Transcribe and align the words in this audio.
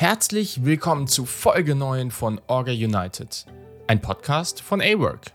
Herzlich 0.00 0.64
willkommen 0.64 1.08
zu 1.08 1.26
Folge 1.26 1.74
9 1.74 2.12
von 2.12 2.40
Orga 2.46 2.70
United, 2.70 3.46
ein 3.88 4.00
Podcast 4.00 4.60
von 4.60 4.80
A-Work. 4.80 5.32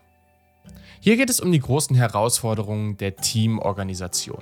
Hier 1.01 1.17
geht 1.17 1.29
es 1.29 1.41
um 1.41 1.51
die 1.51 1.59
großen 1.59 1.97
Herausforderungen 1.97 2.95
der 2.95 3.17
Teamorganisation. 3.17 4.41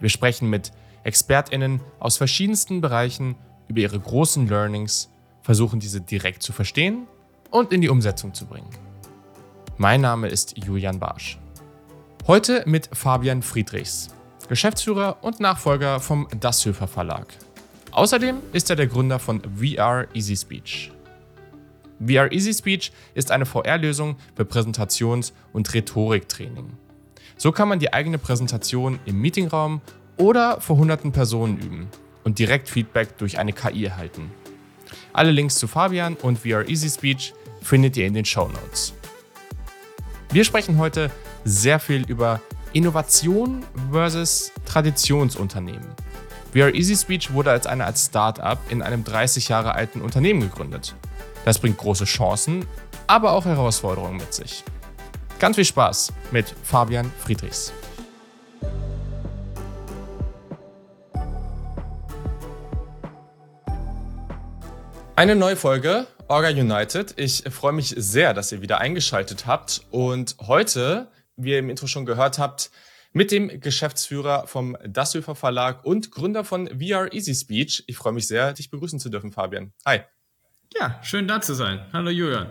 Wir 0.00 0.08
sprechen 0.08 0.48
mit 0.48 0.72
ExpertInnen 1.02 1.82
aus 2.00 2.16
verschiedensten 2.16 2.80
Bereichen 2.80 3.36
über 3.68 3.80
ihre 3.80 4.00
großen 4.00 4.48
Learnings, 4.48 5.10
versuchen 5.42 5.78
diese 5.78 6.00
direkt 6.00 6.42
zu 6.42 6.54
verstehen 6.54 7.06
und 7.50 7.70
in 7.70 7.82
die 7.82 7.90
Umsetzung 7.90 8.32
zu 8.32 8.46
bringen. 8.46 8.70
Mein 9.76 10.00
Name 10.00 10.28
ist 10.28 10.56
Julian 10.56 10.98
Barsch. 10.98 11.38
Heute 12.26 12.62
mit 12.64 12.88
Fabian 12.94 13.42
Friedrichs, 13.42 14.08
Geschäftsführer 14.48 15.18
und 15.20 15.38
Nachfolger 15.38 16.00
vom 16.00 16.28
Dasshöfer 16.40 16.88
Verlag. 16.88 17.26
Außerdem 17.94 18.38
ist 18.52 18.70
er 18.70 18.76
der 18.76 18.88
Gründer 18.88 19.20
von 19.20 19.40
VR 19.56 20.08
Easy 20.14 20.36
Speech. 20.36 20.90
VR 22.04 22.32
Easy 22.32 22.52
Speech 22.52 22.90
ist 23.14 23.30
eine 23.30 23.46
VR-Lösung 23.46 24.16
für 24.34 24.42
Präsentations- 24.42 25.32
und 25.52 25.72
Rhetoriktraining. 25.72 26.72
So 27.36 27.52
kann 27.52 27.68
man 27.68 27.78
die 27.78 27.92
eigene 27.92 28.18
Präsentation 28.18 28.98
im 29.06 29.20
Meetingraum 29.20 29.80
oder 30.16 30.60
vor 30.60 30.76
hunderten 30.76 31.12
Personen 31.12 31.56
üben 31.56 31.88
und 32.24 32.40
direkt 32.40 32.68
Feedback 32.68 33.16
durch 33.18 33.38
eine 33.38 33.52
KI 33.52 33.84
erhalten. 33.84 34.32
Alle 35.12 35.30
Links 35.30 35.54
zu 35.54 35.68
Fabian 35.68 36.14
und 36.16 36.40
VR 36.40 36.68
Easy 36.68 36.90
Speech 36.90 37.32
findet 37.62 37.96
ihr 37.96 38.06
in 38.06 38.14
den 38.14 38.24
Show 38.24 38.48
Notes. 38.48 38.92
Wir 40.32 40.42
sprechen 40.42 40.78
heute 40.78 41.12
sehr 41.44 41.78
viel 41.78 42.04
über 42.10 42.40
Innovation 42.72 43.64
versus 43.92 44.50
Traditionsunternehmen 44.66 46.03
VR 46.54 46.72
Easy 46.72 46.94
Speech 46.94 47.32
wurde 47.32 47.50
als 47.50 47.66
eine 47.66 47.84
als 47.84 48.06
Start-up 48.06 48.60
in 48.70 48.80
einem 48.80 49.02
30 49.02 49.48
Jahre 49.48 49.74
alten 49.74 50.00
Unternehmen 50.00 50.40
gegründet. 50.40 50.94
Das 51.44 51.58
bringt 51.58 51.78
große 51.78 52.04
Chancen, 52.04 52.64
aber 53.08 53.32
auch 53.32 53.44
Herausforderungen 53.44 54.18
mit 54.18 54.32
sich. 54.32 54.62
Ganz 55.40 55.56
viel 55.56 55.64
Spaß 55.64 56.12
mit 56.30 56.54
Fabian 56.62 57.10
Friedrichs. 57.18 57.72
Eine 65.16 65.34
neue 65.34 65.56
Folge 65.56 66.06
Orga 66.28 66.50
United. 66.50 67.14
Ich 67.16 67.42
freue 67.50 67.72
mich 67.72 67.94
sehr, 67.96 68.32
dass 68.32 68.52
ihr 68.52 68.62
wieder 68.62 68.78
eingeschaltet 68.78 69.48
habt 69.48 69.82
und 69.90 70.36
heute, 70.46 71.08
wie 71.36 71.50
ihr 71.50 71.58
im 71.58 71.68
Intro 71.68 71.88
schon 71.88 72.06
gehört 72.06 72.38
habt, 72.38 72.70
mit 73.14 73.30
dem 73.30 73.60
Geschäftsführer 73.60 74.46
vom 74.48 74.76
Dasshöfer 74.84 75.36
Verlag 75.36 75.84
und 75.84 76.10
Gründer 76.10 76.44
von 76.44 76.66
VR 76.66 77.12
Easy 77.12 77.32
Speech. 77.34 77.84
Ich 77.86 77.96
freue 77.96 78.12
mich 78.12 78.26
sehr, 78.26 78.52
dich 78.52 78.70
begrüßen 78.70 78.98
zu 78.98 79.08
dürfen, 79.08 79.30
Fabian. 79.30 79.72
Hi. 79.86 80.00
Ja, 80.76 81.00
schön 81.02 81.28
da 81.28 81.40
zu 81.40 81.54
sein. 81.54 81.86
Hallo 81.92 82.10
Julian. 82.10 82.48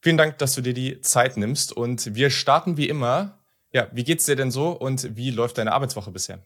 Vielen 0.00 0.16
Dank, 0.16 0.38
dass 0.38 0.54
du 0.54 0.62
dir 0.62 0.72
die 0.72 1.02
Zeit 1.02 1.36
nimmst 1.36 1.72
und 1.76 2.14
wir 2.14 2.30
starten 2.30 2.78
wie 2.78 2.88
immer. 2.88 3.38
Ja, 3.72 3.88
wie 3.92 4.02
geht's 4.02 4.24
dir 4.24 4.34
denn 4.34 4.50
so 4.50 4.70
und 4.70 5.14
wie 5.14 5.30
läuft 5.30 5.58
deine 5.58 5.72
Arbeitswoche 5.72 6.10
bisher? 6.10 6.42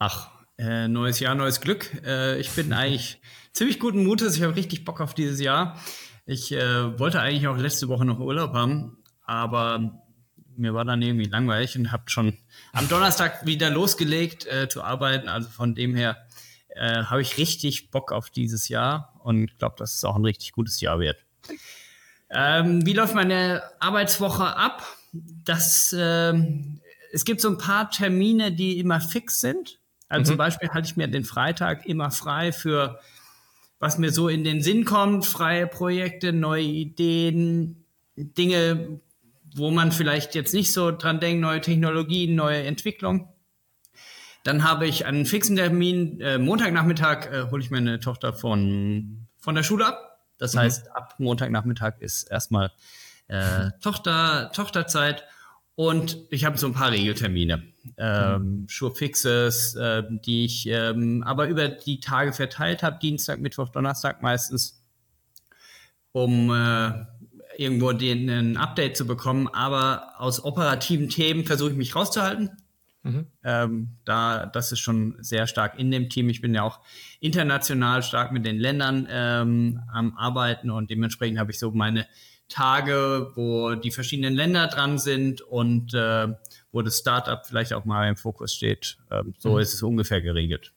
Ach, 0.00 0.30
äh, 0.58 0.88
neues 0.88 1.20
Jahr, 1.20 1.36
neues 1.36 1.60
Glück. 1.60 1.88
Äh, 2.04 2.36
ich 2.40 2.50
bin 2.50 2.72
eigentlich 2.72 3.20
ziemlich 3.52 3.78
guten 3.78 4.02
Mutes. 4.02 4.34
Ich 4.34 4.42
habe 4.42 4.56
richtig 4.56 4.84
Bock 4.84 5.00
auf 5.00 5.14
dieses 5.14 5.40
Jahr. 5.40 5.80
Ich 6.26 6.50
äh, 6.50 6.98
wollte 6.98 7.20
eigentlich 7.20 7.46
auch 7.46 7.56
letzte 7.56 7.86
Woche 7.86 8.04
noch 8.04 8.18
Urlaub 8.18 8.54
haben, 8.54 8.98
aber 9.22 10.03
mir 10.56 10.74
war 10.74 10.84
dann 10.84 11.02
irgendwie 11.02 11.26
langweilig 11.28 11.76
und 11.76 11.92
habe 11.92 12.04
schon 12.06 12.38
am 12.72 12.88
Donnerstag 12.88 13.46
wieder 13.46 13.70
losgelegt 13.70 14.46
äh, 14.46 14.68
zu 14.68 14.82
arbeiten. 14.82 15.28
Also 15.28 15.48
von 15.48 15.74
dem 15.74 15.94
her 15.94 16.16
äh, 16.68 17.04
habe 17.04 17.22
ich 17.22 17.38
richtig 17.38 17.90
Bock 17.90 18.12
auf 18.12 18.30
dieses 18.30 18.68
Jahr 18.68 19.14
und 19.22 19.58
glaube, 19.58 19.76
dass 19.78 19.94
es 19.94 20.04
auch 20.04 20.16
ein 20.16 20.24
richtig 20.24 20.52
gutes 20.52 20.80
Jahr 20.80 20.98
wird. 20.98 21.24
Ähm, 22.30 22.84
wie 22.84 22.92
läuft 22.92 23.14
meine 23.14 23.62
Arbeitswoche 23.80 24.56
ab? 24.56 24.82
Das, 25.12 25.92
äh, 25.92 26.34
es 27.12 27.24
gibt 27.24 27.40
so 27.40 27.48
ein 27.48 27.58
paar 27.58 27.90
Termine, 27.90 28.52
die 28.52 28.78
immer 28.78 29.00
fix 29.00 29.40
sind. 29.40 29.78
Also 30.08 30.22
mhm. 30.22 30.26
zum 30.26 30.36
Beispiel 30.36 30.68
halte 30.70 30.88
ich 30.88 30.96
mir 30.96 31.08
den 31.08 31.24
Freitag 31.24 31.86
immer 31.86 32.10
frei 32.10 32.52
für 32.52 32.98
was 33.84 33.98
mir 33.98 34.12
so 34.12 34.28
in 34.28 34.44
den 34.44 34.62
Sinn 34.62 34.86
kommt, 34.86 35.26
freie 35.26 35.66
Projekte, 35.66 36.32
neue 36.32 36.62
Ideen, 36.62 37.84
Dinge, 38.16 39.00
wo 39.54 39.70
man 39.70 39.92
vielleicht 39.92 40.34
jetzt 40.34 40.52
nicht 40.52 40.72
so 40.72 40.90
dran 40.90 41.20
denkt, 41.20 41.40
neue 41.40 41.60
Technologien, 41.60 42.34
neue 42.34 42.64
Entwicklung. 42.64 43.28
Dann 44.42 44.64
habe 44.64 44.86
ich 44.86 45.06
einen 45.06 45.24
fixen 45.24 45.56
Termin. 45.56 46.20
Äh, 46.20 46.38
Montagnachmittag 46.38 47.26
äh, 47.32 47.50
hole 47.50 47.62
ich 47.62 47.70
meine 47.70 48.00
Tochter 48.00 48.34
von, 48.34 49.26
von 49.38 49.54
der 49.54 49.62
Schule 49.62 49.86
ab. 49.86 50.20
Das 50.38 50.54
mhm. 50.54 50.58
heißt, 50.58 50.94
ab 50.94 51.14
Montagnachmittag 51.18 51.94
ist 52.00 52.24
erstmal 52.24 52.72
äh, 53.28 53.70
Tochter, 53.80 54.50
Tochterzeit. 54.52 55.24
Und 55.76 56.18
ich 56.30 56.44
habe 56.44 56.56
so 56.56 56.66
ein 56.66 56.72
paar 56.72 56.92
Regeltermine, 56.92 57.62
ähm, 57.96 58.42
mhm. 58.42 58.66
Sure-Fixes, 58.68 59.74
äh, 59.74 60.04
die 60.24 60.44
ich 60.44 60.66
ähm, 60.66 61.24
aber 61.24 61.48
über 61.48 61.68
die 61.68 61.98
Tage 61.98 62.32
verteilt 62.32 62.82
habe, 62.82 62.98
Dienstag, 63.00 63.40
Mittwoch, 63.40 63.70
Donnerstag 63.70 64.22
meistens, 64.22 64.84
um 66.12 66.50
äh, 66.50 67.06
irgendwo 67.56 67.92
den, 67.92 68.28
ein 68.28 68.56
Update 68.56 68.96
zu 68.96 69.06
bekommen, 69.06 69.48
aber 69.48 70.14
aus 70.18 70.42
operativen 70.42 71.08
Themen 71.08 71.44
versuche 71.44 71.70
ich 71.70 71.76
mich 71.76 71.94
rauszuhalten. 71.94 72.50
Mhm. 73.02 73.26
Ähm, 73.42 73.88
da, 74.04 74.46
das 74.46 74.72
ist 74.72 74.80
schon 74.80 75.16
sehr 75.20 75.46
stark 75.46 75.78
in 75.78 75.90
dem 75.90 76.08
Team. 76.08 76.28
Ich 76.30 76.40
bin 76.40 76.54
ja 76.54 76.62
auch 76.62 76.80
international 77.20 78.02
stark 78.02 78.32
mit 78.32 78.46
den 78.46 78.58
Ländern 78.58 79.06
ähm, 79.10 79.80
am 79.92 80.16
Arbeiten 80.16 80.70
und 80.70 80.90
dementsprechend 80.90 81.38
habe 81.38 81.50
ich 81.50 81.58
so 81.58 81.70
meine 81.70 82.06
Tage, 82.48 83.32
wo 83.34 83.74
die 83.74 83.90
verschiedenen 83.90 84.34
Länder 84.34 84.68
dran 84.68 84.98
sind 84.98 85.42
und 85.42 85.92
äh, 85.94 86.28
wo 86.72 86.82
das 86.82 86.98
Startup 86.98 87.44
vielleicht 87.46 87.72
auch 87.72 87.84
mal 87.84 88.08
im 88.08 88.16
Fokus 88.16 88.54
steht. 88.54 88.98
Ähm, 89.10 89.34
so 89.38 89.52
mhm. 89.52 89.58
ist 89.58 89.74
es 89.74 89.82
ungefähr 89.82 90.22
geregelt. 90.22 90.72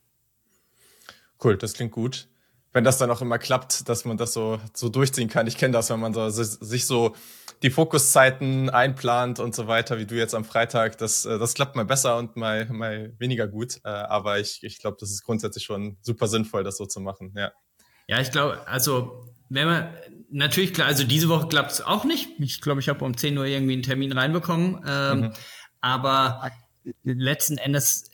Cool, 1.42 1.58
das 1.58 1.74
klingt 1.74 1.92
gut 1.92 2.28
wenn 2.74 2.84
das 2.84 2.98
dann 2.98 3.10
auch 3.10 3.22
immer 3.22 3.40
klappt, 3.40 3.90
dass 3.90 4.06
man 4.06 4.18
das 4.18 4.34
so, 4.34 4.60
so 4.74 4.90
durchziehen 4.90 5.30
kann. 5.30 5.48
Ich 5.48 5.58
kenne 5.58 5.74
das, 5.74 5.90
wenn 5.90 6.00
man 6.00 6.14
so, 6.14 6.30
sich 6.30 6.86
so 6.86 7.16
die 7.64 7.72
Fokuszeiten 7.72 8.70
einplant 8.70 9.40
und 9.40 9.56
so 9.56 9.68
weiter, 9.68 9.98
wie 9.98 10.06
du 10.06 10.16
jetzt 10.16 10.36
am 10.36 10.46
Freitag, 10.46 10.98
das, 10.98 11.26
äh, 11.26 11.40
das 11.40 11.54
klappt 11.54 11.76
mal 11.76 11.86
besser 11.86 12.18
und 12.18 12.36
mal, 12.36 12.66
mal 12.66 13.14
weniger 13.18 13.48
gut. 13.48 13.78
Äh, 13.84 13.90
aber 13.90 14.40
ich, 14.40 14.60
ich 14.64 14.80
glaube, 14.80 14.98
das 15.00 15.10
ist 15.10 15.24
grundsätzlich 15.24 15.64
schon 15.64 15.98
super 16.02 16.28
sinnvoll, 16.28 16.64
das 16.64 16.78
so 16.78 16.86
zu 16.86 17.00
machen. 17.00 17.34
Ja, 17.36 17.52
ja 18.08 18.20
ich 18.20 18.32
glaube, 18.32 18.68
also 18.68 19.34
wenn 19.50 19.66
man 19.66 19.94
natürlich 20.30 20.74
klar, 20.74 20.88
also 20.88 21.04
diese 21.04 21.30
Woche 21.30 21.48
klappt 21.48 21.72
es 21.72 21.82
auch 21.82 22.04
nicht. 22.04 22.30
Ich 22.40 22.62
glaube, 22.62 22.82
ich 22.82 22.90
habe 22.90 23.04
um 23.04 23.16
10 23.16 23.38
Uhr 23.38 23.46
irgendwie 23.46 23.74
einen 23.74 23.84
Termin 23.84 24.12
reinbekommen. 24.12 24.84
Ähm, 24.86 25.20
mhm. 25.20 25.34
Aber 25.82 26.52
letzten 27.04 27.58
Endes 27.58 28.12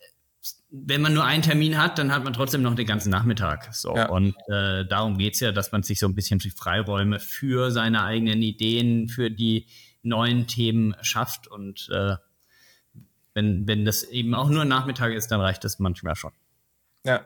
wenn 0.70 1.02
man 1.02 1.14
nur 1.14 1.24
einen 1.24 1.44
Termin 1.44 1.78
hat, 1.78 1.98
dann 2.00 2.12
hat 2.12 2.24
man 2.24 2.34
trotzdem 2.34 2.62
noch 2.62 2.76
den 2.76 2.88
ganzen 2.88 3.10
Nachmittag. 3.10 3.74
So. 3.74 3.96
Ja. 3.96 4.10
Und 4.10 4.36
äh, 4.48 4.86
darum 4.86 5.18
geht's 5.18 5.40
ja, 5.40 5.52
dass 5.52 5.72
man 5.72 5.84
sich 5.84 6.00
so 6.00 6.08
ein 6.08 6.16
bisschen 6.16 6.40
Freiräume 6.40 7.20
für 7.20 7.72
seine 7.72 8.04
eigenen 8.04 8.42
Ideen, 8.42 9.08
für 9.08 9.30
die 9.30 9.68
neuen 10.02 10.48
Themen 10.48 10.96
schafft. 11.02 11.48
Und 11.48 11.90
äh, 11.92 12.16
wenn, 13.34 13.68
wenn 13.68 13.86
das 13.86 14.04
eben 14.04 14.36
auch 14.36 14.50
nur 14.50 14.66
Nachmittag 14.66 15.14
ist, 15.14 15.30
dann 15.30 15.42
reicht 15.42 15.64
das 15.64 15.80
manchmal 15.80 16.16
schon. 16.16 16.32
Ja. 17.06 17.26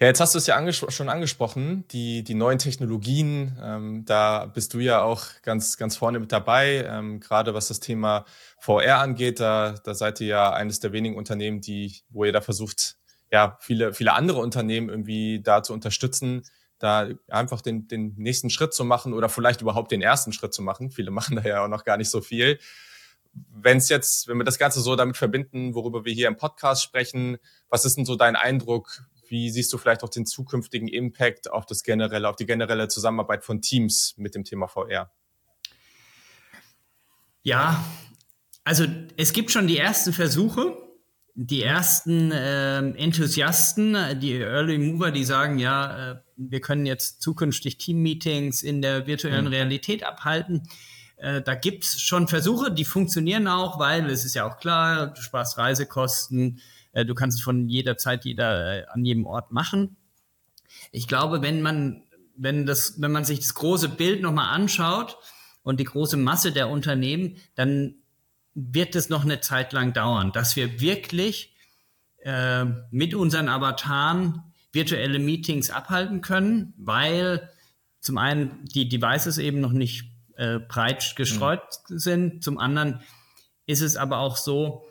Ja, 0.00 0.08
jetzt 0.08 0.20
hast 0.20 0.34
du 0.34 0.38
es 0.38 0.46
ja 0.48 0.56
anges 0.56 0.84
schon 0.88 1.08
angesprochen, 1.08 1.86
die, 1.92 2.24
die 2.24 2.34
neuen 2.34 2.58
Technologien. 2.58 3.56
Ähm, 3.62 4.04
da 4.04 4.46
bist 4.46 4.74
du 4.74 4.80
ja 4.80 5.02
auch 5.02 5.22
ganz, 5.42 5.76
ganz 5.76 5.96
vorne 5.96 6.18
mit 6.18 6.32
dabei. 6.32 6.84
Ähm, 6.88 7.20
gerade 7.20 7.54
was 7.54 7.68
das 7.68 7.78
Thema 7.78 8.24
VR 8.64 9.00
angeht, 9.00 9.40
da, 9.40 9.74
da 9.84 9.94
seid 9.94 10.20
ihr 10.20 10.26
ja 10.26 10.52
eines 10.52 10.80
der 10.80 10.92
wenigen 10.92 11.16
Unternehmen, 11.16 11.60
die, 11.60 12.00
wo 12.08 12.24
ihr 12.24 12.32
da 12.32 12.40
versucht, 12.40 12.96
ja, 13.30 13.58
viele, 13.60 13.92
viele 13.92 14.14
andere 14.14 14.40
Unternehmen 14.40 14.88
irgendwie 14.88 15.42
da 15.42 15.62
zu 15.62 15.72
unterstützen, 15.72 16.42
da 16.78 17.08
einfach 17.28 17.60
den, 17.60 17.88
den 17.88 18.14
nächsten 18.16 18.48
Schritt 18.48 18.72
zu 18.72 18.84
machen 18.84 19.12
oder 19.12 19.28
vielleicht 19.28 19.60
überhaupt 19.60 19.90
den 19.90 20.02
ersten 20.02 20.32
Schritt 20.32 20.54
zu 20.54 20.62
machen. 20.62 20.90
Viele 20.90 21.10
machen 21.12 21.36
da 21.36 21.42
ja 21.42 21.64
auch 21.64 21.68
noch 21.68 21.84
gar 21.84 21.96
nicht 21.96 22.10
so 22.10 22.20
viel 22.20 22.58
wenn 23.34 23.78
es 23.78 23.88
jetzt, 23.88 24.28
wenn 24.28 24.38
wir 24.38 24.44
das 24.44 24.58
Ganze 24.58 24.80
so 24.80 24.96
damit 24.96 25.16
verbinden, 25.16 25.74
worüber 25.74 26.04
wir 26.04 26.12
hier 26.12 26.28
im 26.28 26.36
Podcast 26.36 26.82
sprechen, 26.82 27.38
was 27.68 27.84
ist 27.84 27.96
denn 27.96 28.04
so 28.04 28.16
dein 28.16 28.36
Eindruck? 28.36 29.02
Wie 29.26 29.50
siehst 29.50 29.72
du 29.72 29.78
vielleicht 29.78 30.04
auch 30.04 30.08
den 30.08 30.26
zukünftigen 30.26 30.88
Impact 30.88 31.50
auf 31.50 31.66
das 31.66 31.82
generelle, 31.82 32.28
auf 32.28 32.36
die 32.36 32.46
generelle 32.46 32.88
Zusammenarbeit 32.88 33.44
von 33.44 33.60
Teams 33.60 34.14
mit 34.16 34.34
dem 34.34 34.44
Thema 34.44 34.68
VR? 34.68 35.10
Ja, 37.42 37.84
also 38.64 38.86
es 39.16 39.32
gibt 39.32 39.50
schon 39.50 39.66
die 39.66 39.78
ersten 39.78 40.12
Versuche, 40.12 40.76
die 41.34 41.62
ersten 41.62 42.30
äh, 42.30 42.78
Enthusiasten, 42.78 43.96
die 44.20 44.38
Early 44.38 44.78
Mover, 44.78 45.10
die 45.10 45.24
sagen, 45.24 45.58
ja, 45.58 46.12
äh, 46.12 46.20
wir 46.36 46.60
können 46.60 46.86
jetzt 46.86 47.22
zukünftig 47.22 47.78
Team-Meetings 47.78 48.62
in 48.62 48.82
der 48.82 49.06
virtuellen 49.06 49.46
mhm. 49.46 49.50
Realität 49.50 50.04
abhalten. 50.04 50.62
Äh, 51.16 51.42
da 51.42 51.54
gibt's 51.54 52.00
schon 52.00 52.28
Versuche, 52.28 52.72
die 52.72 52.84
funktionieren 52.84 53.48
auch, 53.48 53.78
weil 53.78 54.08
es 54.10 54.24
ist 54.24 54.34
ja 54.34 54.48
auch 54.48 54.58
klar, 54.58 55.08
du 55.08 55.20
sparst 55.20 55.58
Reisekosten, 55.58 56.60
äh, 56.92 57.04
du 57.04 57.14
kannst 57.14 57.38
es 57.38 57.44
von 57.44 57.68
jeder 57.68 57.96
Zeit, 57.96 58.24
jeder 58.24 58.78
äh, 58.78 58.86
an 58.86 59.04
jedem 59.04 59.26
Ort 59.26 59.50
machen. 59.50 59.96
Ich 60.92 61.08
glaube, 61.08 61.42
wenn 61.42 61.62
man, 61.62 62.04
wenn 62.36 62.64
das, 62.66 63.00
wenn 63.00 63.12
man 63.12 63.24
sich 63.24 63.40
das 63.40 63.54
große 63.54 63.88
Bild 63.88 64.22
nochmal 64.22 64.54
anschaut 64.54 65.18
und 65.62 65.80
die 65.80 65.84
große 65.84 66.16
Masse 66.16 66.52
der 66.52 66.68
Unternehmen, 66.68 67.36
dann 67.54 67.96
wird 68.54 68.94
es 68.94 69.08
noch 69.08 69.24
eine 69.24 69.40
Zeit 69.40 69.72
lang 69.72 69.92
dauern, 69.92 70.32
dass 70.32 70.56
wir 70.56 70.80
wirklich 70.80 71.54
äh, 72.22 72.64
mit 72.90 73.14
unseren 73.14 73.48
Avataren 73.48 74.42
virtuelle 74.72 75.18
Meetings 75.18 75.70
abhalten 75.70 76.20
können, 76.20 76.74
weil 76.76 77.50
zum 78.00 78.18
einen 78.18 78.64
die 78.64 78.88
Devices 78.88 79.38
eben 79.38 79.60
noch 79.60 79.72
nicht 79.72 80.10
äh, 80.36 80.58
breit 80.58 81.14
gestreut 81.16 81.62
mhm. 81.88 81.98
sind, 81.98 82.44
zum 82.44 82.58
anderen 82.58 83.00
ist 83.66 83.80
es 83.80 83.96
aber 83.96 84.18
auch 84.18 84.36
so, 84.36 84.84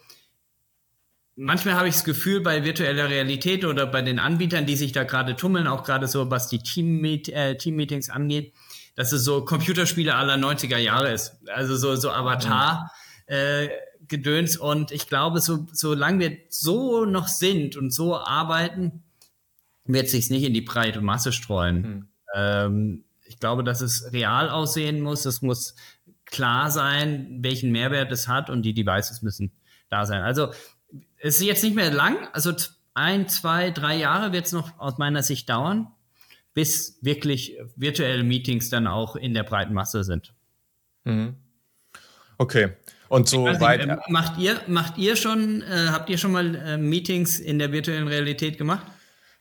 manchmal 1.35 1.75
habe 1.75 1.87
ich 1.87 1.95
das 1.95 2.03
Gefühl, 2.03 2.41
bei 2.41 2.63
virtueller 2.63 3.09
Realität 3.09 3.65
oder 3.65 3.85
bei 3.85 4.01
den 4.01 4.19
Anbietern, 4.19 4.65
die 4.65 4.75
sich 4.75 4.91
da 4.91 5.03
gerade 5.03 5.35
tummeln, 5.35 5.67
auch 5.67 5.83
gerade 5.83 6.07
so, 6.07 6.31
was 6.31 6.47
die 6.47 6.59
Team-Meetings 6.59 7.29
äh, 7.37 7.57
Team 7.57 7.79
angeht, 8.09 8.53
dass 8.95 9.11
es 9.11 9.23
so 9.23 9.45
Computerspiele 9.45 10.15
aller 10.15 10.35
90er 10.35 10.77
Jahre 10.77 11.11
ist. 11.11 11.37
Also 11.49 11.75
so, 11.75 11.95
so 11.95 12.11
Avatar. 12.11 12.83
Mhm. 12.83 13.02
Äh, 13.25 13.69
Gedöns 14.07 14.57
und 14.57 14.91
ich 14.91 15.07
glaube, 15.07 15.39
so, 15.39 15.65
solange 15.71 16.19
wir 16.19 16.37
so 16.49 17.05
noch 17.05 17.27
sind 17.27 17.77
und 17.77 17.91
so 17.91 18.17
arbeiten, 18.17 19.03
wird 19.85 20.09
sich 20.09 20.29
nicht 20.29 20.43
in 20.43 20.53
die 20.53 20.61
breite 20.61 21.01
Masse 21.01 21.31
streuen. 21.31 21.81
Mhm. 21.81 22.07
Ähm, 22.35 23.03
ich 23.25 23.39
glaube, 23.39 23.63
dass 23.63 23.81
es 23.81 24.11
real 24.11 24.49
aussehen 24.49 25.01
muss. 25.01 25.25
Es 25.25 25.41
muss 25.41 25.75
klar 26.25 26.69
sein, 26.69 27.39
welchen 27.41 27.71
Mehrwert 27.71 28.11
es 28.11 28.27
hat 28.27 28.49
und 28.49 28.63
die 28.63 28.73
Devices 28.73 29.21
müssen 29.21 29.51
da 29.89 30.05
sein. 30.05 30.21
Also 30.21 30.51
es 31.17 31.39
ist 31.39 31.43
jetzt 31.43 31.63
nicht 31.63 31.75
mehr 31.75 31.91
lang, 31.91 32.27
also 32.33 32.53
ein, 32.93 33.27
zwei, 33.27 33.71
drei 33.71 33.95
Jahre 33.95 34.33
wird 34.33 34.45
es 34.45 34.51
noch 34.51 34.77
aus 34.79 34.97
meiner 34.97 35.23
Sicht 35.23 35.49
dauern, 35.49 35.87
bis 36.53 36.99
wirklich 37.01 37.57
virtuelle 37.75 38.23
Meetings 38.23 38.69
dann 38.69 38.87
auch 38.87 39.15
in 39.15 39.33
der 39.33 39.43
breiten 39.43 39.73
Masse 39.73 40.03
sind. 40.03 40.33
Mhm. 41.03 41.35
Okay. 42.37 42.73
Und 43.13 43.29
so. 43.29 43.47
Nicht, 43.47 43.61
macht 44.09 44.39
ihr, 44.39 44.59
macht 44.65 44.97
ihr 44.97 45.15
schon, 45.15 45.61
äh, 45.61 45.89
habt 45.91 46.09
ihr 46.09 46.17
schon 46.17 46.31
mal 46.31 46.55
äh, 46.55 46.77
Meetings 46.77 47.39
in 47.39 47.59
der 47.59 47.71
virtuellen 47.71 48.07
Realität 48.07 48.57
gemacht? 48.57 48.87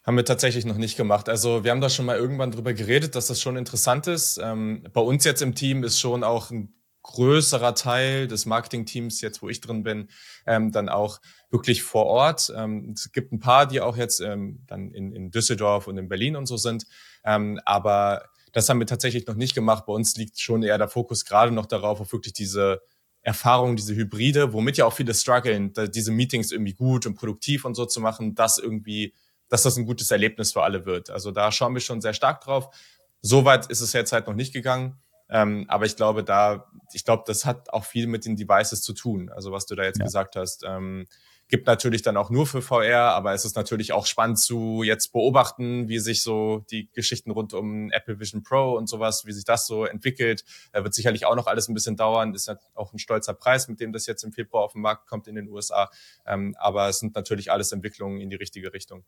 Haben 0.05 0.19
wir 0.19 0.27
tatsächlich 0.27 0.67
noch 0.67 0.77
nicht 0.77 0.99
gemacht. 0.99 1.31
Also 1.31 1.65
wir 1.65 1.71
haben 1.71 1.81
da 1.81 1.89
schon 1.89 2.05
mal 2.05 2.19
irgendwann 2.19 2.51
drüber 2.51 2.75
geredet, 2.75 3.15
dass 3.15 3.29
das 3.29 3.41
schon 3.41 3.57
interessant 3.57 4.09
ist. 4.09 4.39
Ähm, 4.43 4.85
bei 4.93 5.01
uns 5.01 5.25
jetzt 5.25 5.41
im 5.41 5.55
Team 5.55 5.85
ist 5.85 5.99
schon 5.99 6.23
auch 6.23 6.51
ein 6.51 6.75
größerer 7.03 7.75
Teil 7.75 8.29
des 8.29 8.45
Marketing-Teams, 8.45 9.23
jetzt 9.23 9.41
wo 9.41 9.49
ich 9.49 9.63
drin 9.63 9.85
bin, 9.85 10.09
ähm, 10.47 10.71
dann 10.71 10.91
auch 10.91 11.23
wirklich 11.51 11.83
vor 11.83 12.05
Ort. 12.05 12.53
Ähm, 12.55 12.93
es 12.95 13.11
gibt 13.11 13.33
ein 13.33 13.41
paar, 13.41 13.65
die 13.65 13.81
auch 13.81 13.97
jetzt 13.97 14.21
ähm, 14.21 14.61
dann 14.67 14.91
in, 14.91 15.13
in 15.13 15.31
Düsseldorf 15.31 15.87
und 15.87 15.97
in 15.97 16.11
Berlin 16.11 16.37
und 16.37 16.45
so 16.45 16.59
sind. 16.59 16.85
Ähm, 17.25 17.59
aber 17.65 18.27
das 18.53 18.69
haben 18.69 18.81
wir 18.81 18.87
tatsächlich 18.87 19.27
noch 19.27 19.37
nicht 19.37 19.55
gemacht. 19.55 19.87
Bei 19.87 19.95
uns 19.95 20.15
liegt 20.17 20.39
schon 20.39 20.63
eher 20.63 20.77
der 20.77 20.89
Fokus 20.89 21.25
gerade 21.25 21.53
noch 21.53 21.65
darauf, 21.65 22.03
auf 22.03 22.13
wirklich 22.13 22.35
diese 22.35 22.83
Erfahrung, 23.23 23.77
diese 23.77 23.95
Hybride, 23.95 24.53
womit 24.53 24.77
ja 24.77 24.85
auch 24.85 24.93
viele 24.93 25.15
strugglen, 25.15 25.73
diese 25.95 26.11
Meetings 26.11 26.51
irgendwie 26.53 26.75
gut 26.75 27.07
und 27.07 27.15
produktiv 27.15 27.65
und 27.65 27.75
so 27.75 27.87
zu 27.87 28.01
machen, 28.01 28.35
das 28.35 28.59
irgendwie 28.59 29.15
dass 29.53 29.65
das 29.65 29.77
ein 29.77 29.85
gutes 29.85 30.11
Erlebnis 30.11 30.55
für 30.55 30.63
alle 30.63 30.87
wird. 30.87 31.11
Also 31.11 31.31
da 31.31 31.53
schauen 31.53 31.75
wir 31.75 31.83
schon 31.83 32.01
sehr 32.01 32.15
stark 32.15 32.41
drauf. 32.41 32.75
Soweit 33.21 33.67
ist 33.67 33.83
es 33.83 33.93
jetzt 33.93 34.11
halt 34.11 34.27
noch 34.27 34.33
nicht 34.33 34.55
gegangen. 34.55 34.99
Ähm, 35.29 35.67
aber 35.69 35.85
ich 35.85 35.95
glaube, 35.95 36.25
da, 36.25 36.71
ich 36.95 37.05
glaube, 37.05 37.25
das 37.27 37.45
hat 37.45 37.71
auch 37.71 37.85
viel 37.85 38.07
mit 38.07 38.25
den 38.25 38.35
Devices 38.35 38.81
zu 38.81 38.95
tun. 38.95 39.29
Also 39.29 39.53
was 39.53 39.67
du 39.67 39.75
da 39.75 39.83
jetzt 39.83 39.99
ja. 39.99 40.07
gesagt 40.07 40.37
hast. 40.37 40.65
Ähm, 40.67 41.07
Gibt 41.53 41.67
natürlich 41.67 42.01
dann 42.01 42.17
auch 42.17 42.31
nur 42.31 42.47
für 42.47 42.63
VR, 42.63 43.13
aber 43.13 43.35
es 43.35 43.45
ist 43.45 43.57
natürlich 43.57 43.93
auch 43.93 44.07
spannend 44.07 44.39
zu 44.39 44.83
jetzt 44.83 45.13
beobachten, 45.13 45.87
wie 45.87 45.99
sich 45.99 46.23
so 46.23 46.65
die 46.71 46.89
Geschichten 46.95 47.31
rund 47.31 47.53
um 47.53 47.91
Apple 47.91 48.19
Vision 48.19 48.43
Pro 48.43 48.73
und 48.73 48.89
sowas, 48.89 49.27
wie 49.27 49.33
sich 49.33 49.45
das 49.45 49.67
so 49.67 49.85
entwickelt. 49.85 50.45
Da 50.73 50.83
wird 50.83 50.95
sicherlich 50.95 51.27
auch 51.27 51.37
noch 51.37 51.47
alles 51.47 51.69
ein 51.69 51.75
bisschen 51.75 51.95
dauern. 51.99 52.35
Ist 52.35 52.49
ja 52.49 52.57
auch 52.73 52.95
ein 52.95 52.99
stolzer 52.99 53.35
Preis, 53.35 53.69
mit 53.69 53.81
dem 53.81 53.93
das 53.93 54.07
jetzt 54.07 54.25
im 54.25 54.33
Februar 54.33 54.65
auf 54.65 54.73
den 54.73 54.81
Markt 54.81 55.07
kommt 55.07 55.29
in 55.29 55.35
den 55.35 55.47
USA. 55.51 55.91
Ähm, 56.25 56.57
aber 56.59 56.89
es 56.89 57.01
sind 57.01 57.15
natürlich 57.15 57.53
alles 57.53 57.71
Entwicklungen 57.71 58.23
in 58.23 58.31
die 58.31 58.37
richtige 58.37 58.73
Richtung. 58.73 59.05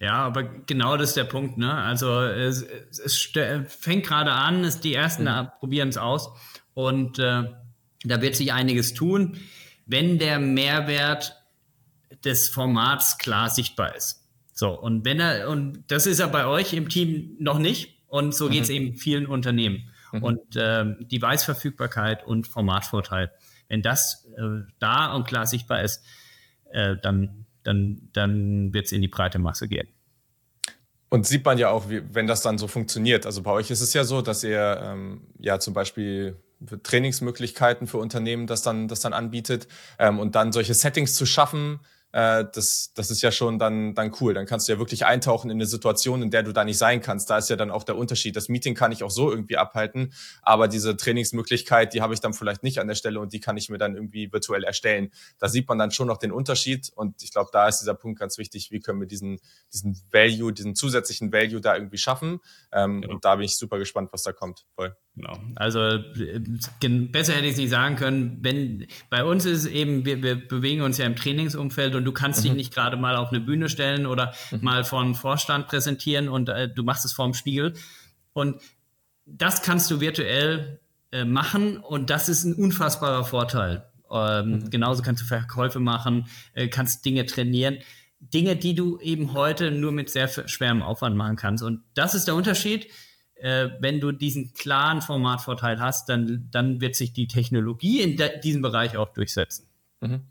Ja, 0.00 0.14
aber 0.14 0.42
genau 0.42 0.96
das 0.96 1.10
ist 1.10 1.18
der 1.18 1.24
Punkt. 1.24 1.58
Ne? 1.58 1.70
Also 1.70 2.22
es, 2.22 2.62
es 2.62 3.30
fängt 3.68 4.06
gerade 4.06 4.32
an, 4.32 4.64
es, 4.64 4.80
die 4.80 4.94
ersten 4.94 5.24
mhm. 5.24 5.50
probieren 5.58 5.90
es 5.90 5.98
aus 5.98 6.30
und 6.72 7.18
äh, 7.18 7.42
da 8.04 8.22
wird 8.22 8.36
sich 8.36 8.54
einiges 8.54 8.94
tun, 8.94 9.38
wenn 9.84 10.18
der 10.18 10.38
Mehrwert 10.38 11.43
des 12.24 12.48
Formats 12.48 13.18
klar 13.18 13.50
sichtbar 13.50 13.94
ist. 13.96 14.22
So, 14.52 14.70
und 14.78 15.04
wenn 15.04 15.20
er, 15.20 15.48
und 15.48 15.84
das 15.88 16.06
ist 16.06 16.20
ja 16.20 16.26
bei 16.28 16.46
euch 16.46 16.72
im 16.72 16.88
Team 16.88 17.36
noch 17.38 17.58
nicht, 17.58 18.02
und 18.06 18.32
so 18.34 18.48
geht 18.48 18.62
es 18.62 18.68
mhm. 18.68 18.74
eben 18.76 18.96
vielen 18.96 19.26
Unternehmen. 19.26 19.90
Mhm. 20.12 20.22
Und 20.22 20.56
äh, 20.56 20.84
Device-Verfügbarkeit 21.00 22.24
und 22.24 22.46
Formatvorteil, 22.46 23.32
wenn 23.68 23.82
das 23.82 24.26
äh, 24.36 24.62
da 24.78 25.12
und 25.14 25.26
klar 25.26 25.46
sichtbar 25.46 25.82
ist, 25.82 26.04
äh, 26.70 26.96
dann, 27.02 27.46
dann, 27.64 28.08
dann 28.12 28.72
wird 28.72 28.86
es 28.86 28.92
in 28.92 29.02
die 29.02 29.08
breite 29.08 29.40
Masse 29.40 29.66
gehen. 29.66 29.88
Und 31.08 31.26
sieht 31.26 31.44
man 31.44 31.58
ja 31.58 31.70
auch, 31.70 31.88
wie, 31.90 32.02
wenn 32.12 32.26
das 32.26 32.42
dann 32.42 32.58
so 32.58 32.68
funktioniert. 32.68 33.26
Also 33.26 33.42
bei 33.42 33.50
euch 33.50 33.70
ist 33.70 33.80
es 33.80 33.92
ja 33.92 34.04
so, 34.04 34.22
dass 34.22 34.44
ihr 34.44 34.80
ähm, 34.82 35.26
ja 35.38 35.58
zum 35.58 35.74
Beispiel 35.74 36.36
Trainingsmöglichkeiten 36.82 37.86
für 37.86 37.98
Unternehmen 37.98 38.46
das 38.46 38.62
dann, 38.62 38.88
das 38.88 39.00
dann 39.00 39.12
anbietet 39.12 39.68
ähm, 39.98 40.18
und 40.18 40.34
dann 40.34 40.52
solche 40.52 40.74
Settings 40.74 41.14
zu 41.14 41.26
schaffen, 41.26 41.80
äh, 42.14 42.44
das, 42.52 42.92
das 42.94 43.10
ist 43.10 43.22
ja 43.22 43.32
schon 43.32 43.58
dann, 43.58 43.94
dann 43.96 44.12
cool. 44.20 44.34
Dann 44.34 44.46
kannst 44.46 44.68
du 44.68 44.72
ja 44.72 44.78
wirklich 44.78 45.04
eintauchen 45.04 45.50
in 45.50 45.56
eine 45.56 45.66
Situation, 45.66 46.22
in 46.22 46.30
der 46.30 46.44
du 46.44 46.52
da 46.52 46.64
nicht 46.64 46.78
sein 46.78 47.00
kannst. 47.00 47.28
Da 47.28 47.38
ist 47.38 47.50
ja 47.50 47.56
dann 47.56 47.72
auch 47.72 47.82
der 47.82 47.96
Unterschied. 47.96 48.36
Das 48.36 48.48
Meeting 48.48 48.76
kann 48.76 48.92
ich 48.92 49.02
auch 49.02 49.10
so 49.10 49.30
irgendwie 49.30 49.56
abhalten, 49.56 50.12
aber 50.40 50.68
diese 50.68 50.96
Trainingsmöglichkeit, 50.96 51.92
die 51.92 52.02
habe 52.02 52.14
ich 52.14 52.20
dann 52.20 52.32
vielleicht 52.32 52.62
nicht 52.62 52.78
an 52.78 52.86
der 52.86 52.94
Stelle 52.94 53.18
und 53.18 53.32
die 53.32 53.40
kann 53.40 53.56
ich 53.56 53.68
mir 53.68 53.78
dann 53.78 53.96
irgendwie 53.96 54.32
virtuell 54.32 54.62
erstellen. 54.62 55.10
Da 55.40 55.48
sieht 55.48 55.68
man 55.68 55.76
dann 55.76 55.90
schon 55.90 56.06
noch 56.06 56.18
den 56.18 56.30
Unterschied 56.30 56.92
und 56.94 57.20
ich 57.20 57.32
glaube, 57.32 57.50
da 57.52 57.66
ist 57.66 57.80
dieser 57.80 57.94
Punkt 57.94 58.20
ganz 58.20 58.38
wichtig. 58.38 58.70
Wie 58.70 58.78
können 58.78 59.00
wir 59.00 59.08
diesen, 59.08 59.40
diesen 59.72 60.00
Value, 60.12 60.52
diesen 60.52 60.76
zusätzlichen 60.76 61.32
Value 61.32 61.60
da 61.60 61.74
irgendwie 61.74 61.98
schaffen? 61.98 62.38
Ähm, 62.70 63.02
genau. 63.02 63.14
Und 63.14 63.24
da 63.24 63.34
bin 63.34 63.44
ich 63.44 63.56
super 63.56 63.78
gespannt, 63.78 64.10
was 64.12 64.22
da 64.22 64.32
kommt. 64.32 64.66
Voll. 64.76 64.96
Genau. 65.16 65.38
Also 65.54 66.00
besser 66.90 67.34
hätte 67.34 67.46
ich 67.46 67.52
es 67.52 67.58
nicht 67.58 67.70
sagen 67.70 67.94
können. 67.94 68.38
Wenn 68.40 68.86
bei 69.10 69.24
uns 69.24 69.44
ist 69.44 69.58
es 69.60 69.66
eben, 69.66 70.04
wir, 70.04 70.22
wir 70.22 70.34
bewegen 70.48 70.82
uns 70.82 70.98
ja 70.98 71.06
im 71.06 71.14
Trainingsumfeld 71.14 71.94
und 71.94 72.04
du 72.04 72.12
kannst 72.12 72.40
mhm. 72.40 72.48
dich 72.48 72.52
nicht 72.54 72.74
gerade 72.74 72.96
mal 72.96 73.14
auf 73.14 73.28
eine 73.30 73.40
Bühne 73.40 73.68
stellen 73.68 74.06
oder 74.06 74.34
mhm. 74.50 74.58
mal 74.62 74.82
vor 74.82 75.00
einem 75.00 75.14
Vorstand 75.14 75.68
präsentieren 75.68 76.28
und 76.28 76.48
äh, 76.48 76.68
du 76.68 76.82
machst 76.82 77.04
es 77.04 77.12
vorm 77.12 77.32
Spiegel. 77.32 77.74
Und 78.32 78.60
das 79.24 79.62
kannst 79.62 79.88
du 79.90 80.00
virtuell 80.00 80.80
äh, 81.12 81.24
machen 81.24 81.76
und 81.76 82.10
das 82.10 82.28
ist 82.28 82.42
ein 82.42 82.54
unfassbarer 82.54 83.24
Vorteil. 83.24 83.86
Ähm, 84.10 84.50
mhm. 84.50 84.70
Genauso 84.70 85.02
kannst 85.02 85.22
du 85.22 85.26
Verkäufe 85.26 85.78
machen, 85.78 86.26
äh, 86.54 86.66
kannst 86.66 87.04
Dinge 87.04 87.24
trainieren. 87.24 87.78
Dinge, 88.18 88.56
die 88.56 88.74
du 88.74 88.98
eben 88.98 89.32
heute 89.32 89.70
nur 89.70 89.92
mit 89.92 90.10
sehr 90.10 90.28
schwerem 90.28 90.82
Aufwand 90.82 91.14
machen 91.16 91.36
kannst. 91.36 91.62
Und 91.62 91.82
das 91.94 92.16
ist 92.16 92.26
der 92.26 92.34
Unterschied 92.34 92.88
äh, 93.44 93.68
wenn 93.78 94.00
du 94.00 94.10
diesen 94.10 94.54
klaren 94.54 95.02
Formatvorteil 95.02 95.78
hast, 95.78 96.08
dann, 96.08 96.48
dann 96.50 96.80
wird 96.80 96.96
sich 96.96 97.12
die 97.12 97.28
Technologie 97.28 98.00
in 98.00 98.18
diesem 98.42 98.62
Bereich 98.62 98.96
auch 98.96 99.12
durchsetzen. 99.12 99.66
Mhm. 100.00 100.22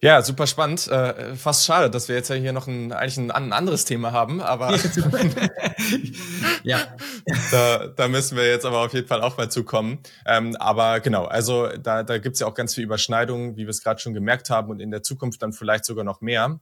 Ja, 0.00 0.22
super 0.22 0.46
spannend. 0.46 0.86
Äh, 0.86 1.34
fast 1.34 1.66
schade, 1.66 1.90
dass 1.90 2.08
wir 2.08 2.14
jetzt 2.14 2.30
ja 2.30 2.36
hier 2.36 2.52
noch 2.52 2.68
ein, 2.68 2.92
eigentlich 2.92 3.18
ein, 3.18 3.32
ein 3.32 3.52
anderes 3.52 3.84
Thema 3.84 4.12
haben, 4.12 4.40
aber 4.40 4.74
ja, 6.62 6.78
da, 7.50 7.88
da 7.88 8.08
müssen 8.08 8.36
wir 8.36 8.48
jetzt 8.48 8.64
aber 8.64 8.78
auf 8.78 8.94
jeden 8.94 9.08
Fall 9.08 9.20
auch 9.20 9.36
mal 9.36 9.50
zukommen. 9.50 9.98
Ähm, 10.24 10.56
aber 10.60 11.00
genau, 11.00 11.24
also 11.24 11.68
da, 11.76 12.04
da 12.04 12.18
gibt's 12.18 12.38
ja 12.38 12.46
auch 12.46 12.54
ganz 12.54 12.76
viel 12.76 12.84
Überschneidungen, 12.84 13.56
wie 13.56 13.64
wir 13.64 13.70
es 13.70 13.82
gerade 13.82 14.00
schon 14.00 14.14
gemerkt 14.14 14.48
haben 14.48 14.70
und 14.70 14.80
in 14.80 14.92
der 14.92 15.02
Zukunft 15.02 15.42
dann 15.42 15.52
vielleicht 15.52 15.84
sogar 15.84 16.04
noch 16.04 16.20
mehr. 16.20 16.60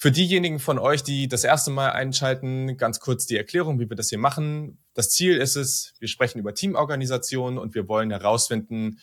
Für 0.00 0.12
diejenigen 0.12 0.60
von 0.60 0.78
euch, 0.78 1.02
die 1.02 1.26
das 1.26 1.42
erste 1.42 1.72
Mal 1.72 1.90
einschalten, 1.90 2.76
ganz 2.76 3.00
kurz 3.00 3.26
die 3.26 3.36
Erklärung, 3.36 3.80
wie 3.80 3.90
wir 3.90 3.96
das 3.96 4.10
hier 4.10 4.18
machen. 4.18 4.78
Das 4.94 5.10
Ziel 5.10 5.36
ist 5.36 5.56
es, 5.56 5.94
wir 5.98 6.06
sprechen 6.06 6.38
über 6.38 6.54
Teamorganisation 6.54 7.58
und 7.58 7.74
wir 7.74 7.88
wollen 7.88 8.12
herausfinden, 8.12 9.00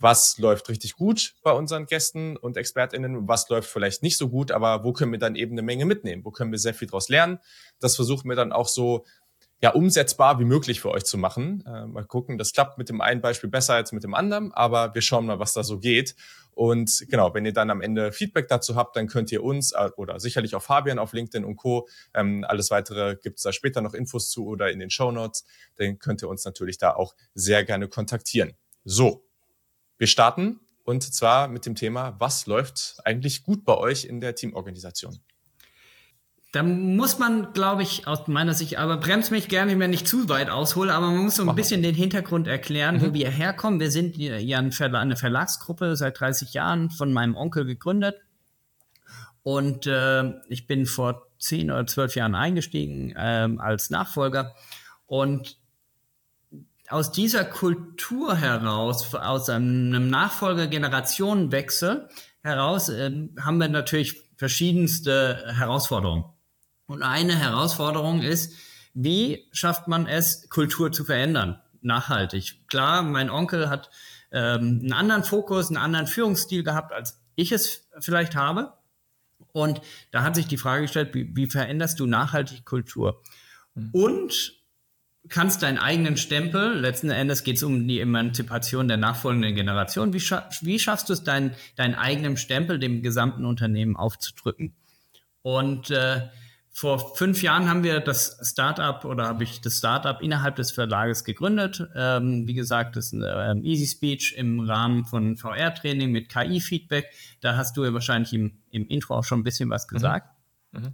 was 0.00 0.38
läuft 0.38 0.68
richtig 0.68 0.96
gut 0.96 1.36
bei 1.44 1.52
unseren 1.52 1.86
Gästen 1.86 2.36
und 2.36 2.56
ExpertInnen, 2.56 3.28
was 3.28 3.48
läuft 3.50 3.70
vielleicht 3.70 4.02
nicht 4.02 4.18
so 4.18 4.28
gut, 4.28 4.50
aber 4.50 4.82
wo 4.82 4.92
können 4.92 5.12
wir 5.12 5.20
dann 5.20 5.36
eben 5.36 5.52
eine 5.52 5.62
Menge 5.62 5.84
mitnehmen? 5.84 6.24
Wo 6.24 6.32
können 6.32 6.50
wir 6.50 6.58
sehr 6.58 6.74
viel 6.74 6.88
daraus 6.88 7.08
lernen? 7.08 7.38
Das 7.78 7.94
versuchen 7.94 8.28
wir 8.28 8.34
dann 8.34 8.50
auch 8.50 8.66
so 8.66 9.04
ja, 9.62 9.70
umsetzbar 9.70 10.40
wie 10.40 10.44
möglich 10.44 10.80
für 10.80 10.90
euch 10.90 11.04
zu 11.04 11.18
machen. 11.18 11.62
Äh, 11.66 11.86
mal 11.86 12.04
gucken, 12.04 12.36
das 12.36 12.52
klappt 12.52 12.78
mit 12.78 12.88
dem 12.88 13.00
einen 13.00 13.20
Beispiel 13.20 13.48
besser 13.48 13.74
als 13.74 13.92
mit 13.92 14.02
dem 14.02 14.12
anderen, 14.12 14.52
aber 14.52 14.92
wir 14.92 15.02
schauen 15.02 15.24
mal, 15.24 15.38
was 15.38 15.52
da 15.52 15.62
so 15.62 15.78
geht. 15.78 16.16
Und 16.54 17.06
genau, 17.08 17.32
wenn 17.34 17.44
ihr 17.44 17.52
dann 17.52 17.70
am 17.70 17.80
Ende 17.80 18.12
Feedback 18.12 18.48
dazu 18.48 18.76
habt, 18.76 18.96
dann 18.96 19.08
könnt 19.08 19.32
ihr 19.32 19.42
uns 19.42 19.72
äh, 19.72 19.90
oder 19.96 20.20
sicherlich 20.20 20.54
auch 20.54 20.62
Fabian 20.62 20.98
auf 20.98 21.12
LinkedIn 21.12 21.44
und 21.44 21.56
Co. 21.56 21.88
Ähm, 22.14 22.44
alles 22.46 22.70
weitere 22.70 23.16
gibt's 23.16 23.42
da 23.42 23.52
später 23.52 23.80
noch 23.80 23.94
Infos 23.94 24.30
zu 24.30 24.46
oder 24.46 24.70
in 24.70 24.78
den 24.78 24.90
Show 24.90 25.10
Notes. 25.10 25.44
Dann 25.76 25.98
könnt 25.98 26.22
ihr 26.22 26.28
uns 26.28 26.44
natürlich 26.44 26.78
da 26.78 26.94
auch 26.94 27.14
sehr 27.34 27.64
gerne 27.64 27.88
kontaktieren. 27.88 28.52
So, 28.84 29.24
wir 29.98 30.06
starten 30.06 30.60
und 30.84 31.02
zwar 31.02 31.48
mit 31.48 31.64
dem 31.64 31.74
Thema, 31.74 32.16
was 32.18 32.46
läuft 32.46 32.96
eigentlich 33.04 33.44
gut 33.44 33.64
bei 33.64 33.76
euch 33.76 34.04
in 34.04 34.20
der 34.20 34.34
Teamorganisation? 34.34 35.20
Da 36.52 36.62
muss 36.62 37.18
man, 37.18 37.54
glaube 37.54 37.82
ich, 37.82 38.06
aus 38.06 38.28
meiner 38.28 38.52
Sicht, 38.52 38.76
aber 38.76 38.98
bremst 38.98 39.30
mich 39.30 39.48
gerne, 39.48 39.78
wenn 39.78 39.94
ich 39.94 40.04
zu 40.04 40.28
weit 40.28 40.50
aushole, 40.50 40.92
aber 40.92 41.06
man 41.06 41.24
muss 41.24 41.36
so 41.36 41.44
ein 41.44 41.46
Mach 41.46 41.54
bisschen 41.54 41.80
mal. 41.80 41.86
den 41.86 41.94
Hintergrund 41.94 42.46
erklären, 42.46 42.96
mhm. 42.96 43.00
wo 43.00 43.14
wir 43.14 43.30
herkommen. 43.30 43.80
Wir 43.80 43.90
sind 43.90 44.18
ja 44.18 44.58
eine 44.58 45.16
Verlagsgruppe 45.16 45.96
seit 45.96 46.20
30 46.20 46.52
Jahren 46.52 46.90
von 46.90 47.10
meinem 47.10 47.36
Onkel 47.36 47.64
gegründet. 47.64 48.16
Und 49.42 49.86
äh, 49.86 50.30
ich 50.48 50.66
bin 50.66 50.84
vor 50.84 51.26
zehn 51.38 51.70
oder 51.70 51.86
zwölf 51.86 52.16
Jahren 52.16 52.34
eingestiegen 52.34 53.12
äh, 53.16 53.48
als 53.58 53.88
Nachfolger. 53.88 54.54
Und 55.06 55.56
aus 56.88 57.12
dieser 57.12 57.46
Kultur 57.46 58.36
heraus, 58.36 59.14
aus 59.14 59.48
einem 59.48 60.10
Nachfolger-Generationenwechsel 60.10 62.10
heraus, 62.42 62.90
äh, 62.90 63.10
haben 63.40 63.56
wir 63.56 63.68
natürlich 63.68 64.20
verschiedenste 64.36 65.54
Herausforderungen. 65.56 66.24
Und 66.86 67.02
eine 67.02 67.36
Herausforderung 67.38 68.22
ist, 68.22 68.54
wie 68.94 69.48
schafft 69.52 69.88
man 69.88 70.06
es, 70.06 70.48
Kultur 70.50 70.92
zu 70.92 71.04
verändern, 71.04 71.60
nachhaltig? 71.80 72.66
Klar, 72.68 73.02
mein 73.02 73.30
Onkel 73.30 73.70
hat 73.70 73.90
ähm, 74.30 74.80
einen 74.82 74.92
anderen 74.92 75.24
Fokus, 75.24 75.68
einen 75.68 75.78
anderen 75.78 76.06
Führungsstil 76.06 76.62
gehabt, 76.62 76.92
als 76.92 77.22
ich 77.34 77.52
es 77.52 77.88
vielleicht 78.00 78.36
habe. 78.36 78.74
Und 79.52 79.80
da 80.10 80.22
hat 80.22 80.34
sich 80.34 80.46
die 80.46 80.56
Frage 80.56 80.82
gestellt, 80.82 81.14
wie, 81.14 81.34
wie 81.36 81.46
veränderst 81.46 82.00
du 82.00 82.06
nachhaltig 82.06 82.64
Kultur? 82.64 83.22
Mhm. 83.74 83.90
Und 83.92 84.62
kannst 85.28 85.62
deinen 85.62 85.78
eigenen 85.78 86.16
Stempel, 86.16 86.78
letzten 86.78 87.10
Endes 87.10 87.44
geht 87.44 87.56
es 87.56 87.62
um 87.62 87.86
die 87.86 88.00
Emanzipation 88.00 88.88
der 88.88 88.96
nachfolgenden 88.96 89.54
Generation, 89.54 90.12
wie, 90.12 90.20
scha 90.20 90.48
wie 90.62 90.78
schaffst 90.78 91.08
du 91.08 91.12
es, 91.12 91.22
deinen, 91.22 91.54
deinen 91.76 91.94
eigenen 91.94 92.36
Stempel 92.36 92.78
dem 92.78 93.02
gesamten 93.02 93.44
Unternehmen 93.44 93.96
aufzudrücken? 93.96 94.74
Und 95.42 95.90
äh, 95.90 96.28
vor 96.74 97.14
fünf 97.16 97.42
Jahren 97.42 97.68
haben 97.68 97.82
wir 97.82 98.00
das 98.00 98.38
Startup 98.42 99.04
oder 99.04 99.26
habe 99.26 99.44
ich 99.44 99.60
das 99.60 99.76
Startup 99.76 100.20
innerhalb 100.22 100.56
des 100.56 100.72
Verlages 100.72 101.22
gegründet. 101.22 101.86
Ähm, 101.94 102.48
wie 102.48 102.54
gesagt, 102.54 102.96
das 102.96 103.06
ist 103.06 103.12
ein 103.12 103.58
ähm, 103.58 103.64
Easy 103.64 103.86
Speech 103.86 104.34
im 104.38 104.58
Rahmen 104.60 105.04
von 105.04 105.36
VR-Training 105.36 106.10
mit 106.10 106.30
KI-Feedback. 106.30 107.10
Da 107.42 107.56
hast 107.56 107.76
du 107.76 107.84
ja 107.84 107.92
wahrscheinlich 107.92 108.32
im, 108.32 108.58
im 108.70 108.88
Intro 108.88 109.16
auch 109.16 109.24
schon 109.24 109.40
ein 109.40 109.44
bisschen 109.44 109.68
was 109.68 109.86
mhm. 109.86 109.94
gesagt. 109.94 110.28
Mhm. 110.72 110.80
Mhm. 110.80 110.92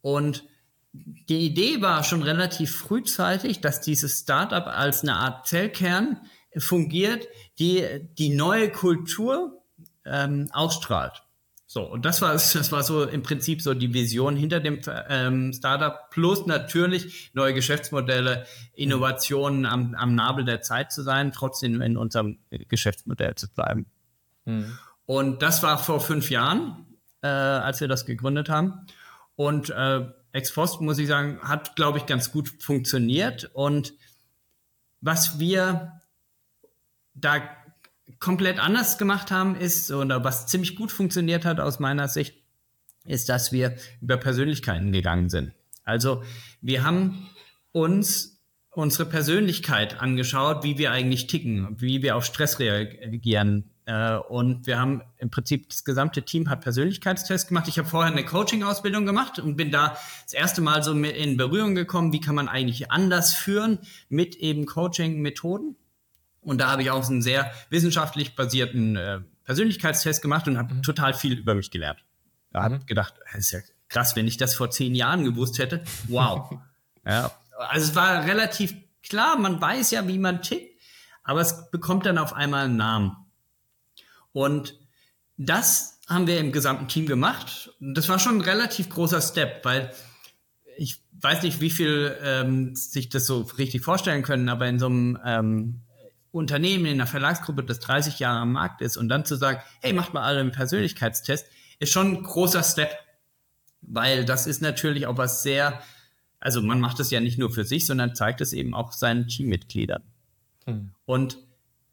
Und 0.00 0.44
die 0.92 1.46
Idee 1.46 1.82
war 1.82 2.04
schon 2.04 2.22
relativ 2.22 2.76
frühzeitig, 2.76 3.60
dass 3.60 3.80
dieses 3.80 4.20
Startup 4.20 4.66
als 4.68 5.02
eine 5.02 5.14
Art 5.14 5.48
Zellkern 5.48 6.20
fungiert, 6.56 7.26
die 7.58 7.84
die 8.16 8.30
neue 8.30 8.70
Kultur 8.70 9.62
ähm, 10.04 10.48
ausstrahlt. 10.52 11.22
So, 11.70 11.82
und 11.82 12.06
das 12.06 12.22
war, 12.22 12.32
das 12.32 12.72
war 12.72 12.82
so 12.82 13.04
im 13.04 13.22
Prinzip 13.22 13.62
so 13.62 13.74
die 13.74 13.92
Vision 13.94 14.34
hinter 14.34 14.58
dem 14.58 14.80
ähm, 15.08 15.52
Startup, 15.52 16.10
plus 16.10 16.46
natürlich 16.46 17.30
neue 17.34 17.54
Geschäftsmodelle, 17.54 18.46
Innovationen 18.72 19.66
am, 19.66 19.94
am 19.94 20.14
Nabel 20.14 20.44
der 20.44 20.62
Zeit 20.62 20.90
zu 20.90 21.02
sein, 21.02 21.30
trotzdem 21.30 21.80
in 21.82 21.96
unserem 21.96 22.38
Geschäftsmodell 22.50 23.34
zu 23.36 23.48
bleiben. 23.50 23.86
Mhm. 24.46 24.78
Und 25.04 25.42
das 25.42 25.62
war 25.62 25.78
vor 25.78 26.00
fünf 26.00 26.30
Jahren, 26.30 26.86
äh, 27.22 27.28
als 27.28 27.80
wir 27.80 27.88
das 27.88 28.06
gegründet 28.06 28.48
haben. 28.48 28.86
Und 29.36 29.70
äh, 29.70 30.06
Expost, 30.32 30.80
muss 30.80 30.98
ich 30.98 31.06
sagen, 31.06 31.38
hat, 31.42 31.76
glaube 31.76 31.98
ich, 31.98 32.06
ganz 32.06 32.32
gut 32.32 32.48
funktioniert. 32.60 33.50
Und 33.52 33.92
was 35.00 35.38
wir 35.38 36.00
da 37.14 37.40
komplett 38.20 38.58
anders 38.58 38.98
gemacht 38.98 39.30
haben, 39.30 39.54
ist, 39.56 39.90
oder 39.90 40.24
was 40.24 40.46
ziemlich 40.46 40.76
gut 40.76 40.92
funktioniert 40.92 41.44
hat 41.44 41.60
aus 41.60 41.78
meiner 41.78 42.08
Sicht, 42.08 42.34
ist, 43.04 43.28
dass 43.28 43.52
wir 43.52 43.76
über 44.00 44.16
Persönlichkeiten 44.16 44.92
gegangen 44.92 45.28
sind. 45.28 45.52
Also 45.84 46.22
wir 46.60 46.84
haben 46.84 47.28
uns 47.72 48.38
unsere 48.70 49.08
Persönlichkeit 49.08 50.00
angeschaut, 50.00 50.62
wie 50.62 50.78
wir 50.78 50.92
eigentlich 50.92 51.26
ticken, 51.26 51.80
wie 51.80 52.02
wir 52.02 52.16
auf 52.16 52.24
Stress 52.24 52.58
reagieren. 52.60 53.70
Äh, 53.86 54.16
und 54.16 54.66
wir 54.66 54.78
haben 54.78 55.02
im 55.16 55.30
Prinzip 55.30 55.70
das 55.70 55.84
gesamte 55.84 56.22
Team 56.22 56.50
hat 56.50 56.60
Persönlichkeitstests 56.60 57.48
gemacht. 57.48 57.66
Ich 57.68 57.78
habe 57.78 57.88
vorher 57.88 58.12
eine 58.12 58.24
Coaching-Ausbildung 58.24 59.06
gemacht 59.06 59.38
und 59.38 59.56
bin 59.56 59.70
da 59.70 59.96
das 60.22 60.34
erste 60.34 60.60
Mal 60.60 60.82
so 60.82 60.92
in 60.92 61.36
Berührung 61.36 61.74
gekommen, 61.74 62.12
wie 62.12 62.20
kann 62.20 62.34
man 62.34 62.48
eigentlich 62.48 62.92
anders 62.92 63.34
führen 63.34 63.78
mit 64.08 64.36
eben 64.36 64.66
Coaching-Methoden. 64.66 65.76
Und 66.40 66.60
da 66.60 66.70
habe 66.70 66.82
ich 66.82 66.90
auch 66.90 67.08
einen 67.08 67.22
sehr 67.22 67.52
wissenschaftlich 67.70 68.36
basierten 68.36 68.96
äh, 68.96 69.20
Persönlichkeitstest 69.44 70.22
gemacht 70.22 70.46
und 70.48 70.58
habe 70.58 70.74
mhm. 70.74 70.82
total 70.82 71.14
viel 71.14 71.38
über 71.38 71.54
mich 71.54 71.70
gelernt. 71.70 72.04
Da 72.52 72.62
habe 72.62 72.76
mhm. 72.76 72.86
gedacht, 72.86 73.14
das 73.32 73.40
ist 73.40 73.50
ja 73.50 73.60
krass, 73.88 74.16
wenn 74.16 74.26
ich 74.26 74.36
das 74.36 74.54
vor 74.54 74.70
zehn 74.70 74.94
Jahren 74.94 75.24
gewusst 75.24 75.58
hätte. 75.58 75.84
Wow. 76.06 76.58
ja, 77.06 77.30
also 77.58 77.90
es 77.90 77.96
war 77.96 78.24
relativ 78.24 78.74
klar, 79.02 79.38
man 79.38 79.60
weiß 79.60 79.90
ja, 79.90 80.06
wie 80.06 80.18
man 80.18 80.42
tickt, 80.42 80.80
aber 81.22 81.40
es 81.40 81.70
bekommt 81.70 82.06
dann 82.06 82.18
auf 82.18 82.32
einmal 82.32 82.66
einen 82.66 82.76
Namen. 82.76 83.16
Und 84.32 84.78
das 85.36 86.00
haben 86.08 86.26
wir 86.26 86.38
im 86.38 86.52
gesamten 86.52 86.88
Team 86.88 87.06
gemacht. 87.06 87.70
Das 87.80 88.08
war 88.08 88.18
schon 88.18 88.36
ein 88.36 88.40
relativ 88.40 88.88
großer 88.88 89.20
Step, 89.20 89.64
weil 89.64 89.92
ich 90.76 91.02
weiß 91.20 91.42
nicht, 91.42 91.60
wie 91.60 91.70
viel 91.70 92.16
ähm, 92.22 92.74
sich 92.74 93.08
das 93.08 93.26
so 93.26 93.42
richtig 93.58 93.82
vorstellen 93.82 94.22
können, 94.22 94.48
aber 94.48 94.66
in 94.68 94.78
so 94.78 94.86
einem 94.86 95.18
ähm, 95.24 95.80
Unternehmen 96.30 96.86
in 96.86 96.92
einer 96.92 97.06
Verlagsgruppe, 97.06 97.64
das 97.64 97.80
30 97.80 98.18
Jahre 98.18 98.40
am 98.40 98.52
Markt 98.52 98.82
ist 98.82 98.96
und 98.96 99.08
dann 99.08 99.24
zu 99.24 99.36
sagen, 99.36 99.60
hey, 99.80 99.92
macht 99.92 100.14
mal 100.14 100.22
alle 100.22 100.40
einen 100.40 100.52
Persönlichkeitstest, 100.52 101.46
ist 101.78 101.92
schon 101.92 102.08
ein 102.08 102.22
großer 102.22 102.62
Step, 102.62 102.90
weil 103.80 104.24
das 104.24 104.46
ist 104.46 104.60
natürlich 104.60 105.06
auch 105.06 105.16
was 105.16 105.42
sehr, 105.42 105.80
also 106.40 106.60
man 106.60 106.80
macht 106.80 107.00
es 107.00 107.10
ja 107.10 107.20
nicht 107.20 107.38
nur 107.38 107.50
für 107.50 107.64
sich, 107.64 107.86
sondern 107.86 108.14
zeigt 108.14 108.40
es 108.40 108.52
eben 108.52 108.74
auch 108.74 108.92
seinen 108.92 109.26
Teammitgliedern. 109.28 110.02
Hm. 110.66 110.90
Und 111.06 111.38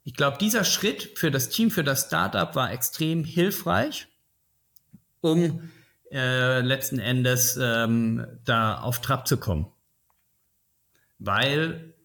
ich 0.04 0.14
glaube, 0.14 0.38
dieser 0.38 0.64
Schritt 0.64 1.18
für 1.18 1.30
das 1.30 1.48
Team, 1.48 1.70
für 1.70 1.82
das 1.82 2.06
Startup 2.06 2.54
war 2.54 2.70
extrem 2.70 3.24
hilfreich, 3.24 4.06
um 5.20 5.70
äh, 6.12 6.60
letzten 6.60 7.00
Endes 7.00 7.58
ähm, 7.60 8.24
da 8.44 8.78
auf 8.80 9.00
Trab 9.00 9.26
zu 9.26 9.38
kommen. 9.38 9.66
Weil 11.18 11.95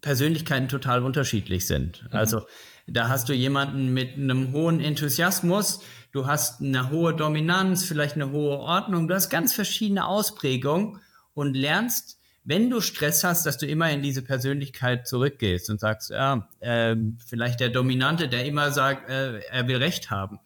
Persönlichkeiten 0.00 0.68
total 0.68 1.02
unterschiedlich 1.02 1.66
sind. 1.66 2.04
Mhm. 2.04 2.08
Also 2.12 2.42
da 2.86 3.08
hast 3.08 3.28
du 3.28 3.32
jemanden 3.32 3.92
mit 3.92 4.14
einem 4.14 4.52
hohen 4.52 4.80
Enthusiasmus, 4.80 5.80
du 6.12 6.26
hast 6.26 6.60
eine 6.60 6.90
hohe 6.90 7.14
Dominanz, 7.14 7.84
vielleicht 7.84 8.16
eine 8.16 8.30
hohe 8.30 8.58
Ordnung, 8.58 9.08
du 9.08 9.14
hast 9.14 9.30
ganz 9.30 9.52
verschiedene 9.52 10.06
Ausprägungen 10.06 11.00
und 11.34 11.56
lernst, 11.56 12.18
wenn 12.42 12.70
du 12.70 12.80
Stress 12.80 13.22
hast, 13.22 13.46
dass 13.46 13.58
du 13.58 13.66
immer 13.66 13.90
in 13.90 14.02
diese 14.02 14.22
Persönlichkeit 14.22 15.06
zurückgehst 15.06 15.70
und 15.70 15.78
sagst, 15.78 16.10
ja, 16.10 16.48
äh, 16.60 16.96
vielleicht 17.26 17.60
der 17.60 17.68
Dominante, 17.68 18.28
der 18.28 18.44
immer 18.46 18.72
sagt, 18.72 19.08
äh, 19.08 19.40
er 19.40 19.68
will 19.68 19.76
Recht 19.76 20.10
haben. 20.10 20.40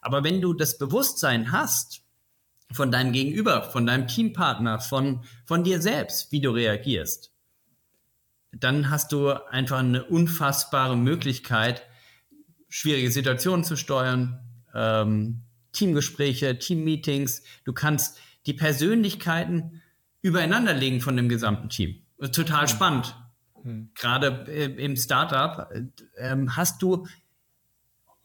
Aber 0.00 0.22
wenn 0.24 0.40
du 0.40 0.54
das 0.54 0.78
Bewusstsein 0.78 1.50
hast 1.50 2.02
von 2.70 2.92
deinem 2.92 3.12
Gegenüber, 3.12 3.62
von 3.62 3.86
deinem 3.86 4.06
Teampartner, 4.06 4.78
von, 4.78 5.24
von 5.46 5.64
dir 5.64 5.80
selbst, 5.80 6.30
wie 6.32 6.40
du 6.40 6.50
reagierst, 6.50 7.32
dann 8.52 8.90
hast 8.90 9.12
du 9.12 9.30
einfach 9.30 9.78
eine 9.78 10.04
unfassbare 10.04 10.96
Möglichkeit, 10.96 11.82
schwierige 12.68 13.10
Situationen 13.10 13.64
zu 13.64 13.76
steuern, 13.76 14.40
ähm, 14.74 15.42
Teamgespräche, 15.72 16.58
Teammeetings. 16.58 17.42
Du 17.64 17.72
kannst 17.72 18.18
die 18.46 18.54
Persönlichkeiten 18.54 19.82
übereinander 20.22 20.74
legen 20.74 21.00
von 21.00 21.16
dem 21.16 21.28
gesamten 21.28 21.68
Team. 21.68 22.02
Total 22.32 22.62
mhm. 22.62 22.68
spannend. 22.68 23.16
Mhm. 23.62 23.90
Gerade 23.94 24.46
äh, 24.48 24.84
im 24.84 24.96
Startup 24.96 25.70
äh, 26.16 26.36
hast 26.48 26.82
du 26.82 27.06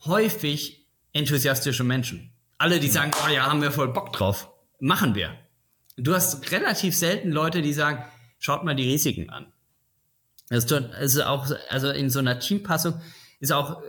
häufig 0.05 0.87
enthusiastische 1.11 1.83
Menschen. 1.83 2.31
Alle, 2.57 2.79
die 2.79 2.87
sagen, 2.87 3.11
oh 3.25 3.29
ja, 3.29 3.45
haben 3.45 3.61
wir 3.61 3.71
voll 3.71 3.93
Bock 3.93 4.13
drauf. 4.13 4.49
Machen 4.79 5.15
wir. 5.15 5.37
Du 5.95 6.13
hast 6.13 6.51
relativ 6.51 6.95
selten 6.95 7.29
Leute, 7.31 7.61
die 7.61 7.73
sagen, 7.73 8.03
schaut 8.39 8.63
mal 8.63 8.75
die 8.75 8.89
Risiken 8.89 9.29
an. 9.29 9.52
Das 10.53 11.15
ist 11.15 11.21
auch, 11.21 11.47
also 11.69 11.89
in 11.89 12.09
so 12.09 12.19
einer 12.19 12.39
Teampassung 12.39 13.01
ist 13.39 13.51
auch, 13.51 13.81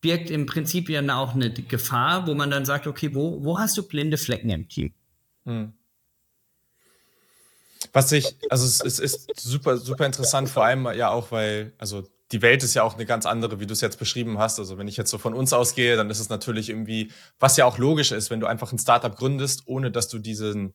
birgt 0.00 0.30
im 0.30 0.46
Prinzip 0.46 0.88
ja 0.88 1.00
auch 1.16 1.34
eine 1.34 1.52
Gefahr, 1.52 2.26
wo 2.26 2.34
man 2.34 2.50
dann 2.50 2.64
sagt, 2.64 2.86
okay, 2.86 3.14
wo, 3.14 3.42
wo 3.44 3.58
hast 3.58 3.76
du 3.76 3.86
blinde 3.86 4.18
Flecken 4.18 4.50
im 4.50 4.68
Team? 4.68 4.92
Hm. 5.44 5.72
Was 7.92 8.12
ich, 8.12 8.36
also 8.48 8.64
es, 8.64 8.80
es, 8.80 8.98
ist 8.98 9.40
super, 9.40 9.76
super 9.76 10.06
interessant, 10.06 10.48
vor 10.48 10.64
allem 10.64 10.86
ja 10.94 11.10
auch, 11.10 11.30
weil, 11.30 11.72
also 11.78 12.04
die 12.32 12.42
Welt 12.42 12.62
ist 12.62 12.74
ja 12.74 12.82
auch 12.82 12.94
eine 12.94 13.04
ganz 13.04 13.26
andere, 13.26 13.60
wie 13.60 13.66
du 13.66 13.74
es 13.74 13.80
jetzt 13.80 13.98
beschrieben 13.98 14.38
hast. 14.38 14.58
Also 14.58 14.78
wenn 14.78 14.88
ich 14.88 14.96
jetzt 14.96 15.10
so 15.10 15.18
von 15.18 15.34
uns 15.34 15.52
ausgehe, 15.52 15.96
dann 15.96 16.08
ist 16.08 16.18
es 16.18 16.30
natürlich 16.30 16.70
irgendwie, 16.70 17.12
was 17.38 17.56
ja 17.56 17.66
auch 17.66 17.78
logisch 17.78 18.12
ist, 18.12 18.30
wenn 18.30 18.40
du 18.40 18.46
einfach 18.46 18.72
ein 18.72 18.78
Startup 18.78 19.14
gründest, 19.14 19.64
ohne 19.66 19.90
dass 19.90 20.08
du 20.08 20.18
diesen 20.18 20.74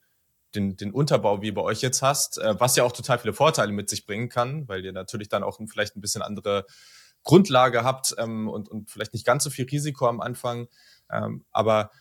den, 0.57 0.75
den 0.75 0.91
Unterbau 0.91 1.41
wie 1.41 1.51
bei 1.51 1.61
euch 1.61 1.81
jetzt 1.81 2.01
hast, 2.01 2.37
äh, 2.39 2.59
was 2.59 2.75
ja 2.75 2.83
auch 2.83 2.91
total 2.91 3.19
viele 3.19 3.33
Vorteile 3.33 3.71
mit 3.71 3.89
sich 3.89 4.05
bringen 4.05 4.27
kann, 4.27 4.67
weil 4.67 4.83
ihr 4.83 4.91
natürlich 4.91 5.29
dann 5.29 5.43
auch 5.43 5.59
vielleicht 5.69 5.95
ein 5.95 6.01
bisschen 6.01 6.21
andere 6.21 6.65
Grundlage 7.23 7.83
habt 7.83 8.15
ähm, 8.17 8.49
und, 8.49 8.69
und 8.69 8.89
vielleicht 8.89 9.13
nicht 9.13 9.25
ganz 9.25 9.43
so 9.43 9.49
viel 9.49 9.65
Risiko 9.65 10.07
am 10.07 10.21
Anfang. 10.21 10.67
Ähm, 11.11 11.45
aber 11.51 11.91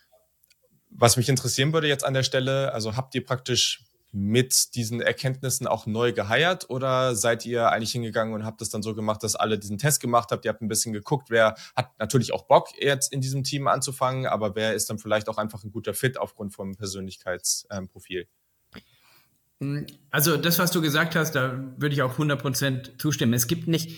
Was 0.90 1.16
mich 1.16 1.28
interessieren 1.28 1.72
würde 1.72 1.88
jetzt 1.88 2.04
an 2.04 2.14
der 2.14 2.22
Stelle, 2.22 2.72
also 2.72 2.96
habt 2.96 3.14
ihr 3.14 3.24
praktisch 3.24 3.84
mit 4.12 4.74
diesen 4.76 5.02
Erkenntnissen 5.02 5.66
auch 5.66 5.84
neu 5.84 6.12
geheiert 6.12 6.70
oder 6.70 7.14
seid 7.14 7.44
ihr 7.44 7.70
eigentlich 7.70 7.92
hingegangen 7.92 8.32
und 8.34 8.44
habt 8.44 8.62
es 8.62 8.70
dann 8.70 8.82
so 8.82 8.94
gemacht, 8.94 9.22
dass 9.22 9.36
alle 9.36 9.58
diesen 9.58 9.76
Test 9.76 10.00
gemacht 10.00 10.30
habt? 10.30 10.44
Ihr 10.44 10.52
habt 10.52 10.62
ein 10.62 10.68
bisschen 10.68 10.94
geguckt, 10.94 11.28
wer 11.28 11.54
hat 11.74 11.90
natürlich 11.98 12.32
auch 12.32 12.46
Bock, 12.46 12.68
jetzt 12.80 13.12
in 13.12 13.20
diesem 13.20 13.42
Team 13.44 13.66
anzufangen, 13.66 14.26
aber 14.26 14.54
wer 14.54 14.74
ist 14.74 14.88
dann 14.88 14.98
vielleicht 14.98 15.28
auch 15.28 15.36
einfach 15.36 15.64
ein 15.64 15.70
guter 15.70 15.92
Fit 15.92 16.16
aufgrund 16.18 16.54
vom 16.54 16.76
Persönlichkeitsprofil? 16.76 18.26
Also 20.10 20.36
das, 20.36 20.58
was 20.58 20.70
du 20.70 20.82
gesagt 20.82 21.16
hast, 21.16 21.34
da 21.34 21.58
würde 21.78 21.94
ich 21.94 22.02
auch 22.02 22.18
100% 22.18 22.98
zustimmen. 22.98 23.32
Es 23.32 23.46
gibt 23.46 23.68
nicht 23.68 23.90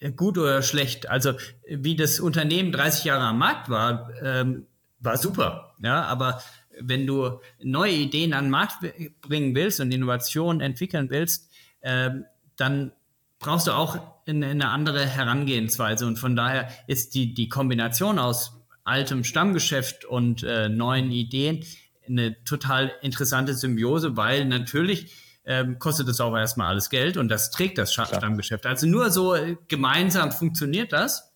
äh, 0.00 0.12
gut 0.12 0.36
oder 0.36 0.62
schlecht. 0.62 1.08
Also 1.08 1.34
wie 1.66 1.96
das 1.96 2.20
Unternehmen 2.20 2.72
30 2.72 3.04
Jahre 3.04 3.24
am 3.24 3.38
Markt 3.38 3.70
war, 3.70 4.10
ähm, 4.22 4.66
war 5.00 5.16
super. 5.16 5.74
Ja, 5.82 6.04
aber 6.04 6.42
wenn 6.80 7.06
du 7.06 7.40
neue 7.62 7.92
Ideen 7.92 8.34
an 8.34 8.46
den 8.46 8.50
Markt 8.50 8.76
bringen 9.22 9.54
willst 9.54 9.80
und 9.80 9.92
Innovationen 9.92 10.60
entwickeln 10.60 11.08
willst, 11.10 11.50
äh, 11.80 12.10
dann 12.56 12.92
brauchst 13.38 13.66
du 13.66 13.72
auch 13.72 13.98
eine, 14.26 14.46
eine, 14.46 14.68
andere 14.68 15.06
Herangehensweise. 15.06 16.06
Und 16.06 16.18
von 16.18 16.36
daher 16.36 16.68
ist 16.86 17.14
die, 17.14 17.34
die 17.34 17.48
Kombination 17.48 18.18
aus 18.18 18.60
altem 18.84 19.24
Stammgeschäft 19.24 20.04
und 20.04 20.42
äh, 20.42 20.68
neuen 20.68 21.10
Ideen 21.10 21.64
eine 22.06 22.42
total 22.44 22.92
interessante 23.02 23.54
Symbiose, 23.54 24.16
weil 24.16 24.44
natürlich 24.44 25.12
ähm, 25.44 25.78
kostet 25.78 26.08
es 26.08 26.20
auch 26.20 26.36
erstmal 26.36 26.68
alles 26.68 26.90
Geld 26.90 27.16
und 27.16 27.28
das 27.28 27.50
trägt 27.50 27.78
das 27.78 27.92
Stammgeschäft. 27.92 28.66
Also 28.66 28.86
nur 28.86 29.10
so 29.10 29.34
äh, 29.34 29.56
gemeinsam 29.68 30.32
funktioniert 30.32 30.92
das. 30.92 31.32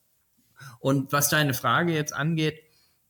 Und 0.80 1.12
was 1.12 1.28
deine 1.28 1.54
Frage 1.54 1.92
jetzt 1.92 2.12
angeht, 2.12 2.62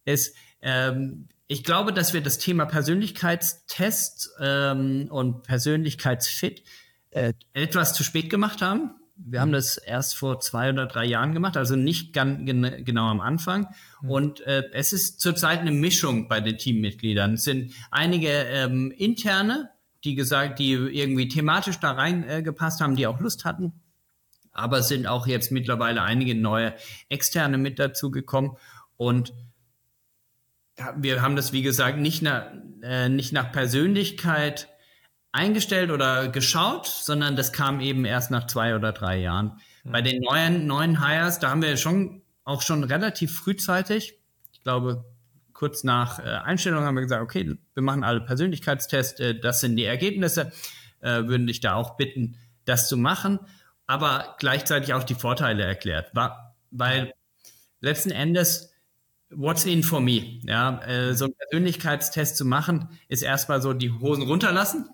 ist, 0.05 0.35
ähm, 0.61 1.29
ich 1.47 1.65
glaube, 1.65 1.93
dass 1.93 2.13
wir 2.13 2.21
das 2.21 2.39
Thema 2.39 2.67
Persönlichkeitstest 2.67 4.31
ähm, 4.41 5.09
und 5.11 5.43
Persönlichkeitsfit 5.45 6.63
äh, 7.11 7.33
etwas 7.55 7.95
zu 7.95 8.05
spät 8.05 8.29
gemacht 8.29 8.61
haben. 8.61 8.98
Wir 9.21 9.41
haben 9.41 9.53
das 9.53 9.77
erst 9.79 10.17
vor 10.17 10.39
zwei 10.41 10.71
oder 10.71 10.87
drei 10.87 11.05
Jahren 11.05 11.35
gemacht, 11.35 11.57
also 11.57 11.75
nicht 11.75 12.13
ganz 12.13 12.47
gen 12.47 12.85
genau 12.85 13.09
am 13.09 13.21
Anfang. 13.21 13.67
Mhm. 14.01 14.11
Und 14.11 14.41
äh, 14.43 14.71
es 14.73 14.93
ist 14.93 15.21
zurzeit 15.21 15.59
eine 15.61 15.73
Mischung 15.73 16.29
bei 16.29 16.41
den 16.41 16.57
Teammitgliedern. 16.57 17.35
Es 17.35 17.45
sind 17.45 17.73
einige 17.91 18.29
ähm, 18.29 18.93
interne, 18.97 19.71
die 20.05 20.15
gesagt, 20.15 20.61
die 20.61 20.73
irgendwie 20.73 21.29
thematisch 21.29 21.81
da 21.81 21.93
reingepasst 21.93 22.81
äh, 22.81 22.85
haben, 22.85 22.97
die 22.97 23.07
auch 23.07 23.21
Lust 23.21 23.45
hatten. 23.45 23.73
Aber 24.53 24.79
es 24.79 24.89
sind 24.89 25.07
auch 25.07 25.27
jetzt 25.27 25.51
mittlerweile 25.51 26.03
einige 26.03 26.35
neue 26.35 26.75
externe 27.09 27.59
mit 27.59 27.79
dazu 27.79 28.11
gekommen. 28.11 28.57
Und 28.97 29.33
wir 30.97 31.23
haben 31.23 31.37
das, 31.37 31.53
wie 31.53 31.63
gesagt, 31.63 31.99
nicht 31.99 32.23
nach, 32.23 32.47
äh, 32.83 33.09
nicht 33.09 33.33
nach 33.33 33.51
Persönlichkeit 33.51 34.69
eingestellt 35.33 35.91
oder 35.91 36.29
geschaut, 36.29 36.87
sondern 36.87 37.37
das 37.37 37.53
kam 37.53 37.81
eben 37.81 38.05
erst 38.05 38.31
nach 38.31 38.47
zwei 38.47 38.75
oder 38.75 38.93
drei 38.93 39.19
Jahren. 39.19 39.61
Mhm. 39.85 39.93
Bei 39.93 40.03
den 40.03 40.21
neuen, 40.23 40.67
neuen 40.67 41.05
Hires, 41.05 41.39
da 41.39 41.51
haben 41.51 41.63
wir 41.63 41.77
schon 41.77 42.23
auch 42.45 42.63
schon 42.63 42.85
relativ 42.85 43.37
frühzeitig, 43.37 44.15
ich 44.53 44.63
glaube, 44.63 45.05
kurz 45.53 45.85
nach 45.85 46.19
äh, 46.19 46.23
Einstellung 46.23 46.85
haben 46.85 46.95
wir 46.95 47.03
gesagt, 47.03 47.23
okay, 47.23 47.57
wir 47.75 47.83
machen 47.83 48.05
alle 48.05 48.21
Persönlichkeitstests, 48.21 49.21
äh, 49.21 49.39
das 49.39 49.61
sind 49.61 49.77
die 49.77 49.85
Ergebnisse, 49.85 50.53
äh, 51.01 51.25
würden 51.25 51.47
dich 51.47 51.61
da 51.61 51.75
auch 51.75 51.97
bitten, 51.97 52.37
das 52.65 52.89
zu 52.89 52.97
machen, 52.97 53.39
aber 53.87 54.37
gleichzeitig 54.39 54.95
auch 54.95 55.05
die 55.05 55.15
Vorteile 55.15 55.65
erklärt, 55.65 56.15
war, 56.15 56.57
weil 56.71 57.13
letzten 57.81 58.11
Endes 58.11 58.73
What's 59.31 59.67
in 59.67 59.83
for 59.83 60.01
me? 60.01 60.41
Ja, 60.45 60.81
äh, 60.87 61.15
so 61.15 61.27
einen 61.27 61.35
Persönlichkeitstest 61.35 62.37
zu 62.37 62.47
machen, 62.47 62.89
ist 63.09 63.23
erstmal 63.23 63.61
so 63.61 63.75
die 63.75 63.91
Hosen 63.91 64.23
runterlassen. 64.23 64.89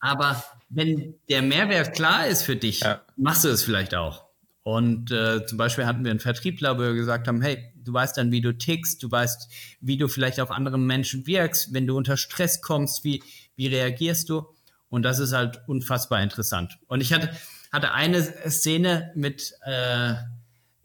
Aber 0.00 0.42
wenn 0.68 1.14
der 1.28 1.42
Mehrwert 1.42 1.94
klar 1.94 2.26
ist 2.26 2.42
für 2.42 2.56
dich, 2.56 2.80
ja. 2.80 3.02
machst 3.16 3.44
du 3.44 3.48
es 3.48 3.62
vielleicht 3.62 3.94
auch. 3.94 4.24
Und 4.62 5.10
äh, 5.10 5.44
zum 5.46 5.58
Beispiel 5.58 5.86
hatten 5.86 6.04
wir 6.04 6.10
einen 6.10 6.20
Vertriebler, 6.20 6.76
wo 6.76 6.82
wir 6.82 6.94
gesagt 6.94 7.28
haben, 7.28 7.40
hey, 7.40 7.72
du 7.74 7.92
weißt 7.92 8.16
dann, 8.16 8.30
wie 8.30 8.40
du 8.40 8.56
tickst, 8.56 9.02
du 9.02 9.10
weißt, 9.10 9.50
wie 9.80 9.96
du 9.96 10.06
vielleicht 10.06 10.38
auf 10.40 10.50
andere 10.50 10.78
Menschen 10.78 11.26
wirkst, 11.26 11.72
wenn 11.72 11.86
du 11.86 11.96
unter 11.96 12.16
Stress 12.16 12.60
kommst, 12.60 13.04
wie, 13.04 13.22
wie 13.56 13.68
reagierst 13.68 14.28
du? 14.28 14.46
Und 14.88 15.02
das 15.02 15.18
ist 15.18 15.32
halt 15.32 15.60
unfassbar 15.66 16.22
interessant. 16.22 16.78
Und 16.88 17.00
ich 17.00 17.12
hatte, 17.12 17.30
hatte 17.72 17.92
eine 17.92 18.22
Szene 18.22 19.12
mit 19.14 19.54
äh, 19.64 20.14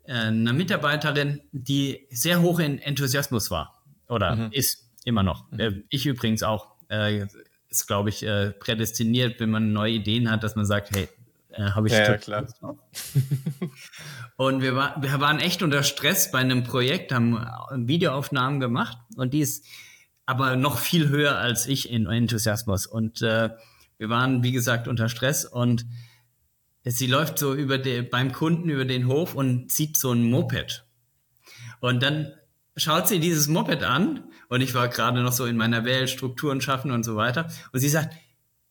einer 0.08 0.54
Mitarbeiterin, 0.54 1.42
die 1.52 2.08
sehr 2.12 2.42
hoch 2.42 2.60
in 2.60 2.80
Enthusiasmus 2.80 3.52
war 3.52 3.84
oder 4.08 4.36
mhm. 4.36 4.52
ist 4.52 4.90
immer 5.04 5.24
noch. 5.24 5.52
Mhm. 5.52 5.60
Äh, 5.60 5.72
ich 5.90 6.06
übrigens 6.06 6.44
auch. 6.44 6.76
Äh, 6.88 7.26
ist, 7.76 7.88
glaube 7.88 8.10
ich, 8.10 8.24
äh, 8.24 8.52
prädestiniert, 8.52 9.40
wenn 9.40 9.50
man 9.50 9.74
neue 9.74 9.94
Ideen 9.94 10.32
hat, 10.32 10.44
dass 10.44 10.56
man 10.56 10.66
sagt, 10.66 10.96
hey, 10.96 11.08
äh, 11.52 11.72
habe 11.72 11.88
ich 11.88 11.94
ja, 11.94 12.12
ja, 12.12 12.18
klar. 12.18 12.48
und 14.38 14.62
wir, 14.62 14.76
war, 14.76 15.02
wir 15.02 15.20
waren 15.20 15.40
echt 15.40 15.64
unter 15.64 15.84
Stress 15.84 16.32
bei 16.32 16.40
einem 16.40 16.64
Projekt, 16.64 17.12
haben 17.12 17.46
Videoaufnahmen 17.72 18.60
gemacht 18.60 18.98
und 19.16 19.34
die 19.34 19.42
ist 19.42 19.66
aber 20.26 20.56
noch 20.56 20.80
viel 20.80 21.10
höher 21.10 21.38
als 21.38 21.68
ich 21.68 21.90
in 21.90 22.08
Enthusiasmus. 22.08 22.88
Und 22.88 23.22
äh, 23.22 23.50
wir 23.98 24.10
waren, 24.10 24.44
wie 24.44 24.52
gesagt, 24.52 24.88
unter 24.88 25.08
Stress 25.08 25.46
und 25.46 25.86
sie 26.84 27.08
läuft 27.08 27.40
so 27.40 27.54
über 27.54 27.78
die, 27.78 28.02
beim 28.02 28.32
Kunden 28.32 28.70
über 28.70 28.86
den 28.86 29.08
Hof 29.08 29.36
und 29.36 29.72
sieht 29.72 29.98
so 29.98 30.12
ein 30.12 30.30
Moped. 30.30 30.86
Und 31.80 32.02
dann 32.04 32.34
schaut 32.76 33.08
sie 33.08 33.20
dieses 33.20 33.48
Moped 33.48 33.84
an 33.84 34.24
und 34.50 34.62
ich 34.62 34.74
war 34.74 34.88
gerade 34.88 35.22
noch 35.22 35.32
so 35.32 35.46
in 35.46 35.58
meiner 35.58 35.86
Welt, 35.86 36.10
Strukturen 36.10 36.62
schaffen 36.62 36.92
und 36.92 37.04
so 37.04 37.16
weiter. 37.16 37.50
Und 37.72 37.80
sie 37.80 37.90
sagt, 37.90 38.16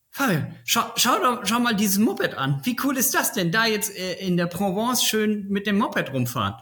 Fabian, 0.09 0.55
schau, 0.63 0.83
schau, 0.95 1.19
doch, 1.19 1.45
schau 1.45 1.59
mal 1.59 1.75
dieses 1.75 1.97
Moped 1.97 2.35
an. 2.35 2.61
Wie 2.63 2.77
cool 2.83 2.95
ist 2.95 3.13
das 3.13 3.33
denn, 3.33 3.51
da 3.51 3.65
jetzt 3.65 3.93
äh, 3.97 4.13
in 4.13 4.37
der 4.37 4.45
Provence 4.45 5.03
schön 5.03 5.49
mit 5.49 5.67
dem 5.67 5.77
Moped 5.77 6.13
rumfahren? 6.13 6.55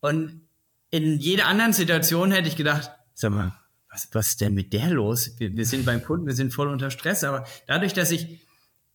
Und 0.00 0.42
in 0.90 1.18
jeder 1.18 1.46
anderen 1.46 1.72
Situation 1.72 2.32
hätte 2.32 2.48
ich 2.48 2.56
gedacht, 2.56 2.90
sag 3.14 3.30
mal, 3.32 3.54
was, 3.90 4.08
was 4.12 4.28
ist 4.28 4.40
denn 4.40 4.54
mit 4.54 4.72
der 4.72 4.90
los? 4.90 5.36
Wir, 5.38 5.56
wir 5.56 5.64
sind 5.64 5.86
beim 5.86 6.02
Kunden, 6.04 6.26
wir 6.26 6.34
sind 6.34 6.52
voll 6.52 6.68
unter 6.68 6.90
Stress. 6.90 7.24
Aber 7.24 7.46
dadurch, 7.66 7.92
dass 7.92 8.10
ich 8.10 8.40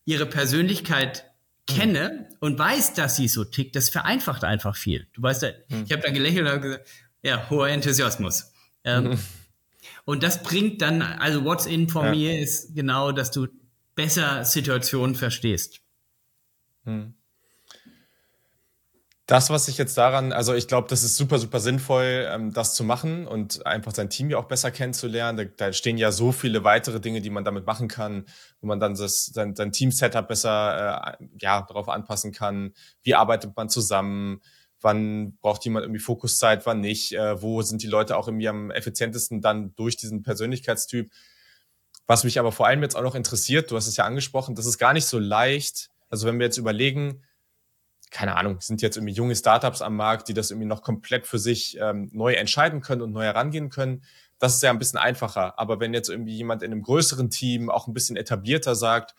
ihre 0.05 0.25
Persönlichkeit 0.25 1.25
kenne 1.67 2.29
und 2.39 2.59
weiß, 2.59 2.93
dass 2.93 3.15
sie 3.15 3.27
so 3.27 3.43
tickt, 3.43 3.75
das 3.75 3.89
vereinfacht 3.89 4.43
einfach 4.43 4.75
viel. 4.75 5.07
Du 5.13 5.21
weißt 5.21 5.41
hm. 5.41 5.83
ich 5.85 5.91
habe 5.91 6.01
da 6.01 6.11
gelächelt 6.11 6.47
und 6.47 6.61
gesagt, 6.61 6.87
ja, 7.23 7.49
hoher 7.49 7.69
Enthusiasmus. 7.69 8.51
Ähm, 8.85 9.03
mhm. 9.03 9.19
Und 10.05 10.23
das 10.23 10.43
bringt 10.43 10.81
dann, 10.81 11.01
also 11.01 11.43
what's 11.43 11.65
in 11.65 11.89
for 11.89 12.05
ja. 12.05 12.11
me 12.11 12.39
ist 12.39 12.73
genau, 12.73 13.11
dass 13.11 13.31
du 13.31 13.47
besser 13.95 14.45
Situationen 14.45 15.15
verstehst. 15.15 15.81
Mhm 16.83 17.15
das, 19.27 19.49
was 19.49 19.67
ich 19.67 19.79
jetzt 19.79 19.97
daran, 19.97 20.31
also 20.31 20.53
ich 20.53 20.67
glaube, 20.67 20.87
das 20.87 21.01
ist 21.01 21.17
super, 21.17 21.39
super 21.39 21.59
sinnvoll, 21.59 22.27
ähm, 22.29 22.53
das 22.53 22.75
zu 22.75 22.83
machen 22.83 23.25
und 23.25 23.65
einfach 23.65 23.91
sein 23.93 24.09
Team 24.09 24.29
ja 24.29 24.37
auch 24.37 24.45
besser 24.45 24.69
kennenzulernen. 24.69 25.37
Da, 25.37 25.65
da, 25.67 25.73
stehen 25.73 25.97
ja 25.97 26.11
so 26.11 26.31
viele 26.31 26.63
weitere 26.63 26.99
Dinge, 26.99 27.21
die 27.21 27.31
man 27.31 27.43
damit 27.43 27.65
machen 27.65 27.87
kann, 27.87 28.25
wo 28.61 28.67
man 28.67 28.79
dann 28.79 28.93
das, 28.93 29.25
sein, 29.25 29.55
sein 29.55 29.71
Team-Setup 29.71 30.27
besser 30.27 31.17
äh, 31.19 31.25
ja, 31.39 31.63
darauf 31.63 31.89
anpassen 31.89 32.33
kann. 32.33 32.73
Wie 33.01 33.15
arbeitet 33.15 33.55
man 33.55 33.67
zusammen? 33.67 34.41
Wann 34.85 35.35
braucht 35.41 35.65
jemand 35.65 35.83
irgendwie 35.83 35.99
Fokuszeit, 35.99 36.67
wann 36.67 36.79
nicht? 36.79 37.11
Äh, 37.11 37.41
wo 37.41 37.63
sind 37.63 37.81
die 37.81 37.87
Leute 37.87 38.15
auch 38.15 38.27
irgendwie 38.27 38.47
am 38.47 38.69
effizientesten 38.69 39.41
dann 39.41 39.73
durch 39.73 39.97
diesen 39.97 40.21
Persönlichkeitstyp? 40.21 41.09
Was 42.05 42.23
mich 42.23 42.37
aber 42.37 42.51
vor 42.51 42.67
allem 42.67 42.83
jetzt 42.83 42.95
auch 42.95 43.01
noch 43.01 43.15
interessiert, 43.15 43.71
du 43.71 43.77
hast 43.77 43.87
es 43.87 43.97
ja 43.97 44.05
angesprochen, 44.05 44.53
das 44.53 44.67
ist 44.67 44.77
gar 44.77 44.93
nicht 44.93 45.07
so 45.07 45.17
leicht. 45.17 45.89
Also 46.07 46.27
wenn 46.27 46.37
wir 46.37 46.45
jetzt 46.45 46.59
überlegen, 46.59 47.23
keine 48.11 48.37
Ahnung, 48.37 48.61
sind 48.61 48.83
jetzt 48.83 48.95
irgendwie 48.95 49.15
junge 49.15 49.35
Startups 49.35 49.81
am 49.81 49.95
Markt, 49.95 50.27
die 50.27 50.35
das 50.35 50.51
irgendwie 50.51 50.67
noch 50.67 50.83
komplett 50.83 51.25
für 51.25 51.39
sich 51.39 51.79
ähm, 51.81 52.11
neu 52.13 52.33
entscheiden 52.33 52.81
können 52.81 53.01
und 53.01 53.11
neu 53.11 53.23
herangehen 53.23 53.71
können. 53.71 54.03
Das 54.37 54.53
ist 54.53 54.61
ja 54.61 54.69
ein 54.69 54.77
bisschen 54.77 54.99
einfacher. 54.99 55.57
Aber 55.57 55.79
wenn 55.79 55.95
jetzt 55.95 56.09
irgendwie 56.09 56.35
jemand 56.35 56.61
in 56.61 56.71
einem 56.71 56.83
größeren 56.83 57.31
Team 57.31 57.71
auch 57.71 57.87
ein 57.87 57.95
bisschen 57.95 58.17
etablierter 58.17 58.75
sagt, 58.75 59.15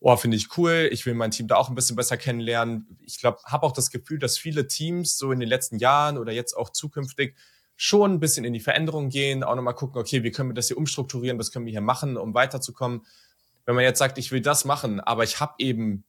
oh, 0.00 0.16
finde 0.16 0.36
ich 0.36 0.56
cool, 0.56 0.88
ich 0.92 1.04
will 1.06 1.14
mein 1.14 1.30
Team 1.30 1.48
da 1.48 1.56
auch 1.56 1.68
ein 1.68 1.74
bisschen 1.74 1.96
besser 1.96 2.16
kennenlernen. 2.16 2.98
Ich 3.00 3.18
glaube, 3.18 3.38
habe 3.44 3.66
auch 3.66 3.72
das 3.72 3.90
Gefühl, 3.90 4.18
dass 4.18 4.38
viele 4.38 4.66
Teams 4.68 5.16
so 5.16 5.32
in 5.32 5.40
den 5.40 5.48
letzten 5.48 5.78
Jahren 5.78 6.18
oder 6.18 6.32
jetzt 6.32 6.54
auch 6.54 6.70
zukünftig 6.70 7.34
schon 7.76 8.14
ein 8.14 8.20
bisschen 8.20 8.44
in 8.44 8.52
die 8.52 8.60
Veränderung 8.60 9.08
gehen, 9.08 9.44
auch 9.44 9.54
nochmal 9.54 9.74
gucken, 9.74 10.00
okay, 10.00 10.22
wie 10.24 10.30
können 10.30 10.50
wir 10.50 10.54
das 10.54 10.68
hier 10.68 10.76
umstrukturieren, 10.76 11.38
was 11.38 11.52
können 11.52 11.64
wir 11.66 11.70
hier 11.70 11.80
machen, 11.80 12.16
um 12.16 12.34
weiterzukommen. 12.34 13.06
Wenn 13.66 13.74
man 13.74 13.84
jetzt 13.84 13.98
sagt, 13.98 14.18
ich 14.18 14.32
will 14.32 14.40
das 14.40 14.64
machen, 14.64 15.00
aber 15.00 15.24
ich 15.24 15.40
habe 15.40 15.54
eben 15.58 16.04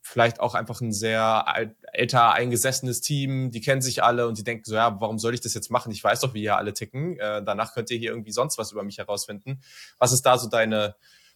vielleicht 0.00 0.38
auch 0.40 0.54
einfach 0.54 0.80
ein 0.80 0.92
sehr 0.92 1.72
älter 1.92 2.32
eingesessenes 2.32 3.00
Team, 3.00 3.50
die 3.50 3.60
kennen 3.60 3.80
sich 3.80 4.02
alle 4.02 4.28
und 4.28 4.38
die 4.38 4.44
denken 4.44 4.64
so, 4.64 4.74
ja, 4.74 5.00
warum 5.00 5.18
soll 5.18 5.34
ich 5.34 5.40
das 5.40 5.54
jetzt 5.54 5.70
machen? 5.70 5.92
Ich 5.92 6.04
weiß 6.04 6.20
doch, 6.20 6.34
wie 6.34 6.42
ihr 6.42 6.56
alle 6.56 6.74
ticken. 6.74 7.18
Äh, 7.18 7.42
danach 7.42 7.74
könnt 7.74 7.90
ihr 7.90 7.96
hier 7.96 8.10
irgendwie 8.10 8.32
sonst 8.32 8.58
was 8.58 8.72
über 8.72 8.82
mich 8.82 8.98
herausfinden. 8.98 9.60
Was 9.98 10.12
ist 10.12 10.22
da 10.22 10.36
so 10.36 10.48
deine, 10.48 10.94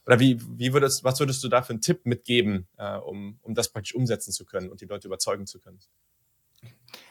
oder 0.09 0.19
wie, 0.19 0.41
wie 0.57 0.73
würdest, 0.73 1.03
was 1.03 1.19
würdest 1.19 1.43
du 1.43 1.49
da 1.49 1.61
für 1.61 1.69
einen 1.69 1.81
Tipp 1.81 2.03
mitgeben, 2.03 2.67
äh, 2.77 2.97
um, 2.97 3.37
um 3.43 3.53
das 3.53 3.71
praktisch 3.71 3.93
umsetzen 3.93 4.31
zu 4.31 4.43
können 4.43 4.67
und 4.69 4.81
die 4.81 4.85
Leute 4.85 5.07
überzeugen 5.07 5.45
zu 5.45 5.59
können? 5.59 5.77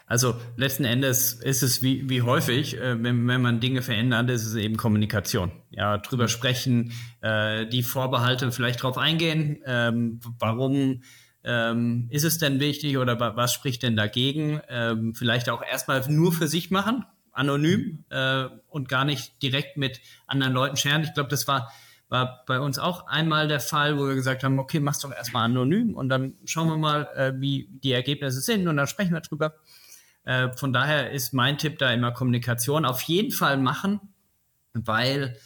Also 0.07 0.35
letzten 0.57 0.85
Endes 0.85 1.35
ist 1.35 1.63
es 1.63 1.81
wie, 1.81 2.11
wie 2.11 2.23
häufig, 2.23 2.77
äh, 2.77 3.01
wenn, 3.01 3.29
wenn 3.29 3.41
man 3.41 3.61
Dinge 3.61 3.83
verändert, 3.83 4.29
ist 4.31 4.45
es 4.45 4.57
eben 4.57 4.77
Kommunikation. 4.77 5.53
Ja, 5.71 5.99
drüber 5.99 6.25
mhm. 6.25 6.29
sprechen, 6.29 6.93
äh, 7.21 7.69
die 7.69 7.85
Vorbehalte 7.85 8.51
vielleicht 8.51 8.83
drauf 8.83 8.99
eingehen, 8.99 9.63
ähm, 9.65 10.19
warum 10.41 11.05
ähm, 11.45 12.09
ist 12.11 12.25
es 12.25 12.39
denn 12.39 12.59
wichtig 12.59 12.99
oder 12.99 13.21
was 13.37 13.53
spricht 13.53 13.85
denn 13.85 13.95
dagegen? 13.95 14.61
Ähm, 14.69 15.15
vielleicht 15.15 15.51
auch 15.51 15.63
erstmal 15.63 16.05
nur 16.11 16.33
für 16.33 16.49
sich 16.49 16.73
machen, 16.73 17.05
anonym 17.31 18.05
äh, 18.11 18.47
und 18.67 18.89
gar 18.89 19.05
nicht 19.05 19.41
direkt 19.41 19.77
mit 19.77 20.01
anderen 20.27 20.53
Leuten 20.53 20.77
scheren. 20.77 21.05
Ich 21.05 21.15
glaube, 21.15 21.31
das 21.31 21.47
war 21.47 21.73
war 22.09 22.45
bei 22.47 22.59
uns 22.59 22.79
auch 22.79 23.07
einmal 23.07 23.49
der 23.49 23.61
Fall, 23.61 23.99
wo 23.99 24.07
wir 24.07 24.15
gesagt 24.15 24.43
haben, 24.43 24.59
okay, 24.59 24.81
mach's 24.81 25.01
doch 25.01 25.13
erstmal 25.13 25.45
anonym 25.45 25.95
und 25.95 26.09
dann 26.09 26.35
schauen 26.45 26.69
wir 26.69 26.77
mal, 26.77 27.09
äh, 27.15 27.33
wie 27.37 27.69
die 27.83 27.93
Ergebnisse 27.93 28.41
sind 28.41 28.67
und 28.67 28.77
dann 28.77 28.87
sprechen 28.87 29.13
wir 29.13 29.21
drüber. 29.21 29.55
Äh, 30.25 30.51
von 30.57 30.73
daher 30.73 31.11
ist 31.11 31.33
mein 31.33 31.59
Tipp 31.59 31.79
da 31.79 31.93
immer 31.93 32.13
Kommunikation 32.13 32.85
auf 32.85 33.03
jeden 33.03 33.31
Fall 33.31 33.59
machen, 33.59 34.01
weil 34.73 35.37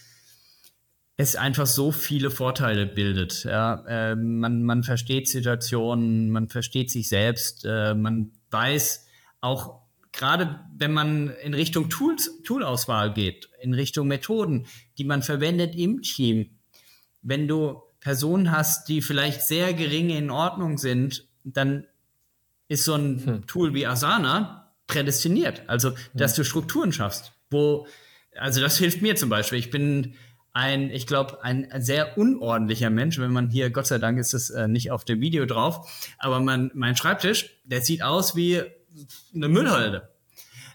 es 1.17 1.37
einfach 1.37 1.67
so 1.67 1.93
viele 1.93 2.31
Vorteile 2.31 2.87
bildet. 2.87 3.45
Ja, 3.45 3.85
äh, 3.87 4.17
man, 4.17 4.63
man 4.63 4.83
versteht 4.83 5.29
Situationen, 5.29 6.31
man 6.31 6.49
versteht 6.49 6.91
sich 6.91 7.09
selbst, 7.09 7.65
äh, 7.65 7.95
man 7.95 8.33
weiß 8.51 9.07
auch, 9.41 9.82
gerade 10.13 10.61
wenn 10.77 10.93
man 10.93 11.31
in 11.43 11.55
Richtung 11.55 11.89
Tools, 11.89 12.43
Toolauswahl 12.45 13.13
geht, 13.13 13.49
in 13.61 13.75
Richtung 13.75 14.09
Methoden, 14.09 14.67
die 14.99 15.05
man 15.05 15.23
verwendet 15.23 15.75
im 15.75 16.03
Team, 16.03 16.59
wenn 17.23 17.49
du 17.49 17.83
Personen 18.01 18.51
hast, 18.51 18.89
die 18.89 19.01
vielleicht 19.01 19.43
sehr 19.43 19.73
gering 19.75 20.11
in 20.11 20.31
Ordnung 20.31 20.77
sind, 20.77 21.29
dann 21.45 21.87
ist 22.69 22.85
so 22.85 22.95
ein 22.95 23.25
hm. 23.25 23.47
Tool 23.47 23.75
wie 23.75 23.87
Asana 23.87 24.75
prädestiniert. 24.87 25.63
Also, 25.69 25.93
dass 26.13 26.33
hm. 26.33 26.43
du 26.43 26.45
Strukturen 26.45 26.93
schaffst, 26.93 27.33
wo, 27.51 27.87
also 28.37 28.61
das 28.61 28.79
hilft 28.79 29.03
mir 29.03 29.15
zum 29.15 29.29
Beispiel. 29.29 29.59
Ich 29.59 29.71
bin 29.71 30.15
ein, 30.53 30.91
ich 30.91 31.07
glaube, 31.07 31.43
ein 31.43 31.69
sehr 31.79 32.19
unordentlicher 32.19 32.91
Mensch, 32.91 33.19
wenn 33.19 33.33
man 33.33 33.51
hier, 33.51 33.71
Gott 33.71 33.87
sei 33.87 33.99
Dank 33.99 34.19
ist 34.19 34.35
es 34.35 34.51
äh, 34.51 34.69
nicht 34.69 34.91
auf 34.91 35.05
dem 35.05 35.21
Video 35.21 35.47
drauf, 35.47 35.89
aber 36.19 36.41
man, 36.41 36.71
mein 36.75 36.97
Schreibtisch, 36.97 37.61
der 37.65 37.81
sieht 37.81 38.03
aus 38.03 38.37
wie 38.37 38.63
eine 39.35 39.49
Müllhalde. 39.49 40.11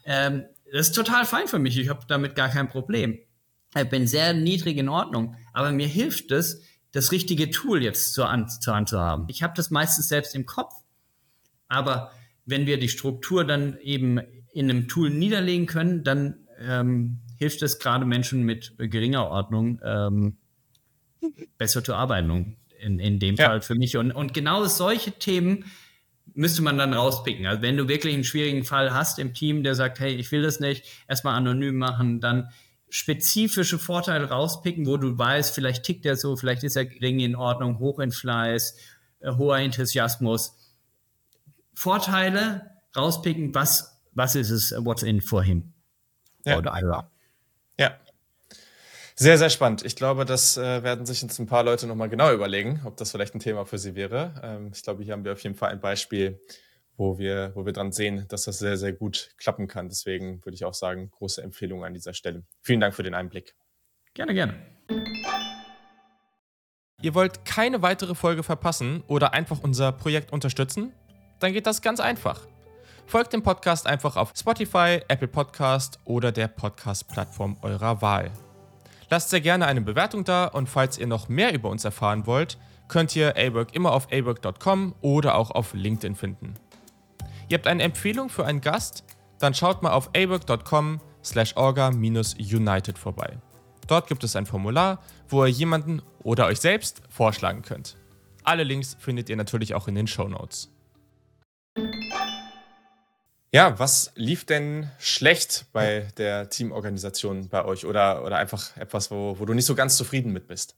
Ähm, 0.06 0.46
das 0.72 0.90
ist 0.90 0.96
total 0.96 1.26
fein 1.26 1.48
für 1.48 1.60
mich. 1.60 1.78
Ich 1.78 1.90
habe 1.90 2.06
damit 2.08 2.36
gar 2.36 2.50
kein 2.50 2.70
Problem. 2.70 3.20
Ich 3.76 3.90
bin 3.90 4.08
sehr 4.08 4.34
niedrig 4.34 4.78
in 4.78 4.90
Ordnung, 4.90 5.36
aber 5.54 5.72
mir 5.72 5.88
hilft 5.88 6.32
es, 6.32 6.64
das 6.92 7.12
richtige 7.12 7.52
Tool 7.52 7.84
jetzt 7.84 8.14
zur, 8.14 8.32
Hand, 8.32 8.64
zur 8.64 8.74
Hand 8.74 8.90
zu 8.90 9.00
haben. 9.00 9.26
Ich 9.30 9.44
habe 9.44 9.54
das 9.56 9.70
meistens 9.70 10.08
selbst 10.08 10.34
im 10.36 10.46
Kopf, 10.46 10.74
aber 11.68 12.12
wenn 12.46 12.66
wir 12.66 12.80
die 12.80 12.90
Struktur 12.90 13.46
dann 13.46 13.78
eben 13.82 14.20
in 14.54 14.70
einem 14.70 14.88
Tool 14.88 15.10
niederlegen 15.10 15.68
können, 15.68 16.04
dann 16.04 16.48
ähm, 16.60 17.20
hilft 17.38 17.62
es 17.62 17.78
gerade 17.78 18.06
Menschen 18.06 18.44
mit 18.44 18.74
geringer 18.78 19.28
Ordnung 19.28 19.80
ähm, 19.84 20.38
besser 21.58 21.84
zu 21.84 21.94
arbeiten. 21.94 22.58
In, 22.80 23.00
in 23.00 23.20
dem 23.20 23.36
ja. 23.36 23.48
Fall 23.48 23.62
für 23.62 23.76
mich. 23.76 23.98
Und, 23.98 24.12
und 24.12 24.34
genau 24.34 24.66
solche 24.66 25.12
Themen 25.12 25.66
müsste 26.38 26.62
man 26.62 26.78
dann 26.78 26.94
rauspicken. 26.94 27.48
Also 27.48 27.64
wenn 27.64 27.78
du 27.78 27.88
wirklich 27.88 28.14
einen 28.14 28.24
schwierigen 28.24 28.64
Fall 28.64 28.94
hast 28.94 29.18
im 29.18 29.34
Team, 29.34 29.64
der 29.64 29.74
sagt, 29.74 30.00
hey, 30.00 30.14
ich 30.14 30.32
will 30.32 30.44
das 30.44 30.60
nicht, 30.60 30.86
erstmal 31.08 31.34
anonym 31.34 31.78
machen, 31.78 32.22
dann 32.22 32.50
spezifische 32.90 33.80
Vorteile 33.80 34.30
rauspicken, 34.30 34.86
wo 34.86 34.98
du 34.98 35.18
weißt, 35.18 35.54
vielleicht 35.54 35.84
tickt 35.84 36.06
er 36.06 36.16
so, 36.16 36.36
vielleicht 36.36 36.64
ist 36.64 36.76
er 36.76 36.86
gering 36.86 37.20
in 37.20 37.36
Ordnung, 37.36 37.80
hoch 37.80 38.00
in 38.00 38.12
Fleiß, 38.12 38.78
äh, 39.20 39.32
hoher 39.32 39.58
Enthusiasmus. 39.58 40.56
Vorteile 41.74 42.70
rauspicken, 42.96 43.54
was, 43.56 44.00
was 44.14 44.36
ist 44.36 44.52
es, 44.52 44.76
what's 44.78 45.02
in 45.02 45.22
for 45.22 45.44
him? 45.44 45.74
Ja. 46.46 46.60
Oder 46.60 46.74
Ira. 46.80 47.12
Ja. 47.80 47.98
Sehr, 49.20 49.40
sehr 49.40 49.50
spannend. 49.50 49.84
Ich 49.84 49.96
glaube, 49.96 50.26
das 50.26 50.58
äh, 50.58 50.84
werden 50.84 51.08
sich 51.08 51.24
jetzt 51.24 51.40
ein 51.40 51.48
paar 51.48 51.64
Leute 51.64 51.88
nochmal 51.88 52.08
genau 52.08 52.32
überlegen, 52.32 52.82
ob 52.86 52.98
das 52.98 53.10
vielleicht 53.10 53.34
ein 53.34 53.40
Thema 53.40 53.66
für 53.66 53.80
sie 53.80 53.96
wäre. 53.96 54.40
Ähm, 54.44 54.70
ich 54.72 54.84
glaube, 54.84 55.04
hier 55.04 55.14
haben 55.14 55.26
wir 55.26 55.32
auf 55.34 55.40
jeden 55.40 55.56
Fall 55.56 55.72
ein 55.72 55.82
Beispiel, 55.82 56.40
wo 56.98 57.18
wir, 57.18 57.52
wo 57.56 57.66
wir 57.66 57.74
dran 57.74 57.92
sehen, 57.92 58.26
dass 58.28 58.44
das 58.44 58.60
sehr, 58.60 58.78
sehr 58.78 58.94
gut 58.94 59.32
klappen 59.38 59.68
kann. 59.68 59.90
Deswegen 59.90 60.46
würde 60.46 60.54
ich 60.54 60.66
auch 60.66 60.76
sagen, 60.76 61.10
große 61.10 61.42
Empfehlung 61.42 61.84
an 61.84 61.96
dieser 61.96 62.14
Stelle. 62.14 62.44
Vielen 62.62 62.80
Dank 62.80 62.94
für 62.94 63.02
den 63.02 63.16
Einblick. 63.16 63.56
Gerne, 64.14 64.36
gerne. 64.36 64.54
Ihr 67.02 67.16
wollt 67.16 67.44
keine 67.44 67.82
weitere 67.82 68.14
Folge 68.14 68.44
verpassen 68.44 69.04
oder 69.08 69.34
einfach 69.34 69.64
unser 69.64 69.94
Projekt 69.94 70.32
unterstützen? 70.32 70.94
Dann 71.40 71.54
geht 71.54 71.66
das 71.66 71.82
ganz 71.82 72.00
einfach. 72.00 72.48
Folgt 73.08 73.34
dem 73.34 73.42
Podcast 73.42 73.88
einfach 73.88 74.16
auf 74.16 74.34
Spotify, 74.38 75.02
Apple 75.08 75.28
Podcast 75.28 76.00
oder 76.06 76.32
der 76.32 76.50
Podcast-Plattform 76.50 77.58
eurer 77.64 78.04
Wahl. 78.04 78.32
Lasst 79.10 79.30
sehr 79.30 79.42
gerne 79.42 79.66
eine 79.66 79.82
Bewertung 79.82 80.24
da 80.24 80.46
und 80.46 80.68
falls 80.68 80.98
ihr 80.98 81.08
noch 81.08 81.30
mehr 81.30 81.54
über 81.54 81.70
uns 81.70 81.86
erfahren 81.86 82.28
wollt, 82.28 82.58
könnt 82.88 83.16
ihr 83.16 83.36
A-Work 83.38 83.74
immer 83.74 83.92
auf 83.92 84.12
awork.com 84.12 84.96
oder 85.02 85.36
auch 85.36 85.52
auf 85.52 85.74
LinkedIn 85.74 86.16
finden. 86.16 86.56
Ihr 87.50 87.58
habt 87.58 87.68
eine 87.68 87.84
Empfehlung 87.84 88.30
für 88.30 88.46
einen 88.46 88.62
Gast? 88.62 89.04
Dann 89.40 89.54
schaut 89.54 89.82
mal 89.82 89.92
auf 89.92 90.10
awork.com 90.16 91.00
slash 91.24 91.56
orga-united 91.56 92.98
vorbei. 92.98 93.38
Dort 93.88 94.08
gibt 94.08 94.24
es 94.24 94.36
ein 94.36 94.46
Formular, 94.46 95.00
wo 95.30 95.46
ihr 95.46 95.52
jemanden 95.52 96.02
oder 96.20 96.48
euch 96.48 96.60
selbst 96.60 97.02
vorschlagen 97.10 97.62
könnt. 97.62 97.98
Alle 98.44 98.64
Links 98.64 98.98
findet 99.00 99.30
ihr 99.30 99.38
natürlich 99.38 99.74
auch 99.76 99.88
in 99.88 99.96
den 99.96 100.08
Show 100.08 100.28
Notes. 100.28 100.72
Ja, 103.54 103.80
was 103.80 104.12
lief 104.16 104.46
denn 104.46 104.90
schlecht 105.00 105.66
bei 105.72 106.08
der 106.18 106.50
Teamorganisation 106.50 107.48
bei 107.48 107.64
euch 107.64 107.86
oder, 107.86 108.26
oder 108.26 108.38
einfach 108.38 108.76
etwas, 108.76 109.10
wo, 109.10 109.40
wo 109.40 109.46
du 109.46 109.54
nicht 109.54 109.66
so 109.66 109.74
ganz 109.74 109.96
zufrieden 109.96 110.34
mit 110.34 110.48
bist? 110.48 110.76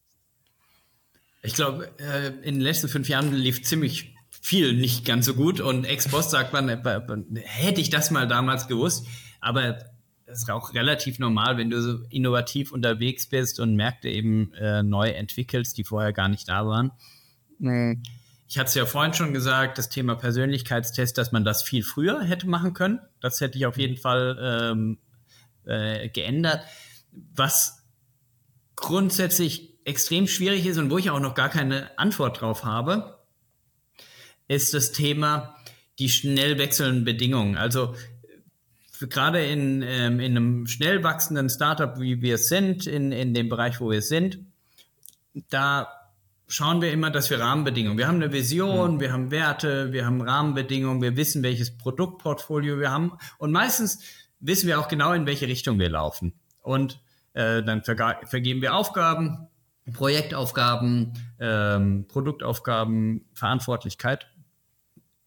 Ich 1.42 1.54
glaube, 1.54 1.90
äh, 2.00 2.28
in 2.28 2.56
den 2.56 2.62
letzten 2.62 2.90
fünf 2.90 3.10
Jahren 3.10 3.34
lief 3.34 3.64
ziemlich 3.64 4.14
viel 4.30 4.74
nicht 4.74 5.06
ganz 5.06 5.26
so 5.26 5.34
gut. 5.34 5.60
Und 5.60 5.86
ex-Boss 5.86 6.30
sagt 6.30 6.54
man, 6.54 6.70
äh, 6.70 6.80
hätte 7.44 7.82
ich 7.82 7.90
das 7.90 8.12
mal 8.12 8.28
damals 8.28 8.68
gewusst. 8.68 9.08
Aber 9.40 9.80
das 10.26 10.44
ist 10.44 10.50
auch 10.52 10.74
relativ 10.74 11.18
normal, 11.18 11.58
wenn 11.58 11.70
du 11.70 11.82
so 11.82 12.00
innovativ 12.10 12.72
unterwegs 12.72 13.28
bist 13.28 13.60
und 13.60 13.76
Märkte 13.76 14.10
eben 14.10 14.54
äh, 14.54 14.84
neu 14.84 15.10
entwickelst, 15.10 15.78
die 15.78 15.84
vorher 15.84 16.14
gar 16.14 16.30
nicht 16.30 16.48
da 16.48 16.68
waren. 16.68 16.92
Mhm. 17.58 18.04
Ich 18.50 18.58
hatte 18.58 18.70
es 18.70 18.74
ja 18.74 18.88
vorhin 18.88 19.14
schon 19.14 19.32
gesagt, 19.32 19.78
das 19.78 19.90
Thema 19.90 20.16
Persönlichkeitstest, 20.16 21.16
dass 21.20 21.32
man 21.32 21.46
das 21.46 21.62
viel 21.62 21.84
früher 21.84 22.24
hätte 22.24 22.48
machen 22.48 22.74
können. 22.74 23.00
Das 23.22 23.40
hätte 23.42 23.60
ich 23.60 23.68
auf 23.68 23.78
jeden 23.78 23.96
Fall 23.96 24.40
ähm, 24.42 24.98
äh, 25.66 26.10
geändert. 26.10 26.64
Was 27.12 27.86
grundsätzlich 28.76 29.78
extrem 29.86 30.28
schwierig 30.28 30.66
ist 30.66 30.80
und 30.80 30.90
wo 30.90 30.98
ich 30.98 31.12
auch 31.12 31.20
noch 31.20 31.36
gar 31.36 31.50
keine 31.50 31.96
Antwort 32.00 32.42
drauf 32.42 32.66
habe, 32.66 33.20
ist 34.48 34.74
das 34.74 34.94
Thema 34.94 35.56
die 36.00 36.10
schnell 36.10 36.58
wechselnden 36.58 37.06
Bedingungen. 37.06 37.56
Also 37.56 37.94
gerade 39.00 39.46
in, 39.46 39.84
ähm, 39.84 40.20
in 40.20 40.36
einem 40.36 40.66
schnell 40.66 41.04
wachsenden 41.04 41.52
Startup, 41.52 42.00
wie 42.00 42.24
wir 42.24 42.34
es 42.36 42.48
sind, 42.48 42.88
in, 42.88 43.12
in 43.12 43.36
dem 43.36 43.48
Bereich, 43.48 43.80
wo 43.80 43.92
wir 43.92 44.02
sind, 44.02 44.40
da 45.50 45.99
schauen 46.50 46.82
wir 46.82 46.92
immer, 46.92 47.12
dass 47.12 47.30
wir 47.30 47.40
Rahmenbedingungen, 47.40 47.98
wir 47.98 48.08
haben 48.08 48.22
eine 48.22 48.34
Vision, 48.34 48.96
mhm. 48.96 49.00
wir 49.00 49.14
haben 49.14 49.32
Werte, 49.32 49.94
wir 49.94 50.06
haben 50.06 50.22
Rahmenbedingungen, 50.22 51.02
wir 51.02 51.16
wissen, 51.16 51.44
welches 51.44 51.78
Produktportfolio 51.78 52.80
wir 52.80 52.92
haben 52.92 53.14
und 53.38 53.52
meistens 53.52 54.00
wissen 54.42 54.68
wir 54.68 54.80
auch 54.80 54.88
genau, 54.88 55.14
in 55.14 55.26
welche 55.26 55.48
Richtung 55.48 55.80
wir 55.80 55.90
laufen. 55.90 56.34
Und 56.62 57.00
äh, 57.34 57.64
dann 57.64 57.84
vergeben 57.84 58.62
wir 58.62 58.76
Aufgaben, 58.76 59.48
Projektaufgaben, 59.94 61.14
ähm, 61.40 62.06
Produktaufgaben, 62.08 63.26
Verantwortlichkeit 63.34 64.28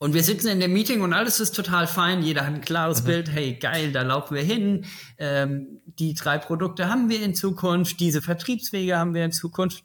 und 0.02 0.14
wir 0.14 0.24
sitzen 0.24 0.48
in 0.48 0.58
dem 0.58 0.72
Meeting 0.72 1.02
und 1.02 1.12
alles 1.12 1.38
ist 1.38 1.54
total 1.54 1.86
fein. 1.86 2.24
Jeder 2.24 2.44
hat 2.44 2.54
ein 2.54 2.60
klares 2.60 3.02
mhm. 3.02 3.06
Bild. 3.06 3.30
Hey, 3.30 3.54
geil, 3.54 3.92
da 3.92 4.02
laufen 4.02 4.34
wir 4.34 4.42
hin. 4.42 4.84
Ähm, 5.16 5.80
die 5.86 6.14
drei 6.14 6.38
Produkte 6.38 6.88
haben 6.88 7.08
wir 7.08 7.22
in 7.22 7.36
Zukunft. 7.36 8.00
Diese 8.00 8.20
Vertriebswege 8.20 8.98
haben 8.98 9.14
wir 9.14 9.24
in 9.24 9.30
Zukunft. 9.30 9.84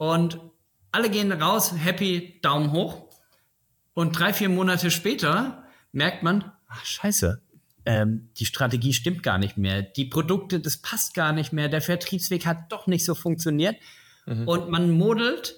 Und 0.00 0.40
alle 0.92 1.10
gehen 1.10 1.30
raus, 1.30 1.74
happy, 1.76 2.40
Daumen 2.42 2.72
hoch. 2.72 3.08
Und 3.92 4.18
drei, 4.18 4.32
vier 4.32 4.48
Monate 4.48 4.90
später 4.90 5.64
merkt 5.92 6.22
man, 6.22 6.50
ach, 6.68 6.84
scheiße, 6.84 7.42
ähm, 7.84 8.30
die 8.38 8.46
Strategie 8.46 8.94
stimmt 8.94 9.22
gar 9.22 9.36
nicht 9.36 9.58
mehr. 9.58 9.82
Die 9.82 10.06
Produkte, 10.06 10.58
das 10.58 10.78
passt 10.78 11.12
gar 11.12 11.32
nicht 11.32 11.52
mehr. 11.52 11.68
Der 11.68 11.82
Vertriebsweg 11.82 12.46
hat 12.46 12.72
doch 12.72 12.86
nicht 12.86 13.04
so 13.04 13.14
funktioniert. 13.14 13.76
Mhm. 14.24 14.48
Und 14.48 14.70
man 14.70 14.90
modelt 14.90 15.56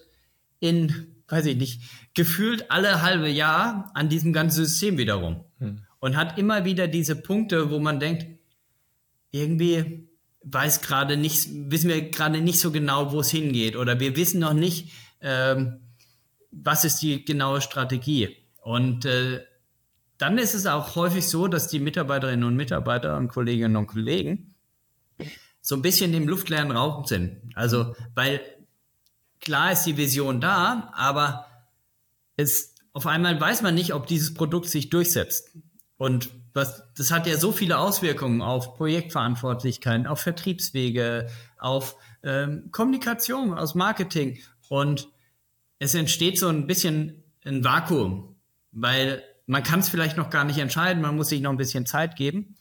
in 0.59 1.12
weiß 1.33 1.46
ich 1.46 1.57
nicht, 1.57 1.83
gefühlt 2.12 2.70
alle 2.70 3.00
halbe 3.00 3.28
Jahr 3.28 3.90
an 3.94 4.11
diesem 4.11 4.35
ganzen 4.35 4.66
System 4.66 4.98
wiederum. 4.98 5.44
Hm. 5.59 5.81
Und 5.98 6.16
hat 6.16 6.38
immer 6.38 6.66
wieder 6.66 6.88
diese 6.88 7.16
Punkte, 7.16 7.70
wo 7.70 7.78
man 7.78 8.00
denkt, 8.00 8.26
irgendwie 9.31 10.11
weiß 10.44 10.81
gerade 10.81 11.16
nicht, 11.16 11.48
wissen 11.52 11.88
wir 11.88 12.11
gerade 12.11 12.40
nicht 12.40 12.59
so 12.59 12.70
genau, 12.70 13.12
wo 13.12 13.20
es 13.20 13.31
hingeht. 13.31 13.76
Oder 13.76 14.00
wir 14.00 14.16
wissen 14.16 14.40
noch 14.40 14.55
nicht, 14.55 14.92
ähm, 15.20 15.81
was 16.50 16.85
ist 16.85 17.00
die 17.02 17.24
genaue 17.24 17.61
Strategie. 17.61 18.37
Und 18.61 19.05
äh, 19.05 19.40
dann 20.18 20.38
ist 20.38 20.55
es 20.55 20.66
auch 20.66 20.94
häufig 20.94 21.26
so, 21.26 21.48
dass 21.48 21.68
die 21.68 21.81
Mitarbeiterinnen 21.81 22.44
und 22.44 22.57
Mitarbeiter 22.57 23.16
und 23.16 23.28
Kolleginnen 23.28 23.76
und 23.76 23.87
Kollegen 23.87 24.55
so 25.61 25.76
ein 25.76 25.83
bisschen 25.83 26.12
im 26.14 26.28
luftleeren 26.28 26.70
Raum 26.70 27.05
sind. 27.05 27.40
Also, 27.55 27.94
weil 28.14 28.40
klar 29.40 29.72
ist 29.72 29.85
die 29.85 29.96
Vision 29.96 30.40
da, 30.40 30.92
aber 30.94 31.46
es, 32.37 32.74
auf 32.92 33.07
einmal 33.07 33.40
weiß 33.40 33.62
man 33.62 33.74
nicht, 33.74 33.94
ob 33.94 34.07
dieses 34.07 34.35
Produkt 34.35 34.68
sich 34.68 34.90
durchsetzt. 34.90 35.57
Und 35.96 36.31
was, 36.55 36.85
das 36.95 37.11
hat 37.11 37.27
ja 37.27 37.37
so 37.37 37.53
viele 37.53 37.79
Auswirkungen 37.79 38.43
auf 38.43 38.77
Projektverantwortlichkeiten, 38.77 40.07
auf 40.07 40.21
Vertriebswege, 40.21 41.29
auf 41.59 41.97
ähm, 42.23 42.69
Kommunikation, 42.73 43.55
aus 43.55 43.75
Marketing. 43.75 44.38
Und 44.69 45.09
es 45.79 45.95
entsteht 45.95 46.38
so 46.38 46.49
ein 46.49 46.67
bisschen 46.67 47.23
ein 47.45 47.65
Vakuum, 47.65 48.37
weil 48.71 49.23
man 49.47 49.62
kann 49.62 49.81
es 49.81 49.88
vielleicht 49.88 50.17
noch 50.17 50.31
gar 50.31 50.45
nicht 50.45 50.59
entscheiden, 50.59 51.03
man 51.03 51.17
muss 51.17 51.29
sich 51.29 51.41
noch 51.41 51.51
ein 51.51 51.57
bisschen 51.57 51.87
Zeit 51.87 52.17
geben. 52.17 52.57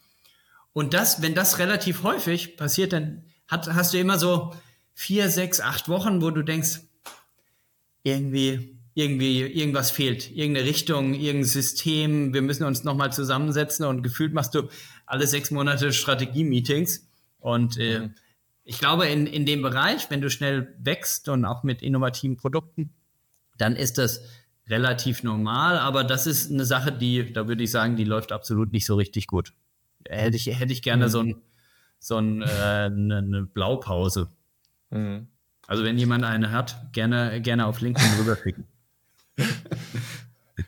Und 0.72 0.94
das, 0.94 1.22
wenn 1.22 1.34
das 1.34 1.58
relativ 1.58 2.02
häufig 2.02 2.56
passiert, 2.56 2.92
dann 2.92 3.24
hat, 3.46 3.72
hast 3.72 3.92
du 3.92 3.98
immer 3.98 4.18
so 4.18 4.54
vier, 4.94 5.28
sechs, 5.28 5.60
acht 5.60 5.88
Wochen, 5.88 6.22
wo 6.22 6.30
du 6.30 6.42
denkst, 6.42 6.80
irgendwie, 8.02 8.78
irgendwie, 8.94 9.40
irgendwas 9.40 9.90
fehlt, 9.90 10.30
irgendeine 10.30 10.66
Richtung, 10.66 11.14
irgendein 11.14 11.44
System, 11.44 12.34
wir 12.34 12.42
müssen 12.42 12.64
uns 12.64 12.84
nochmal 12.84 13.12
zusammensetzen 13.12 13.86
und 13.86 14.02
gefühlt 14.02 14.34
machst 14.34 14.54
du 14.54 14.68
alle 15.06 15.26
sechs 15.26 15.50
Monate 15.50 15.92
Strategie-Meetings. 15.92 17.08
Und 17.38 17.78
äh, 17.78 18.00
mhm. 18.00 18.14
ich 18.64 18.78
glaube, 18.78 19.06
in, 19.06 19.26
in 19.26 19.46
dem 19.46 19.62
Bereich, 19.62 20.10
wenn 20.10 20.20
du 20.20 20.28
schnell 20.28 20.74
wächst 20.78 21.28
und 21.28 21.44
auch 21.44 21.62
mit 21.62 21.82
innovativen 21.82 22.36
Produkten, 22.36 22.90
dann 23.56 23.76
ist 23.76 23.98
das 23.98 24.22
relativ 24.68 25.22
normal, 25.22 25.78
aber 25.78 26.04
das 26.04 26.26
ist 26.26 26.50
eine 26.50 26.64
Sache, 26.64 26.92
die, 26.92 27.32
da 27.32 27.48
würde 27.48 27.64
ich 27.64 27.70
sagen, 27.70 27.96
die 27.96 28.04
läuft 28.04 28.30
absolut 28.30 28.72
nicht 28.72 28.86
so 28.86 28.94
richtig 28.94 29.26
gut. 29.26 29.52
Hätte 30.08 30.36
ich, 30.36 30.46
hätte 30.46 30.72
ich 30.72 30.82
gerne 30.82 31.06
mhm. 31.06 31.10
so, 31.10 31.20
ein, 31.20 31.42
so 31.98 32.16
ein, 32.16 32.42
äh, 32.42 32.46
eine, 32.46 33.18
eine 33.18 33.42
Blaupause. 33.42 34.28
Mhm. 34.90 35.28
Also 35.66 35.84
wenn 35.84 35.98
jemand 35.98 36.24
eine 36.24 36.50
hat, 36.50 36.92
gerne, 36.92 37.40
gerne 37.40 37.66
auf 37.66 37.80
LinkedIn 37.80 38.18
rüberschicken. 38.18 38.66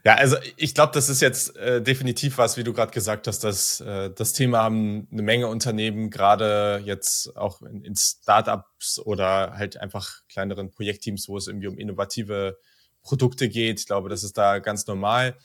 Ja, 0.05 0.17
also 0.17 0.37
ich 0.57 0.75
glaube, 0.75 0.93
das 0.93 1.09
ist 1.09 1.23
jetzt 1.23 1.57
äh, 1.57 1.81
definitiv 1.81 2.37
was, 2.37 2.59
wie 2.59 2.65
du 2.65 2.75
gerade 2.75 2.93
gesagt 2.93 3.27
hast, 3.27 3.43
dass 3.43 3.81
äh, 3.81 4.11
das 4.11 4.35
Thema 4.35 4.63
haben 4.63 5.09
eine 5.11 5.23
Menge 5.23 5.47
Unternehmen, 5.49 6.11
gerade 6.11 6.83
jetzt 6.85 7.35
auch 7.37 7.63
in, 7.63 7.83
in 7.83 7.97
Startups 7.97 8.99
oder 8.99 9.55
halt 9.55 9.79
einfach 9.79 10.21
kleineren 10.29 10.71
Projektteams, 10.71 11.27
wo 11.29 11.39
es 11.39 11.47
irgendwie 11.47 11.69
um 11.69 11.79
innovative 11.79 12.59
Produkte 13.03 13.49
geht. 13.49 13.81
Ich 13.81 13.87
glaube, 13.87 14.11
das 14.11 14.25
ist 14.25 14.37
da 14.37 14.59
ganz 14.59 14.87
normal. 14.87 15.37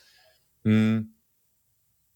Hm. 0.64 1.14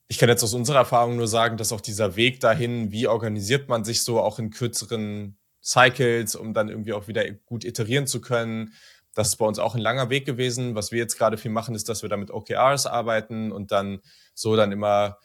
Ich 0.10 0.18
kann 0.18 0.30
jetzt 0.30 0.44
aus 0.44 0.54
unserer 0.54 0.80
Erfahrung 0.80 1.16
nur 1.16 1.30
sagen, 1.30 1.56
dass 1.56 1.72
auch 1.72 1.82
dieser 1.82 2.18
Weg 2.18 2.42
dahin, 2.42 2.92
wie 2.92 3.08
organisiert 3.08 3.70
man 3.70 3.86
sich 3.86 4.04
so 4.04 4.20
auch 4.20 4.38
in 4.38 4.50
kürzeren 4.50 5.38
Cycles, 5.64 6.36
um 6.36 6.54
dann 6.54 6.68
irgendwie 6.68 6.94
auch 6.94 7.08
wieder 7.08 7.30
gut 7.32 7.64
iterieren 7.64 8.06
zu 8.06 8.20
können. 8.20 8.74
Das 9.14 9.30
ist 9.30 9.36
bei 9.38 9.46
uns 9.46 9.60
auch 9.60 9.76
ein 9.76 9.82
langer 9.82 10.10
Weg 10.10 10.26
gewesen. 10.26 10.76
Was 10.76 10.92
wir 10.92 11.00
jetzt 11.00 11.18
gerade 11.18 11.38
viel 11.38 11.52
machen, 11.52 11.76
ist, 11.76 11.90
dass 11.90 12.02
wir 12.02 12.10
da 12.10 12.18
mit 12.18 12.32
OKRs 12.32 12.86
arbeiten 12.86 13.52
und 13.52 13.72
dann 13.72 14.00
so 14.34 14.56
dann 14.56 14.72
immer 14.72 15.18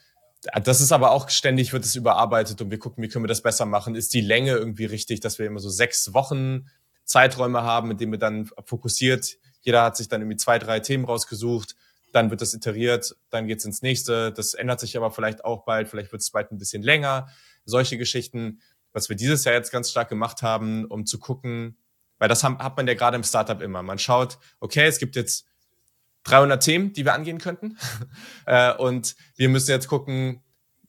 das 0.63 0.79
ist 0.79 0.93
aber 0.93 1.11
auch 1.11 1.27
ständig 1.27 1.73
wird 1.73 1.83
es 1.83 1.97
überarbeitet 1.97 2.61
und 2.61 2.71
wir 2.71 2.79
gucken, 2.79 3.03
wie 3.03 3.09
können 3.09 3.25
wir 3.25 3.27
das 3.27 3.41
besser 3.41 3.65
machen. 3.65 3.95
Ist 3.95 4.13
die 4.13 4.21
Länge 4.21 4.51
irgendwie 4.51 4.85
richtig, 4.85 5.19
dass 5.19 5.37
wir 5.37 5.45
immer 5.45 5.59
so 5.59 5.69
sechs 5.69 6.13
Wochen 6.13 6.69
Zeiträume 7.03 7.63
haben, 7.63 7.89
mit 7.89 7.99
denen 7.99 8.13
wir 8.13 8.19
dann 8.19 8.49
fokussiert 8.63 9.37
jeder 9.61 9.83
hat 9.83 9.97
sich 9.97 10.07
dann 10.07 10.21
irgendwie 10.21 10.37
zwei, 10.37 10.59
drei 10.59 10.79
Themen 10.79 11.05
rausgesucht, 11.05 11.75
dann 12.11 12.31
wird 12.31 12.41
das 12.41 12.53
iteriert, 12.53 13.15
dann 13.29 13.47
geht's 13.47 13.65
ins 13.65 13.81
nächste. 13.81 14.31
Das 14.31 14.53
ändert 14.53 14.79
sich 14.79 14.97
aber 14.97 15.11
vielleicht 15.11 15.45
auch 15.45 15.63
bald, 15.63 15.89
vielleicht 15.89 16.11
wird 16.11 16.21
es 16.21 16.31
bald 16.31 16.51
ein 16.51 16.57
bisschen 16.57 16.81
länger. 16.81 17.29
Solche 17.65 17.97
Geschichten, 17.97 18.61
was 18.93 19.09
wir 19.09 19.15
dieses 19.15 19.43
Jahr 19.43 19.53
jetzt 19.53 19.71
ganz 19.71 19.91
stark 19.91 20.09
gemacht 20.09 20.41
haben, 20.41 20.85
um 20.85 21.05
zu 21.05 21.19
gucken, 21.19 21.77
weil 22.19 22.29
das 22.29 22.43
hat 22.43 22.77
man 22.77 22.87
ja 22.87 22.93
gerade 22.93 23.17
im 23.17 23.23
Startup 23.23 23.61
immer. 23.61 23.81
Man 23.81 23.97
schaut, 23.97 24.37
okay, 24.59 24.85
es 24.85 24.99
gibt 24.99 25.15
jetzt 25.15 25.45
300 26.23 26.63
Themen, 26.63 26.93
die 26.93 27.05
wir 27.05 27.13
angehen 27.13 27.39
könnten. 27.39 27.77
Äh, 28.45 28.73
und 28.73 29.15
wir 29.35 29.47
müssen 29.47 29.69
jetzt 29.69 29.87
gucken, 29.87 30.41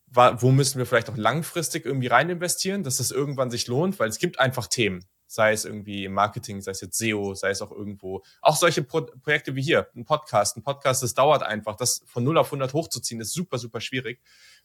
wo 0.06 0.50
müssen 0.50 0.78
wir 0.78 0.86
vielleicht 0.86 1.10
auch 1.10 1.16
langfristig 1.16 1.84
irgendwie 1.84 2.06
rein 2.06 2.30
investieren, 2.30 2.84
dass 2.84 2.96
das 2.96 3.10
irgendwann 3.10 3.50
sich 3.50 3.66
lohnt, 3.66 3.98
weil 3.98 4.08
es 4.08 4.18
gibt 4.18 4.38
einfach 4.38 4.66
Themen 4.66 5.04
sei 5.30 5.52
es 5.52 5.64
irgendwie 5.64 6.08
Marketing, 6.08 6.60
sei 6.60 6.72
es 6.72 6.80
jetzt 6.80 6.98
SEO, 6.98 7.34
sei 7.34 7.50
es 7.50 7.62
auch 7.62 7.70
irgendwo. 7.70 8.22
Auch 8.42 8.56
solche 8.56 8.82
Pro 8.82 9.02
Projekte 9.02 9.54
wie 9.54 9.62
hier, 9.62 9.88
ein 9.94 10.04
Podcast. 10.04 10.56
Ein 10.56 10.64
Podcast, 10.64 11.04
das 11.04 11.14
dauert 11.14 11.44
einfach. 11.44 11.76
Das 11.76 12.02
von 12.06 12.24
0 12.24 12.36
auf 12.38 12.48
100 12.48 12.74
hochzuziehen, 12.74 13.20
ist 13.20 13.32
super, 13.32 13.58
super 13.58 13.80
schwierig. 13.80 14.20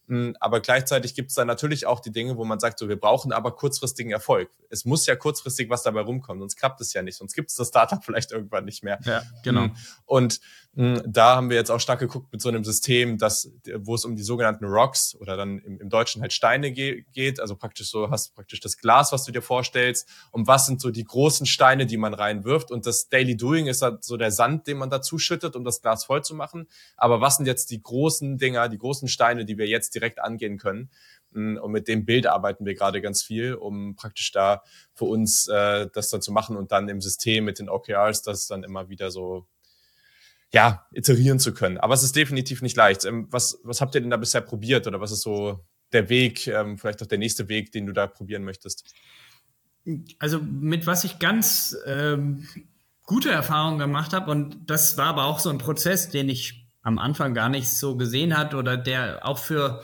Hm, 0.08 0.36
aber 0.38 0.60
gleichzeitig 0.60 1.14
gibt 1.14 1.30
es 1.30 1.34
da 1.34 1.44
natürlich 1.44 1.86
auch 1.86 2.00
die 2.00 2.12
Dinge, 2.12 2.36
wo 2.36 2.44
man 2.44 2.60
sagt, 2.60 2.78
so, 2.78 2.88
wir 2.88 2.98
brauchen 2.98 3.32
aber 3.32 3.52
kurzfristigen 3.52 4.12
Erfolg. 4.12 4.50
Es 4.70 4.84
muss 4.84 5.06
ja 5.06 5.16
kurzfristig 5.16 5.68
was 5.68 5.82
dabei 5.82 6.02
rumkommen, 6.02 6.40
sonst 6.40 6.56
klappt 6.56 6.80
es 6.80 6.92
ja 6.92 7.02
nicht, 7.02 7.16
sonst 7.16 7.34
gibt 7.34 7.50
es 7.50 7.56
das 7.56 7.68
Startup 7.68 8.02
vielleicht 8.04 8.32
irgendwann 8.32 8.64
nicht 8.64 8.84
mehr. 8.84 9.00
Ja, 9.04 9.22
genau. 9.42 9.64
Hm, 9.64 9.76
und 10.04 10.40
hm, 10.76 11.00
da 11.06 11.36
haben 11.36 11.48
wir 11.48 11.56
jetzt 11.56 11.70
auch 11.70 11.80
stark 11.80 12.00
geguckt 12.00 12.30
mit 12.32 12.42
so 12.42 12.50
einem 12.50 12.62
System, 12.62 13.16
dass, 13.16 13.50
wo 13.78 13.94
es 13.94 14.04
um 14.04 14.14
die 14.14 14.22
sogenannten 14.22 14.66
Rocks 14.66 15.16
oder 15.18 15.34
dann 15.34 15.58
im, 15.60 15.80
im 15.80 15.88
Deutschen 15.88 16.20
halt 16.20 16.34
Steine 16.34 16.70
ge 16.70 17.04
geht. 17.12 17.40
Also 17.40 17.56
praktisch 17.56 17.88
so 17.88 18.10
hast 18.10 18.34
praktisch 18.34 18.60
das 18.60 18.76
Glas, 18.76 19.10
was 19.10 19.24
du 19.24 19.32
dir 19.32 19.40
vorstellst. 19.40 20.06
Und 20.32 20.46
was 20.46 20.66
sind 20.66 20.82
so 20.82 20.90
die 20.90 21.04
großen 21.04 21.46
Steine, 21.46 21.86
die 21.86 21.96
man 21.96 22.12
reinwirft? 22.12 22.70
Und 22.70 22.84
das 22.84 23.08
Daily 23.08 23.38
Doing 23.38 23.68
ist 23.68 23.80
halt 23.80 24.04
so 24.04 24.18
der 24.18 24.30
Sand, 24.30 24.66
den 24.66 24.76
man 24.76 24.90
dazu 24.90 25.18
schüttet, 25.18 25.56
um 25.56 25.64
das 25.64 25.80
Glas 25.80 26.04
voll 26.04 26.22
zu 26.22 26.34
machen. 26.34 26.68
Aber 26.98 27.22
was 27.22 27.38
sind 27.38 27.46
jetzt 27.46 27.70
die 27.70 27.82
großen 27.82 28.36
Dinger, 28.36 28.68
die 28.68 28.78
großen 28.78 29.08
Steine, 29.08 29.46
die 29.46 29.56
wir 29.56 29.66
jetzt 29.66 29.95
direkt 29.96 30.20
angehen 30.20 30.58
können? 30.58 30.90
Hm, 31.32 31.58
und 31.58 31.72
mit 31.72 31.88
dem 31.88 32.04
Bild 32.04 32.26
arbeiten 32.26 32.64
wir 32.64 32.74
gerade 32.74 33.00
ganz 33.00 33.22
viel, 33.22 33.54
um 33.54 33.96
praktisch 33.96 34.32
da 34.32 34.62
für 34.94 35.06
uns 35.06 35.48
äh, 35.48 35.88
das 35.92 36.10
dann 36.10 36.22
zu 36.22 36.32
machen 36.32 36.56
und 36.56 36.72
dann 36.72 36.88
im 36.88 37.00
System 37.00 37.44
mit 37.44 37.58
den 37.58 37.68
OKRs 37.68 38.22
das 38.22 38.46
dann 38.46 38.62
immer 38.62 38.88
wieder 38.88 39.10
so 39.10 39.46
ja, 40.52 40.86
iterieren 40.92 41.38
zu 41.38 41.52
können. 41.52 41.78
Aber 41.78 41.94
es 41.94 42.02
ist 42.02 42.16
definitiv 42.16 42.62
nicht 42.62 42.76
leicht. 42.76 43.04
Ähm, 43.04 43.26
was, 43.30 43.58
was 43.64 43.80
habt 43.80 43.94
ihr 43.94 44.00
denn 44.00 44.10
da 44.10 44.16
bisher 44.16 44.40
probiert 44.40 44.86
oder 44.86 45.00
was 45.00 45.12
ist 45.12 45.22
so 45.22 45.64
der 45.92 46.08
Weg, 46.08 46.46
ähm, 46.46 46.78
vielleicht 46.78 47.02
auch 47.02 47.06
der 47.06 47.18
nächste 47.18 47.48
Weg, 47.48 47.72
den 47.72 47.86
du 47.86 47.92
da 47.92 48.06
probieren 48.06 48.44
möchtest? 48.44 48.84
Also 50.18 50.40
mit 50.40 50.86
was 50.86 51.04
ich 51.04 51.18
ganz 51.18 51.76
ähm, 51.86 52.46
gute 53.04 53.30
Erfahrungen 53.30 53.78
gemacht 53.78 54.12
habe 54.12 54.30
und 54.30 54.68
das 54.68 54.96
war 54.96 55.06
aber 55.06 55.26
auch 55.26 55.38
so 55.38 55.50
ein 55.50 55.58
Prozess, 55.58 56.10
den 56.10 56.28
ich 56.28 56.65
am 56.86 57.00
Anfang 57.00 57.34
gar 57.34 57.48
nicht 57.48 57.68
so 57.68 57.96
gesehen 57.96 58.38
hat 58.38 58.54
oder 58.54 58.76
der 58.76 59.26
auch 59.26 59.38
für 59.38 59.82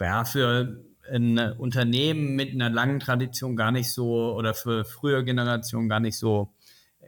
ja, 0.00 0.24
für 0.24 0.82
ein 1.08 1.38
Unternehmen 1.38 2.34
mit 2.34 2.52
einer 2.52 2.68
langen 2.70 2.98
Tradition 2.98 3.54
gar 3.54 3.70
nicht 3.70 3.92
so 3.92 4.34
oder 4.34 4.52
für 4.52 4.84
frühere 4.84 5.24
Generationen 5.24 5.88
gar 5.88 6.00
nicht 6.00 6.18
so 6.18 6.52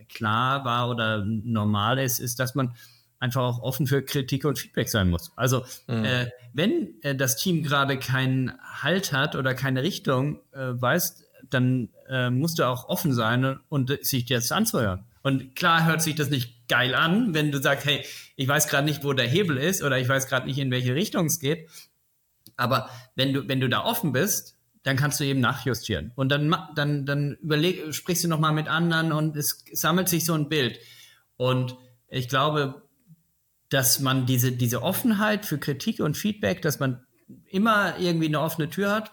klar 0.09 0.65
war 0.65 0.91
oder 0.91 1.25
normal 1.25 1.99
ist, 1.99 2.21
ist, 2.21 2.39
dass 2.39 2.55
man 2.55 2.73
einfach 3.19 3.43
auch 3.43 3.63
offen 3.63 3.89
für 3.89 4.01
Kritik 4.01 4.45
und 4.45 4.61
Feedback 4.61 4.89
sein 4.89 5.11
muss. 5.11 5.33
Also 5.35 5.65
mhm. 5.89 6.05
äh, 6.05 6.31
wenn 6.53 7.03
äh, 7.03 7.17
das 7.17 7.35
Team 7.35 7.65
gerade 7.65 7.99
keinen 7.99 8.53
Halt 8.63 9.13
hat 9.13 9.35
oder 9.35 9.55
keine 9.55 9.83
Richtung 9.83 10.39
äh, 10.53 10.81
weiß, 10.81 11.25
dann 11.51 11.89
äh, 12.09 12.31
musst 12.31 12.61
du 12.61 12.63
auch 12.63 12.89
offen 12.89 13.13
sein 13.13 13.59
und 13.69 13.99
sich 14.03 14.25
das 14.27 14.53
anzuhören. 14.53 15.05
Und 15.23 15.57
klar 15.57 15.85
hört 15.85 16.01
sich 16.01 16.15
das 16.15 16.31
nicht 16.31 16.58
geil 16.69 16.95
an, 16.95 17.35
wenn 17.35 17.51
du 17.51 17.61
sagst, 17.61 17.87
hey, 17.87 18.05
ich 18.37 18.47
weiß 18.47 18.69
gerade 18.69 18.85
nicht, 18.85 19.05
wo 19.05 19.13
der 19.13 19.27
Hebel 19.27 19.57
ist 19.57 19.83
oder 19.83 19.99
ich 19.99 20.09
weiß 20.09 20.27
gerade 20.27 20.47
nicht, 20.47 20.59
in 20.59 20.71
welche 20.71 20.95
Richtung 20.95 21.27
es 21.27 21.41
geht. 21.41 21.69
Aber 22.57 22.91
wenn 23.15 23.33
du, 23.33 23.49
wenn 23.49 23.61
du 23.61 23.69
da 23.69 23.85
offen 23.85 24.13
bist 24.13 24.59
dann 24.89 24.97
kannst 24.97 25.21
du 25.21 25.25
eben 25.25 25.41
nachjustieren. 25.41 26.13
Und 26.15 26.31
dann, 26.31 26.55
dann, 26.75 27.05
dann 27.05 27.37
überleg, 27.43 27.95
sprichst 27.95 28.25
du 28.25 28.29
nochmal 28.29 28.53
mit 28.53 28.69
anderen 28.69 29.13
und 29.13 29.37
es 29.37 29.65
sammelt 29.73 30.09
sich 30.09 30.25
so 30.25 30.35
ein 30.35 30.49
Bild. 30.49 30.79
Und 31.37 31.77
ich 32.09 32.29
glaube, 32.29 32.89
dass 33.69 34.01
man 34.01 34.25
diese, 34.25 34.53
diese 34.53 34.83
Offenheit 34.83 35.45
für 35.45 35.59
Kritik 35.59 36.01
und 36.01 36.17
Feedback, 36.17 36.63
dass 36.63 36.81
man 36.81 37.05
immer 37.47 37.99
irgendwie 37.99 38.29
eine 38.29 38.41
offene 38.41 38.71
Tür 38.71 38.93
hat 38.93 39.13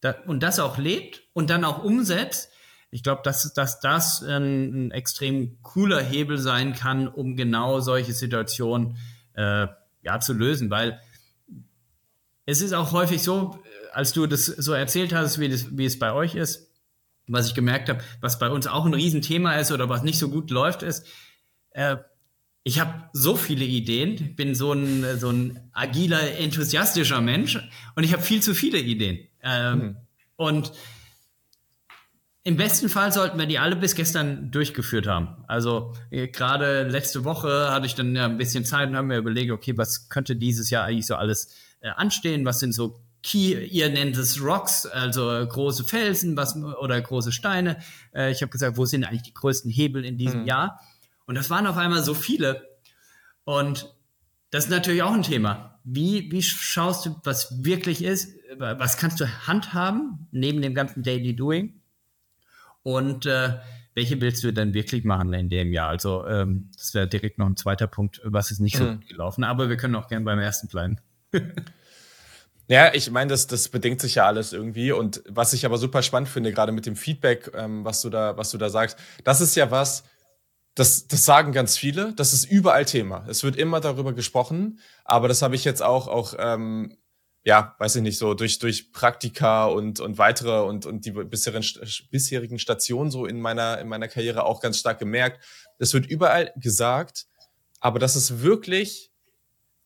da, 0.00 0.14
und 0.26 0.42
das 0.42 0.58
auch 0.58 0.78
lebt 0.78 1.22
und 1.34 1.50
dann 1.50 1.64
auch 1.64 1.84
umsetzt, 1.84 2.49
ich 2.90 3.02
glaube, 3.02 3.22
dass, 3.24 3.52
dass 3.54 3.80
das 3.80 4.22
ein, 4.22 4.86
ein, 4.86 4.90
extrem 4.90 5.62
cooler 5.62 6.00
Hebel 6.00 6.38
sein 6.38 6.74
kann, 6.74 7.06
um 7.06 7.36
genau 7.36 7.80
solche 7.80 8.12
Situationen 8.12 8.96
äh, 9.34 9.68
ja, 10.02 10.20
zu 10.20 10.32
lösen, 10.32 10.70
weil 10.70 11.00
es 12.46 12.62
ist 12.62 12.72
auch 12.72 12.92
häufig 12.92 13.22
so, 13.22 13.62
als 13.92 14.12
du 14.12 14.26
das 14.26 14.46
so 14.46 14.72
erzählt 14.72 15.12
hast, 15.12 15.38
wie, 15.38 15.48
das, 15.48 15.76
wie 15.76 15.84
es 15.84 15.98
bei 15.98 16.12
euch 16.12 16.34
ist, 16.34 16.72
was 17.28 17.46
ich 17.46 17.54
gemerkt 17.54 17.88
habe, 17.88 18.02
was 18.20 18.40
bei 18.40 18.50
uns 18.50 18.66
auch 18.66 18.86
ein 18.86 18.94
Riesenthema 18.94 19.54
ist 19.54 19.70
oder 19.70 19.88
was 19.88 20.02
nicht 20.02 20.18
so 20.18 20.28
gut 20.28 20.50
läuft, 20.50 20.82
ist, 20.82 21.06
äh, 21.70 21.96
ich 22.62 22.80
habe 22.80 23.08
so 23.12 23.36
viele 23.36 23.64
Ideen, 23.64 24.34
bin 24.34 24.54
so 24.54 24.72
ein, 24.72 25.18
so 25.18 25.30
ein 25.30 25.70
agiler, 25.72 26.38
enthusiastischer 26.38 27.20
Mensch 27.20 27.56
und 27.94 28.04
ich 28.04 28.12
habe 28.12 28.22
viel 28.22 28.42
zu 28.42 28.54
viele 28.54 28.78
Ideen. 28.78 29.28
Ähm, 29.42 29.78
mhm. 29.78 29.96
Und 30.36 30.72
Im 32.42 32.56
besten 32.56 32.88
Fall 32.88 33.12
sollten 33.12 33.38
wir 33.38 33.46
die 33.46 33.58
alle 33.58 33.76
bis 33.76 33.94
gestern 33.94 34.50
durchgeführt 34.50 35.06
haben. 35.06 35.44
Also 35.46 35.94
äh, 36.10 36.28
gerade 36.28 36.84
letzte 36.84 37.24
Woche 37.24 37.70
hatte 37.70 37.84
ich 37.84 37.94
dann 37.94 38.16
ja 38.16 38.24
ein 38.24 38.38
bisschen 38.38 38.64
Zeit 38.64 38.88
und 38.88 38.96
haben 38.96 39.08
mir 39.08 39.18
überlegt, 39.18 39.52
okay, 39.52 39.76
was 39.76 40.08
könnte 40.08 40.36
dieses 40.36 40.70
Jahr 40.70 40.84
eigentlich 40.84 41.06
so 41.06 41.16
alles 41.16 41.54
äh, 41.80 41.90
anstehen? 41.90 42.46
Was 42.46 42.60
sind 42.60 42.72
so 42.72 43.02
Key, 43.22 43.66
ihr 43.66 43.90
nennt 43.90 44.16
es 44.16 44.42
Rocks, 44.42 44.86
also 44.86 45.30
äh, 45.30 45.46
große 45.46 45.84
Felsen 45.84 46.36
was, 46.38 46.56
oder 46.56 46.98
große 46.98 47.32
Steine. 47.32 47.76
Äh, 48.14 48.30
ich 48.30 48.40
habe 48.40 48.50
gesagt, 48.50 48.78
wo 48.78 48.86
sind 48.86 49.04
eigentlich 49.04 49.22
die 49.22 49.34
größten 49.34 49.70
Hebel 49.70 50.04
in 50.06 50.16
diesem 50.16 50.40
mhm. 50.40 50.46
Jahr? 50.46 50.80
Und 51.26 51.34
das 51.34 51.50
waren 51.50 51.66
auf 51.66 51.76
einmal 51.76 52.02
so 52.02 52.14
viele. 52.14 52.66
Und 53.44 53.94
das 54.50 54.64
ist 54.64 54.70
natürlich 54.70 55.02
auch 55.02 55.12
ein 55.12 55.22
Thema. 55.22 55.78
Wie, 55.84 56.32
wie 56.32 56.42
schaust 56.42 57.04
du, 57.04 57.20
was 57.22 57.62
wirklich 57.62 58.02
ist? 58.02 58.34
Was 58.56 58.96
kannst 58.96 59.20
du 59.20 59.26
handhaben 59.46 60.26
neben 60.30 60.62
dem 60.62 60.74
ganzen 60.74 61.02
Daily 61.02 61.36
Doing? 61.36 61.79
Und 62.82 63.26
äh, 63.26 63.54
welche 63.94 64.20
willst 64.20 64.42
du 64.44 64.52
denn 64.52 64.74
wirklich 64.74 65.04
machen 65.04 65.32
in 65.32 65.48
dem 65.48 65.72
Jahr? 65.72 65.88
Also 65.88 66.26
ähm, 66.26 66.70
das 66.76 66.94
wäre 66.94 67.08
direkt 67.08 67.38
noch 67.38 67.46
ein 67.46 67.56
zweiter 67.56 67.86
Punkt, 67.86 68.20
was 68.24 68.50
ist 68.50 68.60
nicht 68.60 68.76
so 68.76 68.84
mhm. 68.84 69.00
gelaufen, 69.00 69.44
aber 69.44 69.68
wir 69.68 69.76
können 69.76 69.96
auch 69.96 70.08
gerne 70.08 70.24
beim 70.24 70.38
ersten 70.38 70.68
bleiben. 70.68 70.98
Ja, 72.70 72.94
ich 72.94 73.10
meine, 73.10 73.30
das, 73.30 73.48
das 73.48 73.68
bedingt 73.68 74.00
sich 74.00 74.14
ja 74.14 74.26
alles 74.28 74.52
irgendwie. 74.52 74.92
Und 74.92 75.24
was 75.28 75.52
ich 75.54 75.66
aber 75.66 75.76
super 75.76 76.02
spannend 76.04 76.28
finde, 76.28 76.52
gerade 76.52 76.70
mit 76.70 76.86
dem 76.86 76.94
Feedback, 76.94 77.50
ähm, 77.52 77.84
was 77.84 78.00
du 78.00 78.10
da, 78.10 78.36
was 78.36 78.52
du 78.52 78.58
da 78.58 78.70
sagst, 78.70 78.96
das 79.24 79.40
ist 79.40 79.56
ja 79.56 79.72
was, 79.72 80.04
das, 80.76 81.08
das 81.08 81.24
sagen 81.24 81.50
ganz 81.50 81.76
viele. 81.76 82.12
Das 82.14 82.32
ist 82.32 82.44
überall 82.44 82.84
Thema. 82.84 83.24
Es 83.26 83.42
wird 83.42 83.56
immer 83.56 83.80
darüber 83.80 84.12
gesprochen. 84.12 84.78
Aber 85.04 85.26
das 85.26 85.42
habe 85.42 85.56
ich 85.56 85.64
jetzt 85.64 85.82
auch, 85.82 86.06
auch 86.06 86.34
ähm, 86.38 86.96
ja, 87.44 87.74
weiß 87.78 87.96
ich 87.96 88.02
nicht, 88.02 88.18
so 88.18 88.34
durch, 88.34 88.58
durch 88.58 88.92
Praktika 88.92 89.66
und, 89.66 90.00
und 90.00 90.18
weitere 90.18 90.60
und, 90.60 90.84
und 90.84 91.06
die 91.06 91.12
bisherigen, 91.12 91.66
bisherigen 92.10 92.58
Stationen 92.58 93.10
so 93.10 93.26
in 93.26 93.40
meiner, 93.40 93.78
in 93.78 93.88
meiner 93.88 94.08
Karriere 94.08 94.44
auch 94.44 94.60
ganz 94.60 94.78
stark 94.78 94.98
gemerkt. 94.98 95.42
Es 95.78 95.94
wird 95.94 96.06
überall 96.06 96.52
gesagt, 96.56 97.26
aber 97.80 97.98
das 97.98 98.14
ist 98.16 98.42
wirklich 98.42 99.09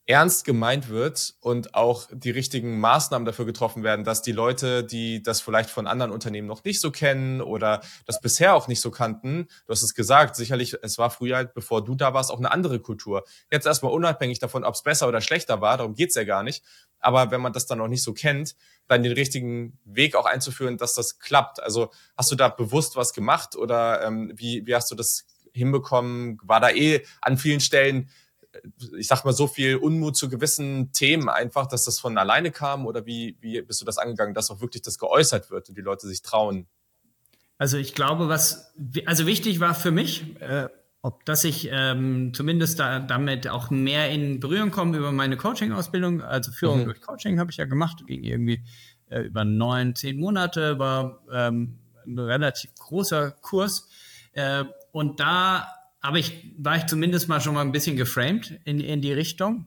ernst 0.07 0.45
gemeint 0.45 0.91
wird 0.91 1.35
und 1.41 1.75
auch 1.75 2.09
die 2.13 2.31
richtigen 2.31 2.79
Maßnahmen 2.79 3.25
dafür 3.25 3.47
getroffen 3.47 3.83
werden, 3.83 4.05
dass 4.05 4.21
die 4.21 4.33
Leute, 4.33 4.85
die 4.85 5.23
das 5.23 5.41
vielleicht 5.41 5.71
von 5.71 5.87
anderen 5.87 6.13
Unternehmen 6.13 6.47
noch 6.47 6.63
nicht 6.65 6.81
so 6.81 6.91
kennen 6.91 7.41
oder 7.41 7.81
das 8.05 8.21
bisher 8.21 8.55
auch 8.55 8.69
nicht 8.69 8.83
so 8.83 8.91
kannten, 8.91 9.49
du 9.67 9.71
hast 9.71 9.83
es 9.83 9.95
gesagt, 9.95 10.37
sicherlich, 10.37 10.77
es 10.83 10.99
war 10.99 11.09
früher, 11.11 11.45
bevor 11.45 11.83
du 11.83 11.95
da 11.95 12.13
warst, 12.13 12.31
auch 12.31 12.39
eine 12.39 12.53
andere 12.53 12.81
Kultur. 12.81 13.25
Jetzt 13.51 13.67
erstmal 13.67 13.93
unabhängig 13.93 14.39
davon, 14.39 14.65
ob 14.65 14.75
es 14.75 14.83
besser 14.83 15.09
oder 15.09 15.23
schlechter 15.23 15.63
war, 15.63 15.79
darum 15.79 15.95
geht's 15.95 16.17
ja 16.17 16.25
gar 16.25 16.43
nicht. 16.43 16.63
Aber 17.01 17.31
wenn 17.31 17.41
man 17.41 17.55
das 17.55 17.67
dann 17.67 17.79
noch 17.79 17.89
nicht 17.89 18.03
so 18.03 18.13
kennt, 18.13 18.57
dann 18.89 19.03
den 19.03 19.13
richtigen 19.13 19.79
Weg 19.85 20.17
auch 20.17 20.27
einzuführen, 20.27 20.77
dass 20.77 20.95
das 20.95 21.19
klappt. 21.19 21.63
Also 21.63 21.91
hast 22.17 22.31
du 22.31 22.37
da 22.37 22.49
bewusst 22.49 22.97
was 22.97 23.15
gemacht 23.15 23.57
oder 23.57 24.03
ähm, 24.05 24.33
wie, 24.35 24.67
wie 24.67 24.75
hast 24.75 24.91
du 24.91 24.95
das 24.95 25.27
hinbekommen? 25.53 26.39
War 26.43 26.61
da 26.61 26.71
eh 26.71 27.05
an 27.23 27.39
vielen 27.39 27.61
Stellen 27.61 28.11
ich 28.99 29.07
sag 29.07 29.25
mal, 29.25 29.33
so 29.33 29.47
viel 29.47 29.77
Unmut 29.77 30.17
zu 30.17 30.29
gewissen 30.29 30.93
Themen 30.93 31.29
einfach, 31.29 31.67
dass 31.67 31.85
das 31.85 31.99
von 32.01 32.17
alleine 32.19 32.51
kam? 32.51 32.87
Oder 32.87 33.07
wie, 33.07 33.37
wie 33.41 33.61
bist 33.63 33.81
du 33.81 33.85
das 33.85 33.99
angegangen, 33.99 34.35
dass 34.35 34.51
auch 34.51 34.61
wirklich 34.61 34.83
das 34.83 34.99
geäußert 34.99 35.51
wird 35.51 35.69
und 35.69 35.77
die 35.77 35.83
Leute 35.83 36.07
sich 36.07 36.23
trauen? 36.23 36.67
Also 37.59 37.77
ich 37.77 37.95
glaube, 37.95 38.29
was 38.29 38.73
also 39.07 39.27
wichtig 39.27 39.61
war 39.61 39.75
für 39.75 39.91
mich, 39.91 40.41
äh, 40.41 40.69
ob 41.03 41.25
dass 41.25 41.45
ich 41.45 41.69
ähm, 41.71 42.33
zumindest 42.35 42.81
da, 42.81 42.99
damit 42.99 43.47
auch 43.49 43.71
mehr 43.71 44.11
in 44.11 44.41
Berührung 44.41 44.71
komme 44.71 44.97
über 44.97 45.13
meine 45.13 45.37
Coaching-Ausbildung, 45.37 46.23
also 46.23 46.51
Führung 46.51 46.81
mhm. 46.81 46.85
durch 46.87 47.01
Coaching 47.03 47.39
habe 47.39 47.51
ich 47.51 47.59
ja 47.59 47.67
gemacht, 47.67 48.07
ging 48.07 48.25
irgendwie 48.25 48.65
äh, 49.11 49.21
über 49.21 49.45
neun, 49.45 49.95
zehn 49.95 50.19
Monate, 50.19 50.79
war 50.79 51.23
ähm, 51.31 51.79
ein 52.07 52.19
relativ 52.19 52.75
großer 52.75 53.33
Kurs. 53.33 53.89
Äh, 54.33 54.65
und 54.93 55.21
da 55.21 55.69
aber 56.05 56.19
ich 56.19 56.53
war 56.59 56.77
ich 56.77 56.85
zumindest 56.85 57.29
mal 57.29 57.41
schon 57.41 57.55
mal 57.55 57.63
ein 57.63 57.73
bisschen 57.73 57.97
geframed 57.97 58.61
in, 58.67 58.79
in 58.79 59.01
die 59.01 59.15
Richtung. 59.15 59.65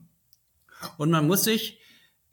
Und 0.96 1.10
man 1.10 1.26
muss 1.26 1.42
sich 1.42 1.80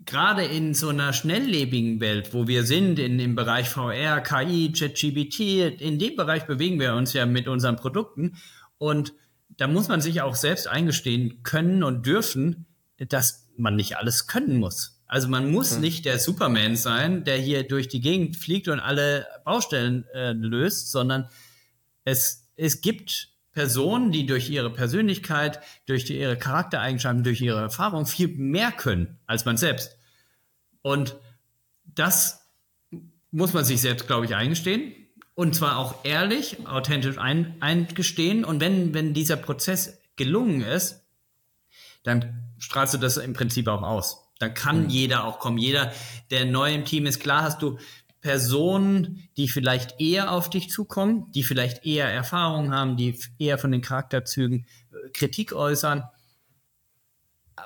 gerade 0.06 0.46
in 0.46 0.76
so 0.76 0.89
einer 0.89 1.12
schnelllebigen 1.12 2.00
Welt, 2.00 2.32
wo 2.32 2.48
wir 2.48 2.65
sind, 2.65 3.00
in 3.00 3.18
dem 3.18 3.34
Bereich 3.34 3.68
VR, 3.68 4.22
KI, 4.22 4.72
ChatGBT, 4.72 5.82
in 5.82 5.98
dem 5.98 6.15
Bereich 6.15 6.44
bewegen 6.44 6.80
wir 6.80 6.94
uns 6.94 7.13
ja 7.13 7.26
mit 7.26 7.48
unseren 7.48 7.78
Produkten. 7.78 8.38
Und 8.78 9.13
da 9.58 9.68
muss 9.68 9.88
man 9.88 10.02
sich 10.02 10.22
auch 10.22 10.36
selbst 10.36 10.68
eingestehen 10.68 11.41
können 11.41 11.82
und 11.82 12.06
dürfen, 12.06 12.68
dass 13.00 13.48
man 13.58 13.76
nicht 13.76 13.98
alles 13.98 14.28
können 14.28 14.58
muss. 14.58 15.02
Also 15.08 15.30
man 15.30 15.50
muss 15.50 15.74
hm. 15.74 15.82
nicht 15.82 16.06
der 16.06 16.20
Superman 16.20 16.76
sein, 16.76 17.24
der 17.24 17.38
hier 17.38 17.63
durch 17.63 17.88
die 17.88 18.02
Gegend 18.02 18.36
fliegt 18.36 18.68
und 18.68 18.80
alle 18.80 19.26
Baustellen 19.46 20.06
äh, 20.13 20.34
löst, 20.34 20.91
sondern 20.91 21.28
es, 22.04 22.52
es 22.56 22.82
gibt 22.82 23.35
Personen, 23.56 24.12
die 24.12 24.26
durch 24.26 24.50
ihre 24.50 24.70
Persönlichkeit, 24.70 25.62
durch 25.88 26.10
ihre 26.10 26.38
Charaktereigenschaften, 26.38 27.24
durch 27.24 27.41
ihre 27.41 27.62
Erfahrung 27.62 28.06
viel 28.06 28.28
mehr 28.28 28.72
können 28.72 29.18
als 29.26 29.46
man 29.46 29.56
selbst. 29.56 29.98
Und 30.82 31.15
das 31.86 32.52
muss 33.32 33.54
man 33.54 33.63
sich 33.63 33.82
selbst, 33.82 34.08
glaube 34.08 34.26
ich, 34.26 34.36
eingestehen. 34.36 34.94
Und 35.36 35.56
zwar 35.56 35.78
auch 35.78 36.04
ehrlich, 36.04 36.68
authentisch 36.68 37.18
ein, 37.18 37.56
eingestehen. 37.62 38.44
Und 38.44 38.60
wenn, 38.60 38.94
wenn 38.94 39.13
dieser 39.13 39.38
Prozess 39.38 40.00
gelungen 40.18 40.62
ist, 40.62 41.06
dann 42.04 42.44
strahlst 42.60 42.94
du 42.94 42.98
das 42.98 43.18
im 43.18 43.34
Prinzip 43.34 43.68
auch 43.70 43.84
aus. 43.84 44.32
Dann 44.38 44.54
kann 44.54 44.84
mhm. 44.84 44.89
jeder 44.89 45.24
auch 45.24 45.39
kommen. 45.39 45.58
Jeder, 45.58 45.94
der 46.30 46.46
neu 46.46 46.74
im 46.74 46.84
Team 46.84 47.06
ist, 47.06 47.22
klar 47.22 47.44
hast 47.44 47.62
du 47.62 47.80
Personen, 48.26 49.30
die 49.38 49.48
vielleicht 49.48 50.02
eher 50.02 50.32
auf 50.32 50.50
dich 50.50 50.72
zukommen, 50.72 51.32
die 51.36 51.44
vielleicht 51.44 51.86
eher 51.86 52.08
Erfahrung 52.08 52.74
haben, 52.74 52.98
die 52.98 53.20
eher 53.38 53.60
von 53.60 53.72
den 53.72 53.84
Charakterzügen 53.84 54.66
äh, 54.92 55.10
Kritik 55.14 55.54
äußern 55.54 56.06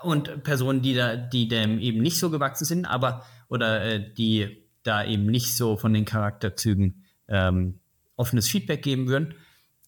und 0.04 0.44
Personen, 0.44 0.82
die 0.82 0.96
da, 0.96 1.16
die 1.16 1.48
dem 1.48 1.80
eben 1.80 2.02
nicht 2.02 2.20
so 2.20 2.30
gewachsen 2.30 2.66
sind, 2.66 2.86
aber 2.86 3.26
oder 3.48 3.86
äh, 3.86 4.14
die 4.14 4.68
da 4.84 5.06
eben 5.06 5.28
nicht 5.28 5.56
so 5.56 5.78
von 5.78 5.94
den 5.94 6.04
Charakterzügen 6.04 7.06
ähm, 7.30 7.80
offenes 8.18 8.50
Feedback 8.50 8.82
geben 8.82 9.08
würden. 9.08 9.36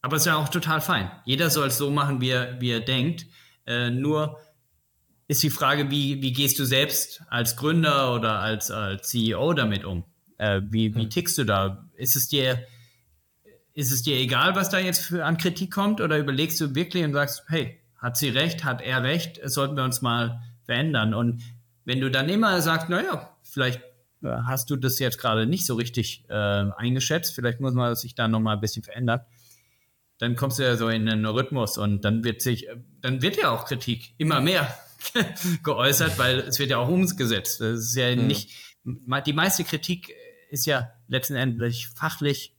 Aber 0.02 0.16
es 0.16 0.22
ist 0.22 0.28
ja 0.28 0.38
auch 0.38 0.48
total 0.48 0.80
fein. 0.80 1.12
Jeder 1.26 1.50
soll 1.50 1.68
es 1.68 1.78
so 1.78 1.92
machen, 1.92 2.22
wie 2.22 2.30
er, 2.30 2.62
wie 2.62 2.72
er 2.72 2.80
denkt. 2.80 3.26
Äh, 3.68 3.90
nur 3.90 4.40
ist 5.28 5.44
die 5.44 5.50
Frage, 5.50 5.92
wie, 5.92 6.22
wie 6.22 6.32
gehst 6.32 6.60
du 6.60 6.64
selbst 6.64 7.24
als 7.28 7.58
Gründer 7.58 8.16
oder 8.16 8.40
als, 8.40 8.72
als 8.72 9.10
CEO 9.10 9.52
damit 9.52 9.84
um? 9.84 10.06
Äh, 10.42 10.62
wie, 10.72 10.96
wie 10.96 11.04
hm. 11.04 11.10
tickst 11.12 11.38
du 11.38 11.44
da? 11.44 11.88
Ist 11.96 12.16
es 12.16 12.28
dir, 12.28 12.66
ist 13.74 13.92
es 13.92 14.02
dir 14.02 14.16
egal, 14.16 14.56
was 14.56 14.70
da 14.70 14.80
jetzt 14.80 15.04
für, 15.04 15.24
an 15.24 15.38
Kritik 15.38 15.72
kommt? 15.72 16.02
Oder 16.02 16.18
überlegst 16.18 16.60
du 16.60 16.74
wirklich 16.74 17.04
und 17.04 17.14
sagst, 17.14 17.44
hey, 17.48 17.80
hat 17.96 18.18
sie 18.18 18.30
recht, 18.30 18.64
hat 18.64 18.82
er 18.82 19.04
recht, 19.04 19.40
sollten 19.44 19.78
wir 19.78 19.84
uns 19.84 20.02
mal 20.02 20.42
verändern? 20.66 21.14
Und 21.14 21.44
wenn 21.86 22.02
du 22.02 22.10
dann 22.10 22.28
immer 22.28 22.60
sagst, 22.60 22.90
naja, 22.90 23.38
vielleicht 23.44 23.82
äh, 24.24 24.30
hast 24.48 24.72
du 24.72 24.78
das 24.78 24.98
jetzt 24.98 25.20
gerade 25.20 25.46
nicht 25.46 25.64
so 25.64 25.76
richtig 25.76 26.26
äh, 26.28 26.34
eingeschätzt, 26.34 27.36
vielleicht 27.36 27.60
muss 27.60 27.76
man 27.76 27.94
sich 27.94 28.16
da 28.16 28.28
nochmal 28.28 28.56
ein 28.56 28.62
bisschen 28.62 28.82
verändern, 28.82 29.22
dann 30.18 30.36
kommst 30.36 30.58
du 30.58 30.64
ja 30.64 30.76
so 30.76 30.90
in 30.90 31.08
einen 31.08 31.28
Rhythmus 31.28 31.78
und 31.78 32.04
dann 32.04 32.24
wird 32.24 32.42
sich, 32.42 32.68
dann 33.02 33.22
wird 33.22 33.38
ja 33.38 33.52
auch 33.52 33.66
Kritik 33.66 34.16
immer 34.18 34.42
mehr 34.42 34.76
geäußert, 35.64 36.18
weil 36.18 36.40
es 36.40 36.58
wird 36.58 36.72
ja 36.72 36.80
auch 36.80 36.90
umgesetzt. 36.90 37.62
Das 37.62 37.80
ist 37.80 37.96
ja 37.96 38.16
nicht, 38.16 38.50
die 38.84 39.34
meiste 39.34 39.64
Kritik 39.64 40.16
ist 40.52 40.66
ja 40.66 40.92
letztendlich 41.08 41.88
fachlich 41.88 42.54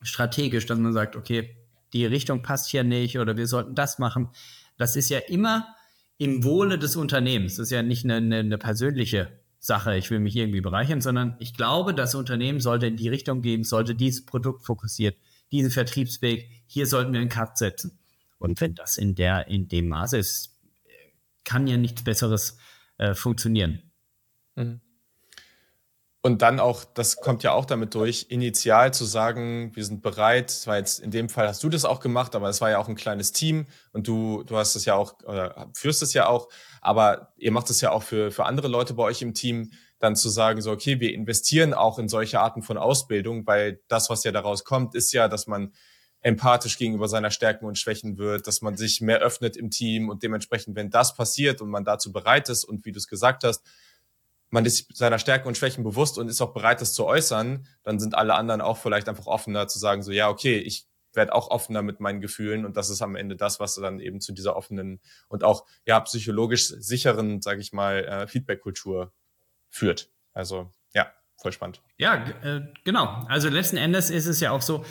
strategisch, 0.00 0.66
dass 0.66 0.78
man 0.78 0.92
sagt, 0.92 1.16
okay, 1.16 1.56
die 1.92 2.06
Richtung 2.06 2.42
passt 2.42 2.70
hier 2.70 2.84
nicht 2.84 3.18
oder 3.18 3.36
wir 3.36 3.48
sollten 3.48 3.74
das 3.74 3.98
machen. 3.98 4.28
Das 4.76 4.94
ist 4.94 5.08
ja 5.08 5.18
immer 5.18 5.74
im 6.18 6.44
Wohle 6.44 6.78
des 6.78 6.94
Unternehmens. 6.94 7.56
Das 7.56 7.66
ist 7.66 7.72
ja 7.72 7.82
nicht 7.82 8.04
eine, 8.04 8.16
eine, 8.16 8.38
eine 8.38 8.58
persönliche 8.58 9.40
Sache, 9.58 9.96
ich 9.96 10.10
will 10.10 10.20
mich 10.20 10.36
irgendwie 10.36 10.60
bereichern, 10.60 11.00
sondern 11.00 11.34
ich 11.40 11.54
glaube, 11.54 11.94
das 11.94 12.14
Unternehmen 12.14 12.60
sollte 12.60 12.86
in 12.86 12.96
die 12.96 13.08
Richtung 13.08 13.42
gehen, 13.42 13.64
sollte 13.64 13.96
dieses 13.96 14.24
Produkt 14.24 14.64
fokussiert, 14.64 15.16
diesen 15.50 15.72
Vertriebsweg, 15.72 16.48
hier 16.66 16.86
sollten 16.86 17.12
wir 17.12 17.20
einen 17.20 17.28
Cut 17.28 17.58
setzen. 17.58 17.98
Und 18.38 18.60
wenn 18.60 18.76
das 18.76 18.98
in 18.98 19.16
der, 19.16 19.48
in 19.48 19.66
dem 19.66 19.88
Maße 19.88 20.18
ist, 20.18 20.56
kann 21.44 21.66
ja 21.66 21.76
nichts 21.76 22.04
Besseres 22.04 22.58
äh, 22.98 23.14
funktionieren. 23.14 23.82
Mhm. 24.54 24.80
Und 26.26 26.42
dann 26.42 26.58
auch, 26.58 26.82
das 26.82 27.18
kommt 27.18 27.44
ja 27.44 27.52
auch 27.52 27.66
damit 27.66 27.94
durch, 27.94 28.26
initial 28.30 28.92
zu 28.92 29.04
sagen, 29.04 29.70
wir 29.76 29.84
sind 29.84 30.02
bereit. 30.02 30.66
War 30.66 30.76
jetzt 30.76 30.98
in 30.98 31.12
dem 31.12 31.28
Fall 31.28 31.46
hast 31.46 31.62
du 31.62 31.68
das 31.68 31.84
auch 31.84 32.00
gemacht, 32.00 32.34
aber 32.34 32.48
es 32.48 32.60
war 32.60 32.68
ja 32.68 32.78
auch 32.78 32.88
ein 32.88 32.96
kleines 32.96 33.30
Team 33.30 33.66
und 33.92 34.08
du, 34.08 34.42
du 34.42 34.56
hast 34.56 34.74
es 34.74 34.86
ja 34.86 34.96
auch, 34.96 35.14
oder 35.22 35.70
führst 35.72 36.02
es 36.02 36.14
ja 36.14 36.26
auch, 36.26 36.48
aber 36.80 37.32
ihr 37.36 37.52
macht 37.52 37.70
es 37.70 37.80
ja 37.80 37.92
auch 37.92 38.02
für, 38.02 38.32
für 38.32 38.44
andere 38.44 38.66
Leute 38.66 38.94
bei 38.94 39.04
euch 39.04 39.22
im 39.22 39.34
Team, 39.34 39.70
dann 40.00 40.16
zu 40.16 40.28
sagen, 40.28 40.60
so, 40.62 40.72
okay, 40.72 40.98
wir 40.98 41.14
investieren 41.14 41.72
auch 41.72 41.96
in 42.00 42.08
solche 42.08 42.40
Arten 42.40 42.62
von 42.62 42.76
Ausbildung, 42.76 43.46
weil 43.46 43.78
das, 43.86 44.10
was 44.10 44.24
ja 44.24 44.32
daraus 44.32 44.64
kommt, 44.64 44.96
ist 44.96 45.12
ja, 45.12 45.28
dass 45.28 45.46
man 45.46 45.74
empathisch 46.22 46.76
gegenüber 46.76 47.06
seiner 47.06 47.30
Stärken 47.30 47.66
und 47.66 47.78
Schwächen 47.78 48.18
wird, 48.18 48.48
dass 48.48 48.62
man 48.62 48.76
sich 48.76 49.00
mehr 49.00 49.20
öffnet 49.20 49.56
im 49.56 49.70
Team 49.70 50.08
und 50.08 50.24
dementsprechend, 50.24 50.74
wenn 50.74 50.90
das 50.90 51.14
passiert 51.14 51.60
und 51.60 51.70
man 51.70 51.84
dazu 51.84 52.10
bereit 52.10 52.48
ist 52.48 52.64
und 52.64 52.84
wie 52.84 52.90
du 52.90 52.98
es 52.98 53.06
gesagt 53.06 53.44
hast, 53.44 53.62
man 54.56 54.64
ist 54.64 54.96
seiner 54.96 55.18
Stärken 55.18 55.48
und 55.48 55.58
Schwächen 55.58 55.84
bewusst 55.84 56.16
und 56.16 56.28
ist 56.28 56.40
auch 56.40 56.54
bereit, 56.54 56.80
das 56.80 56.94
zu 56.94 57.04
äußern, 57.04 57.66
dann 57.82 57.98
sind 57.98 58.14
alle 58.14 58.36
anderen 58.36 58.62
auch 58.62 58.78
vielleicht 58.78 59.06
einfach 59.06 59.26
offener 59.26 59.68
zu 59.68 59.78
sagen, 59.78 60.02
so 60.02 60.12
ja, 60.12 60.30
okay, 60.30 60.56
ich 60.56 60.86
werde 61.12 61.34
auch 61.34 61.50
offener 61.50 61.82
mit 61.82 62.00
meinen 62.00 62.22
Gefühlen 62.22 62.64
und 62.64 62.74
das 62.74 62.88
ist 62.88 63.02
am 63.02 63.16
Ende 63.16 63.36
das, 63.36 63.60
was 63.60 63.74
dann 63.74 64.00
eben 64.00 64.18
zu 64.22 64.32
dieser 64.32 64.56
offenen 64.56 64.98
und 65.28 65.44
auch 65.44 65.66
ja 65.84 66.00
psychologisch 66.00 66.68
sicheren, 66.68 67.42
sage 67.42 67.60
ich 67.60 67.74
mal, 67.74 68.02
äh, 68.06 68.26
Feedback-Kultur 68.28 69.12
führt. 69.68 70.08
Also 70.32 70.70
ja, 70.94 71.12
voll 71.36 71.52
spannend. 71.52 71.82
Ja, 71.98 72.14
äh, 72.42 72.62
genau. 72.82 73.26
Also 73.28 73.50
letzten 73.50 73.76
Endes 73.76 74.08
ist 74.08 74.24
es 74.24 74.40
ja 74.40 74.52
auch 74.52 74.62
so, 74.62 74.86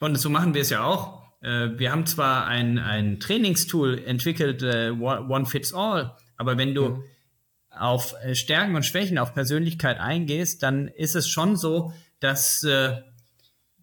und 0.00 0.16
so 0.16 0.30
machen 0.30 0.54
wir 0.54 0.62
es 0.62 0.70
ja 0.70 0.82
auch. 0.82 1.22
Äh, 1.42 1.78
wir 1.78 1.92
haben 1.92 2.06
zwar 2.06 2.46
ein, 2.46 2.78
ein 2.78 3.20
Trainingstool 3.20 4.02
entwickelt, 4.06 4.62
äh, 4.62 4.90
One 4.90 5.44
Fits 5.44 5.74
All, 5.74 6.16
aber 6.38 6.56
wenn 6.56 6.74
du 6.74 6.88
mhm. 6.88 7.04
Auf 7.78 8.14
äh, 8.22 8.34
Stärken 8.34 8.76
und 8.76 8.84
Schwächen, 8.84 9.18
auf 9.18 9.34
Persönlichkeit 9.34 9.98
eingehst, 9.98 10.62
dann 10.62 10.88
ist 10.88 11.14
es 11.14 11.28
schon 11.28 11.56
so, 11.56 11.92
dass 12.20 12.62
äh, 12.64 13.02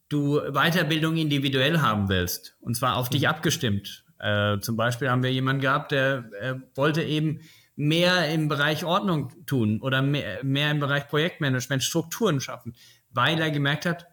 du 0.09 0.39
Weiterbildung 0.51 1.17
individuell 1.17 1.81
haben 1.81 2.09
willst. 2.09 2.55
Und 2.59 2.75
zwar 2.75 2.97
auf 2.97 3.09
mhm. 3.09 3.13
dich 3.13 3.27
abgestimmt. 3.27 4.05
Äh, 4.19 4.59
zum 4.59 4.77
Beispiel 4.77 5.09
haben 5.09 5.23
wir 5.23 5.31
jemanden 5.31 5.61
gehabt, 5.61 5.91
der 5.91 6.25
äh, 6.39 6.55
wollte 6.75 7.03
eben 7.03 7.41
mehr 7.75 8.31
im 8.31 8.47
Bereich 8.47 8.85
Ordnung 8.85 9.33
tun 9.45 9.81
oder 9.81 10.01
mehr, 10.01 10.43
mehr 10.43 10.71
im 10.71 10.79
Bereich 10.79 11.07
Projektmanagement 11.07 11.83
Strukturen 11.83 12.39
schaffen, 12.39 12.75
weil 13.09 13.39
er 13.39 13.51
gemerkt 13.51 13.85
hat, 13.85 14.07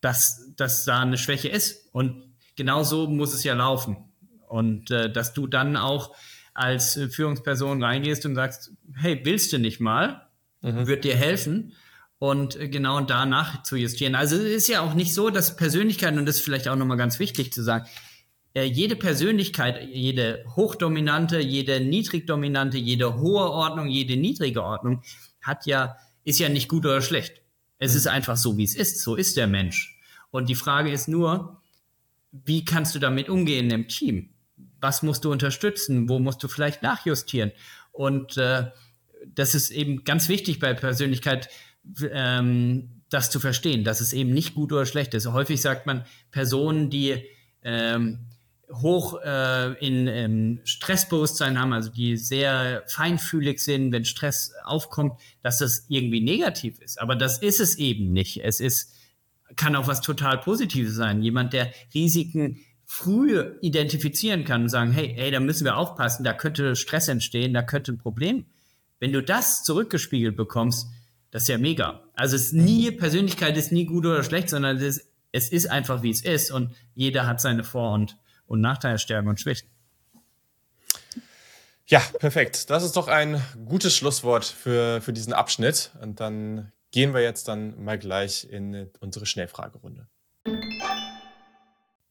dass, 0.00 0.52
dass 0.56 0.84
da 0.84 1.00
eine 1.00 1.18
Schwäche 1.18 1.48
ist. 1.48 1.92
Und 1.92 2.34
genau 2.56 2.82
so 2.84 3.08
muss 3.08 3.34
es 3.34 3.44
ja 3.44 3.54
laufen. 3.54 3.96
Und 4.48 4.90
äh, 4.90 5.10
dass 5.10 5.32
du 5.32 5.46
dann 5.46 5.76
auch 5.76 6.14
als 6.54 6.96
äh, 6.96 7.08
Führungsperson 7.08 7.82
reingehst 7.82 8.26
und 8.26 8.34
sagst, 8.34 8.72
hey, 8.94 9.20
willst 9.24 9.52
du 9.52 9.58
nicht 9.58 9.80
mal? 9.80 10.28
Mhm. 10.62 10.86
Wird 10.86 11.04
dir 11.04 11.16
helfen. 11.16 11.72
Und 12.18 12.56
äh, 12.56 12.68
genau 12.68 13.00
danach 13.00 13.62
zu 13.62 13.76
justieren. 13.76 14.14
Also 14.14 14.36
es 14.36 14.42
ist 14.42 14.68
ja 14.68 14.80
auch 14.80 14.94
nicht 14.94 15.14
so, 15.14 15.30
dass 15.30 15.56
Persönlichkeiten, 15.56 16.18
und 16.18 16.26
das 16.26 16.36
ist 16.36 16.42
vielleicht 16.42 16.68
auch 16.68 16.76
nochmal 16.76 16.98
ganz 16.98 17.18
wichtig 17.18 17.52
zu 17.52 17.62
sagen, 17.62 17.86
äh, 18.54 18.64
jede 18.64 18.96
Persönlichkeit, 18.96 19.88
jede 19.88 20.44
hochdominante, 20.56 21.40
jede 21.40 21.80
niedrigdominante, 21.80 22.78
jede 22.78 23.16
hohe 23.16 23.50
Ordnung, 23.50 23.88
jede 23.88 24.16
niedrige 24.16 24.62
Ordnung 24.62 25.02
hat 25.40 25.66
ja, 25.66 25.96
ist 26.24 26.40
ja 26.40 26.48
nicht 26.48 26.68
gut 26.68 26.84
oder 26.84 27.00
schlecht. 27.00 27.42
Es 27.78 27.94
ist 27.94 28.06
einfach 28.06 28.36
so, 28.36 28.58
wie 28.58 28.64
es 28.64 28.74
ist. 28.74 29.00
So 29.00 29.16
ist 29.16 29.36
der 29.36 29.46
Mensch. 29.46 29.98
Und 30.30 30.48
die 30.48 30.54
Frage 30.54 30.90
ist 30.90 31.08
nur, 31.08 31.62
wie 32.32 32.64
kannst 32.64 32.94
du 32.94 32.98
damit 32.98 33.28
umgehen 33.28 33.70
im 33.70 33.88
Team? 33.88 34.30
Was 34.80 35.02
musst 35.02 35.24
du 35.24 35.32
unterstützen? 35.32 36.08
Wo 36.08 36.18
musst 36.18 36.42
du 36.42 36.48
vielleicht 36.48 36.82
nachjustieren? 36.82 37.52
Und 37.92 38.36
äh, 38.36 38.70
das 39.34 39.54
ist 39.54 39.70
eben 39.70 40.04
ganz 40.04 40.28
wichtig 40.28 40.58
bei 40.58 40.74
Persönlichkeit, 40.74 41.48
ähm, 42.10 43.02
das 43.10 43.30
zu 43.30 43.40
verstehen, 43.40 43.84
dass 43.84 44.00
es 44.00 44.12
eben 44.12 44.32
nicht 44.32 44.54
gut 44.54 44.72
oder 44.72 44.86
schlecht 44.86 45.14
ist. 45.14 45.26
Häufig 45.26 45.60
sagt 45.60 45.86
man, 45.86 46.04
Personen, 46.30 46.90
die 46.90 47.24
ähm, 47.62 48.20
hoch 48.72 49.20
äh, 49.22 49.72
in 49.84 50.06
ähm, 50.06 50.60
Stressbewusstsein 50.64 51.58
haben, 51.58 51.72
also 51.72 51.90
die 51.90 52.16
sehr 52.16 52.84
feinfühlig 52.86 53.60
sind, 53.60 53.92
wenn 53.92 54.04
Stress 54.04 54.52
aufkommt, 54.64 55.14
dass 55.42 55.58
das 55.58 55.86
irgendwie 55.88 56.20
negativ 56.20 56.78
ist. 56.80 57.00
Aber 57.00 57.16
das 57.16 57.38
ist 57.38 57.60
es 57.60 57.76
eben 57.76 58.12
nicht. 58.12 58.42
Es 58.44 58.60
ist, 58.60 58.94
kann 59.56 59.74
auch 59.74 59.88
was 59.88 60.00
total 60.00 60.38
Positives 60.38 60.94
sein. 60.94 61.22
Jemand, 61.22 61.52
der 61.52 61.72
Risiken 61.92 62.60
früh 62.92 63.54
identifizieren 63.60 64.44
kann 64.44 64.62
und 64.62 64.68
sagen, 64.68 64.90
hey, 64.90 65.14
hey, 65.16 65.30
da 65.30 65.38
müssen 65.38 65.64
wir 65.64 65.76
aufpassen, 65.76 66.24
da 66.24 66.32
könnte 66.32 66.74
Stress 66.74 67.06
entstehen, 67.06 67.54
da 67.54 67.62
könnte 67.62 67.92
ein 67.92 67.98
Problem. 67.98 68.46
Wenn 68.98 69.12
du 69.12 69.22
das 69.22 69.62
zurückgespiegelt 69.62 70.36
bekommst, 70.36 70.88
das 71.30 71.42
ist 71.42 71.48
ja 71.48 71.58
mega. 71.58 72.02
Also 72.14 72.34
es 72.34 72.46
ist 72.46 72.52
nie, 72.54 72.90
Persönlichkeit 72.90 73.56
ist 73.56 73.70
nie 73.70 73.86
gut 73.86 74.06
oder 74.06 74.24
schlecht, 74.24 74.48
sondern 74.48 74.76
es 74.78 74.82
ist, 74.82 75.08
es 75.30 75.52
ist 75.52 75.70
einfach, 75.70 76.02
wie 76.02 76.10
es 76.10 76.22
ist 76.22 76.50
und 76.50 76.74
jeder 76.96 77.28
hat 77.28 77.40
seine 77.40 77.62
Vor- 77.62 77.92
und 77.92 78.16
und 78.46 78.60
Nachteile, 78.60 78.98
Stärken 78.98 79.28
und 79.28 79.38
Schwächen. 79.38 79.68
Ja, 81.86 82.00
perfekt. 82.18 82.68
Das 82.68 82.82
ist 82.82 82.96
doch 82.96 83.06
ein 83.06 83.40
gutes 83.66 83.94
Schlusswort 83.94 84.44
für, 84.44 85.00
für 85.00 85.12
diesen 85.12 85.32
Abschnitt. 85.32 85.92
Und 86.02 86.18
dann 86.18 86.72
gehen 86.90 87.14
wir 87.14 87.20
jetzt 87.20 87.46
dann 87.46 87.80
mal 87.84 87.98
gleich 88.00 88.48
in 88.50 88.90
unsere 88.98 89.26
Schnellfragerunde. 89.26 90.08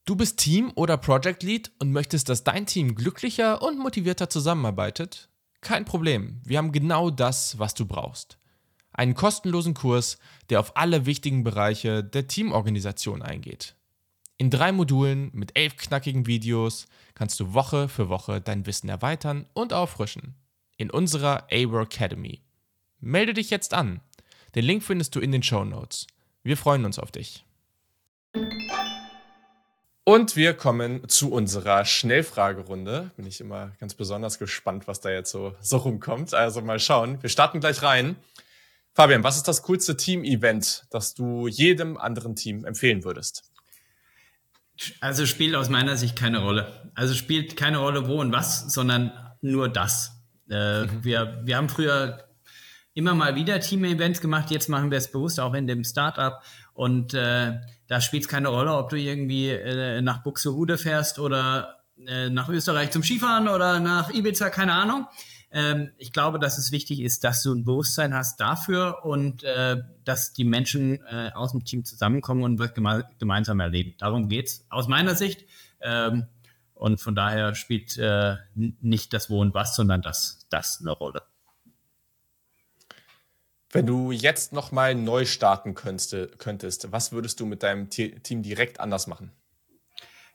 Du 0.04 0.16
bist 0.16 0.38
Team- 0.38 0.72
oder 0.74 0.96
Project 0.96 1.42
Lead 1.42 1.70
und 1.78 1.92
möchtest, 1.92 2.28
dass 2.28 2.42
dein 2.42 2.66
Team 2.66 2.94
glücklicher 2.94 3.62
und 3.62 3.78
motivierter 3.78 4.28
zusammenarbeitet? 4.28 5.28
Kein 5.60 5.84
Problem, 5.84 6.40
wir 6.44 6.58
haben 6.58 6.72
genau 6.72 7.10
das, 7.10 7.58
was 7.58 7.74
du 7.74 7.86
brauchst. 7.86 8.38
Einen 8.92 9.14
kostenlosen 9.14 9.74
Kurs, 9.74 10.18
der 10.48 10.58
auf 10.58 10.76
alle 10.76 11.06
wichtigen 11.06 11.44
Bereiche 11.44 12.02
der 12.02 12.26
Teamorganisation 12.26 13.22
eingeht. 13.22 13.76
In 14.36 14.50
drei 14.50 14.72
Modulen 14.72 15.30
mit 15.34 15.56
elf 15.56 15.76
knackigen 15.76 16.26
Videos 16.26 16.86
kannst 17.14 17.38
du 17.38 17.52
Woche 17.52 17.88
für 17.88 18.08
Woche 18.08 18.40
dein 18.40 18.64
Wissen 18.64 18.88
erweitern 18.88 19.46
und 19.52 19.74
auffrischen. 19.74 20.34
In 20.78 20.90
unserer 20.90 21.46
A-Work 21.52 21.94
Academy. 21.94 22.40
Melde 23.00 23.34
dich 23.34 23.50
jetzt 23.50 23.74
an. 23.74 24.00
Den 24.54 24.64
Link 24.64 24.82
findest 24.82 25.14
du 25.14 25.20
in 25.20 25.30
den 25.30 25.42
Show 25.42 25.64
Notes. 25.64 26.06
Wir 26.42 26.56
freuen 26.56 26.86
uns 26.86 26.98
auf 26.98 27.12
dich. 27.12 27.44
Und 30.04 30.34
wir 30.34 30.54
kommen 30.54 31.08
zu 31.08 31.30
unserer 31.30 31.84
Schnellfragerunde. 31.84 33.10
Bin 33.16 33.26
ich 33.26 33.40
immer 33.40 33.72
ganz 33.80 33.94
besonders 33.94 34.38
gespannt, 34.38 34.88
was 34.88 35.00
da 35.00 35.10
jetzt 35.10 35.30
so, 35.30 35.54
so 35.60 35.76
rumkommt. 35.76 36.34
Also 36.34 36.62
mal 36.62 36.80
schauen. 36.80 37.22
Wir 37.22 37.30
starten 37.30 37.60
gleich 37.60 37.82
rein. 37.82 38.16
Fabian, 38.92 39.22
was 39.22 39.36
ist 39.36 39.46
das 39.46 39.62
coolste 39.62 39.96
Team-Event, 39.96 40.84
das 40.90 41.14
du 41.14 41.46
jedem 41.46 41.96
anderen 41.96 42.34
Team 42.34 42.64
empfehlen 42.64 43.04
würdest? 43.04 43.44
Also 45.00 45.26
spielt 45.26 45.54
aus 45.54 45.68
meiner 45.68 45.96
Sicht 45.96 46.16
keine 46.16 46.38
Rolle. 46.40 46.90
Also 46.94 47.14
spielt 47.14 47.56
keine 47.56 47.78
Rolle 47.78 48.08
wo 48.08 48.20
und 48.20 48.32
was, 48.32 48.72
sondern 48.72 49.12
nur 49.42 49.68
das. 49.68 50.12
Äh, 50.50 50.84
mhm. 50.84 51.04
wir, 51.04 51.40
wir 51.44 51.56
haben 51.56 51.68
früher 51.68 52.29
immer 52.94 53.14
mal 53.14 53.34
wieder 53.34 53.60
Team-Events 53.60 54.20
gemacht, 54.20 54.50
jetzt 54.50 54.68
machen 54.68 54.90
wir 54.90 54.98
es 54.98 55.10
bewusst 55.10 55.40
auch 55.40 55.54
in 55.54 55.66
dem 55.66 55.84
Startup 55.84 56.42
und 56.72 57.14
äh, 57.14 57.60
da 57.86 58.00
spielt 58.00 58.24
es 58.24 58.28
keine 58.28 58.48
Rolle, 58.48 58.74
ob 58.74 58.88
du 58.88 58.96
irgendwie 58.96 59.48
äh, 59.48 60.02
nach 60.02 60.22
Buxtehude 60.22 60.78
fährst 60.78 61.18
oder 61.18 61.80
äh, 62.06 62.30
nach 62.30 62.48
Österreich 62.48 62.90
zum 62.90 63.02
Skifahren 63.02 63.48
oder 63.48 63.80
nach 63.80 64.10
Ibiza, 64.12 64.50
keine 64.50 64.72
Ahnung. 64.72 65.06
Ähm, 65.52 65.90
ich 65.98 66.12
glaube, 66.12 66.38
dass 66.38 66.58
es 66.58 66.70
wichtig 66.70 67.00
ist, 67.00 67.24
dass 67.24 67.42
du 67.42 67.52
ein 67.52 67.64
Bewusstsein 67.64 68.14
hast 68.14 68.40
dafür 68.40 69.04
und 69.04 69.42
äh, 69.42 69.78
dass 70.04 70.32
die 70.32 70.44
Menschen 70.44 71.00
äh, 71.06 71.30
aus 71.34 71.52
dem 71.52 71.64
Team 71.64 71.84
zusammenkommen 71.84 72.44
und 72.44 72.58
was 72.58 72.72
geme 72.74 73.04
gemeinsam 73.18 73.58
erleben. 73.60 73.94
Darum 73.98 74.28
geht's 74.28 74.64
aus 74.70 74.86
meiner 74.86 75.16
Sicht. 75.16 75.44
Ähm, 75.80 76.26
und 76.74 77.00
von 77.00 77.14
daher 77.14 77.54
spielt 77.54 77.98
äh, 77.98 78.36
nicht 78.54 79.12
das 79.12 79.28
Wo 79.28 79.40
und 79.40 79.52
Was, 79.52 79.76
sondern 79.76 80.02
das, 80.02 80.46
das 80.50 80.80
eine 80.80 80.92
Rolle. 80.92 81.22
Wenn 83.72 83.86
du 83.86 84.10
jetzt 84.10 84.52
nochmal 84.52 84.96
neu 84.96 85.24
starten 85.24 85.74
könntest, 85.74 86.90
was 86.90 87.12
würdest 87.12 87.38
du 87.38 87.46
mit 87.46 87.62
deinem 87.62 87.88
Team 87.88 88.42
direkt 88.42 88.80
anders 88.80 89.06
machen? 89.06 89.30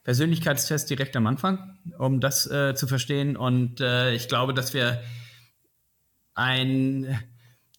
Persönlichkeitstest 0.06 0.90
direkt 0.90 1.16
am 1.18 1.28
Anfang, 1.28 1.78
um 1.98 2.22
das 2.22 2.50
äh, 2.50 2.76
zu 2.76 2.88
verstehen. 2.88 3.36
Und 3.36 3.82
äh, 3.82 4.14
ich 4.14 4.28
glaube, 4.28 4.54
dass 4.54 4.74
wir 4.74 5.02
ein, 6.36 7.20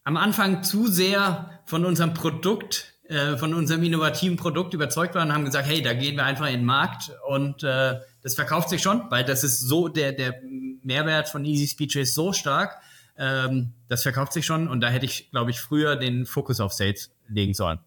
am 0.05 0.17
Anfang 0.17 0.63
zu 0.63 0.89
sehr 0.89 1.63
von 1.67 1.85
unserem 1.85 2.15
Produkt, 2.15 2.95
äh, 3.05 3.37
von 3.37 3.55
unserem 3.55 3.85
innovativen 3.85 4.37
Produkt 4.37 4.75
überzeugt 4.75 5.15
waren 5.15 5.29
und 5.29 5.35
haben 5.35 5.45
gesagt, 5.45 5.69
hey, 5.69 5.81
da 5.81 5.95
gehen 5.95 6.17
wir 6.17 6.25
einfach 6.25 6.47
in 6.47 6.55
den 6.55 6.65
Markt 6.65 7.13
und 7.29 7.63
äh, 7.63 8.01
das 8.23 8.35
verkauft 8.35 8.71
sich 8.71 8.83
schon, 8.83 9.09
weil 9.11 9.25
das 9.25 9.45
ist 9.45 9.61
so, 9.61 9.87
der, 9.87 10.13
der 10.13 10.35
Mehrwert 10.83 11.29
von 11.29 11.45
Easy 11.45 11.69
Speech 11.69 11.95
ist 11.95 12.15
so 12.15 12.33
stark, 12.33 12.81
ähm, 13.19 13.73
das 13.89 14.03
verkauft 14.03 14.33
sich 14.33 14.45
schon 14.45 14.69
und 14.69 14.81
da 14.81 14.89
hätte 14.89 15.07
ich, 15.07 15.31
glaube 15.31 15.51
ich, 15.51 15.61
früher 15.61 15.97
den 15.97 16.27
Fokus 16.27 16.61
auf 16.61 16.73
Sales 16.73 17.15
legen 17.29 17.55
sollen. 17.55 17.79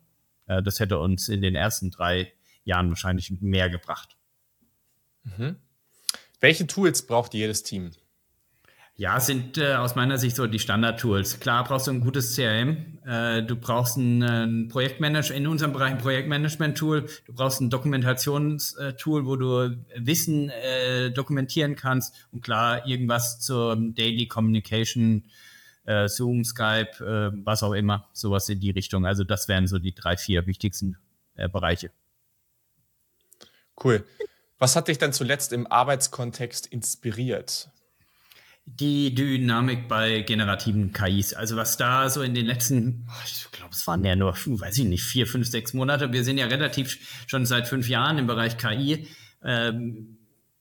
Äh, 0.47 0.63
das 0.63 0.79
hätte 0.79 0.99
uns 0.99 1.29
in 1.29 1.41
den 1.41 1.55
ersten 1.55 1.91
drei 1.91 2.33
Jahren 2.63 2.89
wahrscheinlich 2.89 3.31
mehr 3.41 3.69
gebracht. 3.69 4.17
Mhm. 5.23 5.57
Welche 6.39 6.67
Tools 6.67 7.05
braucht 7.05 7.33
jedes 7.33 7.63
Team? 7.63 7.91
Ja, 8.99 9.21
sind 9.21 9.57
äh, 9.57 9.75
aus 9.75 9.95
meiner 9.95 10.17
Sicht 10.17 10.35
so 10.35 10.45
die 10.45 10.59
Standard-Tools. 10.59 11.39
Klar 11.39 11.63
brauchst 11.63 11.87
du 11.87 11.91
ein 11.91 12.01
gutes 12.01 12.35
CRM, 12.35 12.99
äh, 13.05 13.41
du 13.43 13.55
brauchst 13.55 13.95
ein, 13.95 14.21
ein 14.21 14.67
Projektmanager, 14.67 15.33
in 15.33 15.47
unserem 15.47 15.71
Bereich 15.71 15.91
ein 15.91 15.99
Projektmanagement-Tool, 15.99 17.07
du 17.25 17.33
brauchst 17.33 17.61
ein 17.61 17.69
Dokumentationstool, 17.69 19.25
wo 19.25 19.37
du 19.37 19.77
Wissen 19.95 20.49
äh, 20.49 21.11
dokumentieren 21.11 21.77
kannst 21.77 22.27
und 22.33 22.43
klar 22.43 22.85
irgendwas 22.85 23.39
zur 23.39 23.77
Daily 23.79 24.27
Communication, 24.27 25.29
äh, 25.85 26.09
Zoom, 26.09 26.43
Skype, 26.43 26.99
äh, 26.99 27.31
was 27.45 27.63
auch 27.63 27.71
immer, 27.71 28.09
sowas 28.11 28.49
in 28.49 28.59
die 28.59 28.71
Richtung. 28.71 29.05
Also 29.05 29.23
das 29.23 29.47
wären 29.47 29.65
so 29.67 29.79
die 29.79 29.95
drei, 29.95 30.17
vier 30.17 30.45
wichtigsten 30.45 30.97
äh, 31.35 31.47
Bereiche. 31.47 31.89
Cool. 33.81 34.03
Was 34.57 34.75
hat 34.75 34.89
dich 34.89 34.97
dann 34.97 35.13
zuletzt 35.13 35.53
im 35.53 35.67
Arbeitskontext 35.67 36.67
inspiriert? 36.67 37.69
Die 38.75 39.13
Dynamik 39.13 39.87
bei 39.87 40.21
generativen 40.21 40.93
KIs, 40.93 41.33
also 41.33 41.55
was 41.55 41.77
da 41.77 42.09
so 42.09 42.21
in 42.21 42.33
den 42.33 42.45
letzten, 42.45 43.07
ich 43.25 43.51
glaube, 43.51 43.73
es 43.73 43.85
waren 43.87 44.05
ja 44.05 44.15
nur, 44.15 44.33
weiß 44.33 44.77
ich 44.77 44.85
nicht, 44.85 45.03
vier, 45.03 45.27
fünf, 45.27 45.47
sechs 45.47 45.73
Monate. 45.73 46.13
Wir 46.13 46.23
sind 46.23 46.37
ja 46.37 46.45
relativ 46.45 47.25
schon 47.27 47.45
seit 47.45 47.67
fünf 47.67 47.89
Jahren 47.89 48.17
im 48.17 48.27
Bereich 48.27 48.57
KI. 48.57 49.07
Ähm, 49.43 50.19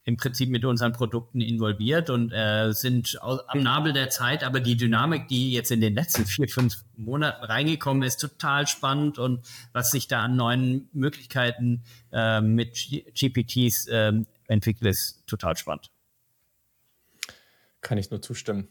im 0.09 0.16
Prinzip 0.16 0.48
mit 0.48 0.64
unseren 0.64 0.94
Produkten 0.94 1.42
involviert 1.42 2.09
und 2.09 2.32
äh, 2.32 2.72
sind 2.72 3.18
am 3.20 3.62
Nabel 3.62 3.92
der 3.92 4.09
Zeit. 4.09 4.42
Aber 4.42 4.59
die 4.59 4.74
Dynamik, 4.74 5.28
die 5.28 5.52
jetzt 5.52 5.70
in 5.70 5.82
den 5.82 5.94
letzten 5.94 6.24
vier, 6.24 6.48
fünf 6.48 6.82
Monaten 6.96 7.44
reingekommen 7.44 8.02
ist, 8.02 8.16
total 8.16 8.66
spannend 8.66 9.18
und 9.18 9.46
was 9.74 9.90
sich 9.90 10.09
da 10.09 10.22
an 10.22 10.34
neuen 10.34 10.88
Möglichkeiten 10.94 11.82
äh, 12.11 12.40
mit 12.40 12.74
GPTs 13.14 13.86
äh, 13.88 14.14
entwickelt, 14.46 14.90
ist 14.90 15.26
total 15.26 15.59
spannend. 15.59 15.90
Kann 17.81 17.99
ich 17.99 18.11
nur 18.11 18.22
zustimmen. 18.22 18.68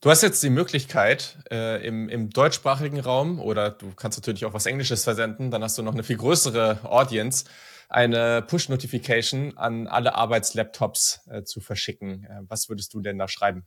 Du 0.00 0.10
hast 0.10 0.22
jetzt 0.22 0.42
die 0.42 0.50
Möglichkeit 0.50 1.38
äh, 1.50 1.86
im, 1.86 2.08
im 2.08 2.30
deutschsprachigen 2.30 3.00
Raum 3.00 3.40
oder 3.40 3.70
du 3.70 3.92
kannst 3.94 4.18
natürlich 4.18 4.44
auch 4.44 4.52
was 4.52 4.66
Englisches 4.66 5.04
versenden, 5.04 5.50
dann 5.50 5.62
hast 5.62 5.78
du 5.78 5.82
noch 5.82 5.94
eine 5.94 6.02
viel 6.02 6.18
größere 6.18 6.80
Audience 6.84 7.46
eine 7.88 8.42
Push-Notification 8.42 9.56
an 9.56 9.86
alle 9.86 10.14
Arbeitslaptops 10.14 11.20
äh, 11.30 11.42
zu 11.44 11.60
verschicken. 11.60 12.24
Äh, 12.24 12.42
was 12.48 12.68
würdest 12.68 12.94
du 12.94 13.00
denn 13.00 13.18
da 13.18 13.28
schreiben? 13.28 13.66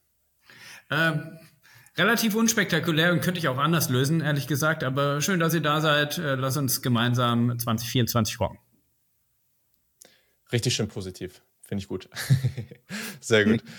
Ähm, 0.90 1.38
relativ 1.98 2.36
unspektakulär 2.36 3.14
und 3.14 3.22
könnte 3.22 3.40
ich 3.40 3.48
auch 3.48 3.58
anders 3.58 3.90
lösen, 3.90 4.22
ehrlich 4.22 4.48
gesagt. 4.48 4.84
Aber 4.84 5.22
schön, 5.22 5.40
dass 5.40 5.54
ihr 5.54 5.62
da 5.62 5.82
seid. 5.82 6.18
Äh, 6.18 6.36
lass 6.36 6.58
uns 6.58 6.82
gemeinsam 6.82 7.58
2024 7.58 8.40
rocken. 8.40 8.60
Richtig 10.52 10.76
schön 10.76 10.88
positiv. 10.88 11.42
Finde 11.62 11.82
ich 11.84 11.88
gut. 11.88 12.10
Sehr 13.22 13.46
gut. 13.46 13.64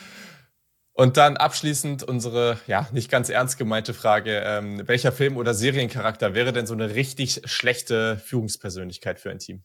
Und 0.93 1.16
dann 1.16 1.36
abschließend 1.36 2.03
unsere, 2.03 2.59
ja, 2.66 2.88
nicht 2.93 3.11
ganz 3.11 3.28
ernst 3.28 3.59
gemeinte 3.59 3.95
Frage. 3.95 4.43
Ähm, 4.45 4.86
welcher 4.86 5.12
Film- 5.12 5.36
oder 5.36 5.55
Seriencharakter 5.55 6.34
wäre 6.34 6.53
denn 6.53 6.66
so 6.66 6.74
eine 6.74 6.95
richtig 6.95 7.43
schlechte 7.45 8.18
Führungspersönlichkeit 8.18 9.20
für 9.20 9.30
ein 9.30 9.38
Team? 9.38 9.62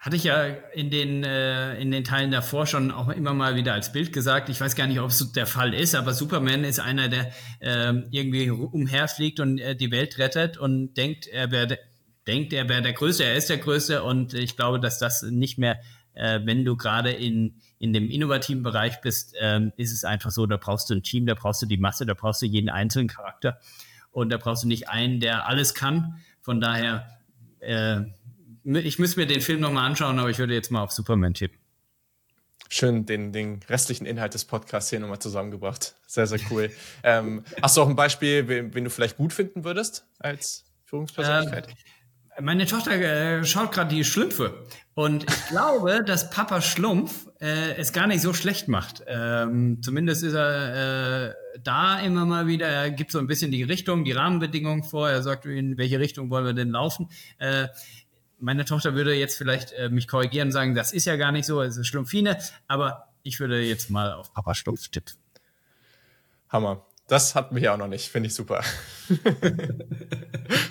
Hatte 0.00 0.16
ich 0.16 0.24
ja 0.24 0.44
in 0.74 0.90
den, 0.90 1.24
äh, 1.24 1.74
in 1.80 1.90
den 1.90 2.04
Teilen 2.04 2.30
davor 2.30 2.66
schon 2.66 2.92
auch 2.92 3.08
immer 3.08 3.34
mal 3.34 3.56
wieder 3.56 3.72
als 3.72 3.90
Bild 3.92 4.12
gesagt. 4.12 4.48
Ich 4.48 4.60
weiß 4.60 4.76
gar 4.76 4.86
nicht, 4.86 5.00
ob 5.00 5.10
es 5.10 5.32
der 5.32 5.46
Fall 5.46 5.74
ist, 5.74 5.96
aber 5.96 6.12
Superman 6.12 6.62
ist 6.62 6.78
einer, 6.78 7.08
der 7.08 7.32
äh, 7.58 7.94
irgendwie 8.10 8.50
umherfliegt 8.50 9.40
und 9.40 9.58
äh, 9.58 9.74
die 9.74 9.90
Welt 9.90 10.18
rettet 10.18 10.56
und 10.56 10.94
denkt, 10.94 11.26
er 11.26 11.50
wäre 11.50 11.78
denkt, 12.28 12.52
er 12.52 12.68
wäre 12.68 12.82
der 12.82 12.92
Größte, 12.92 13.24
er 13.24 13.34
ist 13.34 13.48
der 13.48 13.56
Größte 13.56 14.04
und 14.04 14.34
ich 14.34 14.56
glaube, 14.56 14.78
dass 14.78 14.98
das 14.98 15.22
nicht 15.22 15.58
mehr, 15.58 15.80
äh, 16.18 16.40
wenn 16.44 16.64
du 16.64 16.76
gerade 16.76 17.10
in, 17.10 17.54
in 17.78 17.92
dem 17.92 18.10
innovativen 18.10 18.62
Bereich 18.62 19.00
bist, 19.00 19.34
ähm, 19.40 19.72
ist 19.76 19.92
es 19.92 20.04
einfach 20.04 20.30
so, 20.30 20.46
da 20.46 20.56
brauchst 20.56 20.90
du 20.90 20.94
ein 20.94 21.02
Team, 21.02 21.26
da 21.26 21.34
brauchst 21.34 21.62
du 21.62 21.66
die 21.66 21.78
Masse, 21.78 22.04
da 22.04 22.14
brauchst 22.14 22.42
du 22.42 22.46
jeden 22.46 22.68
einzelnen 22.68 23.08
Charakter 23.08 23.58
und 24.10 24.30
da 24.30 24.36
brauchst 24.36 24.64
du 24.64 24.68
nicht 24.68 24.88
einen, 24.88 25.20
der 25.20 25.48
alles 25.48 25.74
kann. 25.74 26.20
Von 26.40 26.60
daher 26.60 27.18
äh, 27.60 28.02
ich 28.64 28.98
müsste 28.98 29.20
mir 29.20 29.26
den 29.26 29.40
Film 29.40 29.60
nochmal 29.60 29.86
anschauen, 29.86 30.18
aber 30.18 30.30
ich 30.30 30.38
würde 30.38 30.54
jetzt 30.54 30.70
mal 30.70 30.82
auf 30.82 30.92
Superman 30.92 31.34
tippen. 31.34 31.58
Schön 32.68 33.06
den, 33.06 33.32
den 33.32 33.60
restlichen 33.68 34.04
Inhalt 34.04 34.34
des 34.34 34.44
Podcasts 34.44 34.90
hier 34.90 35.00
nochmal 35.00 35.20
zusammengebracht. 35.20 35.94
Sehr, 36.06 36.26
sehr 36.26 36.40
cool. 36.50 36.70
ähm, 37.02 37.42
hast 37.62 37.78
du 37.78 37.82
auch 37.82 37.88
ein 37.88 37.96
Beispiel, 37.96 38.46
wen, 38.46 38.74
wen, 38.74 38.84
du 38.84 38.90
vielleicht 38.90 39.16
gut 39.16 39.32
finden 39.32 39.64
würdest 39.64 40.06
als 40.18 40.66
Führungspersönlichkeit? 40.84 41.68
Ähm, 41.68 41.74
meine 42.40 42.66
Tochter 42.66 42.92
äh, 42.92 43.44
schaut 43.44 43.72
gerade 43.72 43.94
die 43.94 44.04
Schlümpfe 44.04 44.66
und 44.94 45.24
ich 45.24 45.46
glaube, 45.48 46.02
dass 46.06 46.30
Papa 46.30 46.60
Schlumpf 46.60 47.28
äh, 47.40 47.74
es 47.76 47.92
gar 47.92 48.06
nicht 48.06 48.20
so 48.20 48.32
schlecht 48.32 48.68
macht. 48.68 49.02
Ähm, 49.06 49.82
zumindest 49.82 50.22
ist 50.22 50.34
er 50.34 51.30
äh, 51.30 51.34
da 51.62 52.00
immer 52.00 52.26
mal 52.26 52.46
wieder, 52.46 52.66
er 52.66 52.90
gibt 52.90 53.10
so 53.12 53.18
ein 53.18 53.26
bisschen 53.26 53.50
die 53.50 53.62
Richtung, 53.62 54.04
die 54.04 54.12
Rahmenbedingungen 54.12 54.84
vor, 54.84 55.08
er 55.08 55.22
sagt, 55.22 55.46
in 55.46 55.78
welche 55.78 55.98
Richtung 55.98 56.30
wollen 56.30 56.44
wir 56.44 56.52
denn 56.52 56.70
laufen. 56.70 57.08
Äh, 57.38 57.68
meine 58.38 58.64
Tochter 58.64 58.94
würde 58.94 59.14
jetzt 59.14 59.36
vielleicht 59.36 59.72
äh, 59.72 59.88
mich 59.88 60.06
korrigieren 60.06 60.48
und 60.48 60.52
sagen, 60.52 60.74
das 60.74 60.92
ist 60.92 61.06
ja 61.06 61.16
gar 61.16 61.32
nicht 61.32 61.46
so, 61.46 61.60
es 61.60 61.76
ist 61.76 61.86
Schlumpfine, 61.86 62.38
aber 62.66 63.08
ich 63.22 63.40
würde 63.40 63.60
jetzt 63.60 63.90
mal 63.90 64.12
auf 64.12 64.32
Papa 64.32 64.54
Schlumpf 64.54 64.88
tippen. 64.88 65.14
Hammer. 66.48 66.84
Das 67.08 67.34
hatten 67.34 67.54
wir 67.54 67.62
ja 67.62 67.74
auch 67.74 67.78
noch 67.78 67.88
nicht. 67.88 68.08
Finde 68.08 68.26
ich 68.26 68.34
super. 68.34 68.62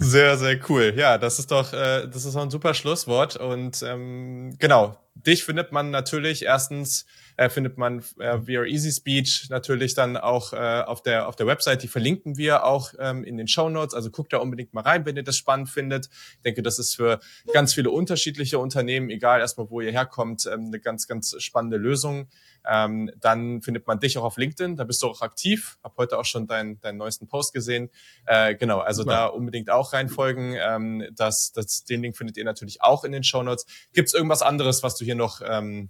sehr, 0.00 0.38
sehr 0.38 0.58
cool. 0.68 0.94
Ja, 0.96 1.18
das 1.18 1.38
ist 1.38 1.50
doch, 1.50 1.72
äh, 1.72 2.08
das 2.08 2.24
ist 2.24 2.34
auch 2.34 2.42
ein 2.42 2.50
super 2.50 2.74
Schlusswort. 2.74 3.36
Und 3.36 3.82
ähm, 3.82 4.56
genau, 4.58 4.96
dich 5.14 5.44
findet 5.44 5.72
man 5.72 5.90
natürlich 5.90 6.44
erstens 6.44 7.04
äh, 7.40 7.48
findet 7.48 7.78
man 7.78 8.04
äh, 8.18 8.46
via 8.46 8.64
Easy 8.64 8.92
Speech 8.92 9.48
natürlich 9.48 9.94
dann 9.94 10.18
auch 10.18 10.52
äh, 10.52 10.82
auf 10.82 11.02
der 11.02 11.26
auf 11.26 11.36
der 11.36 11.46
Website. 11.46 11.82
Die 11.82 11.88
verlinken 11.88 12.36
wir 12.36 12.64
auch 12.64 12.92
ähm, 12.98 13.24
in 13.24 13.38
den 13.38 13.48
Show 13.48 13.70
Notes. 13.70 13.94
Also 13.94 14.10
guckt 14.10 14.34
da 14.34 14.36
unbedingt 14.36 14.74
mal 14.74 14.82
rein, 14.82 15.06
wenn 15.06 15.16
ihr 15.16 15.22
das 15.22 15.38
spannend 15.38 15.70
findet. 15.70 16.10
Ich 16.34 16.42
denke, 16.42 16.62
das 16.62 16.78
ist 16.78 16.96
für 16.96 17.18
ganz 17.54 17.72
viele 17.72 17.90
unterschiedliche 17.90 18.58
Unternehmen, 18.58 19.08
egal 19.08 19.40
erstmal 19.40 19.70
wo 19.70 19.80
ihr 19.80 19.90
herkommt, 19.90 20.44
ähm, 20.52 20.66
eine 20.66 20.80
ganz 20.80 21.06
ganz 21.08 21.34
spannende 21.38 21.78
Lösung. 21.78 22.28
Ähm, 22.68 23.10
dann 23.18 23.62
findet 23.62 23.86
man 23.86 24.00
dich 24.00 24.18
auch 24.18 24.24
auf 24.24 24.36
LinkedIn. 24.36 24.76
Da 24.76 24.84
bist 24.84 25.02
du 25.02 25.06
auch 25.06 25.22
aktiv. 25.22 25.78
Hab 25.82 25.96
heute 25.96 26.18
auch 26.18 26.26
schon 26.26 26.46
deinen 26.46 26.78
deinen 26.82 26.98
neuesten 26.98 27.26
Post 27.26 27.54
gesehen. 27.54 27.88
Äh, 28.26 28.54
genau, 28.54 28.80
also 28.80 29.00
Super. 29.00 29.14
da 29.14 29.26
unbedingt 29.28 29.70
auch 29.70 29.94
reinfolgen. 29.94 30.56
Ähm, 30.60 31.06
das, 31.14 31.52
das, 31.52 31.84
den 31.84 32.02
Link 32.02 32.18
findet 32.18 32.36
ihr 32.36 32.44
natürlich 32.44 32.82
auch 32.82 33.02
in 33.02 33.12
den 33.12 33.24
Show 33.24 33.42
Notes. 33.42 33.64
Gibt 33.94 34.08
es 34.08 34.14
irgendwas 34.14 34.42
anderes, 34.42 34.82
was 34.82 34.94
du 34.96 35.06
hier 35.06 35.14
noch 35.14 35.40
ähm, 35.42 35.88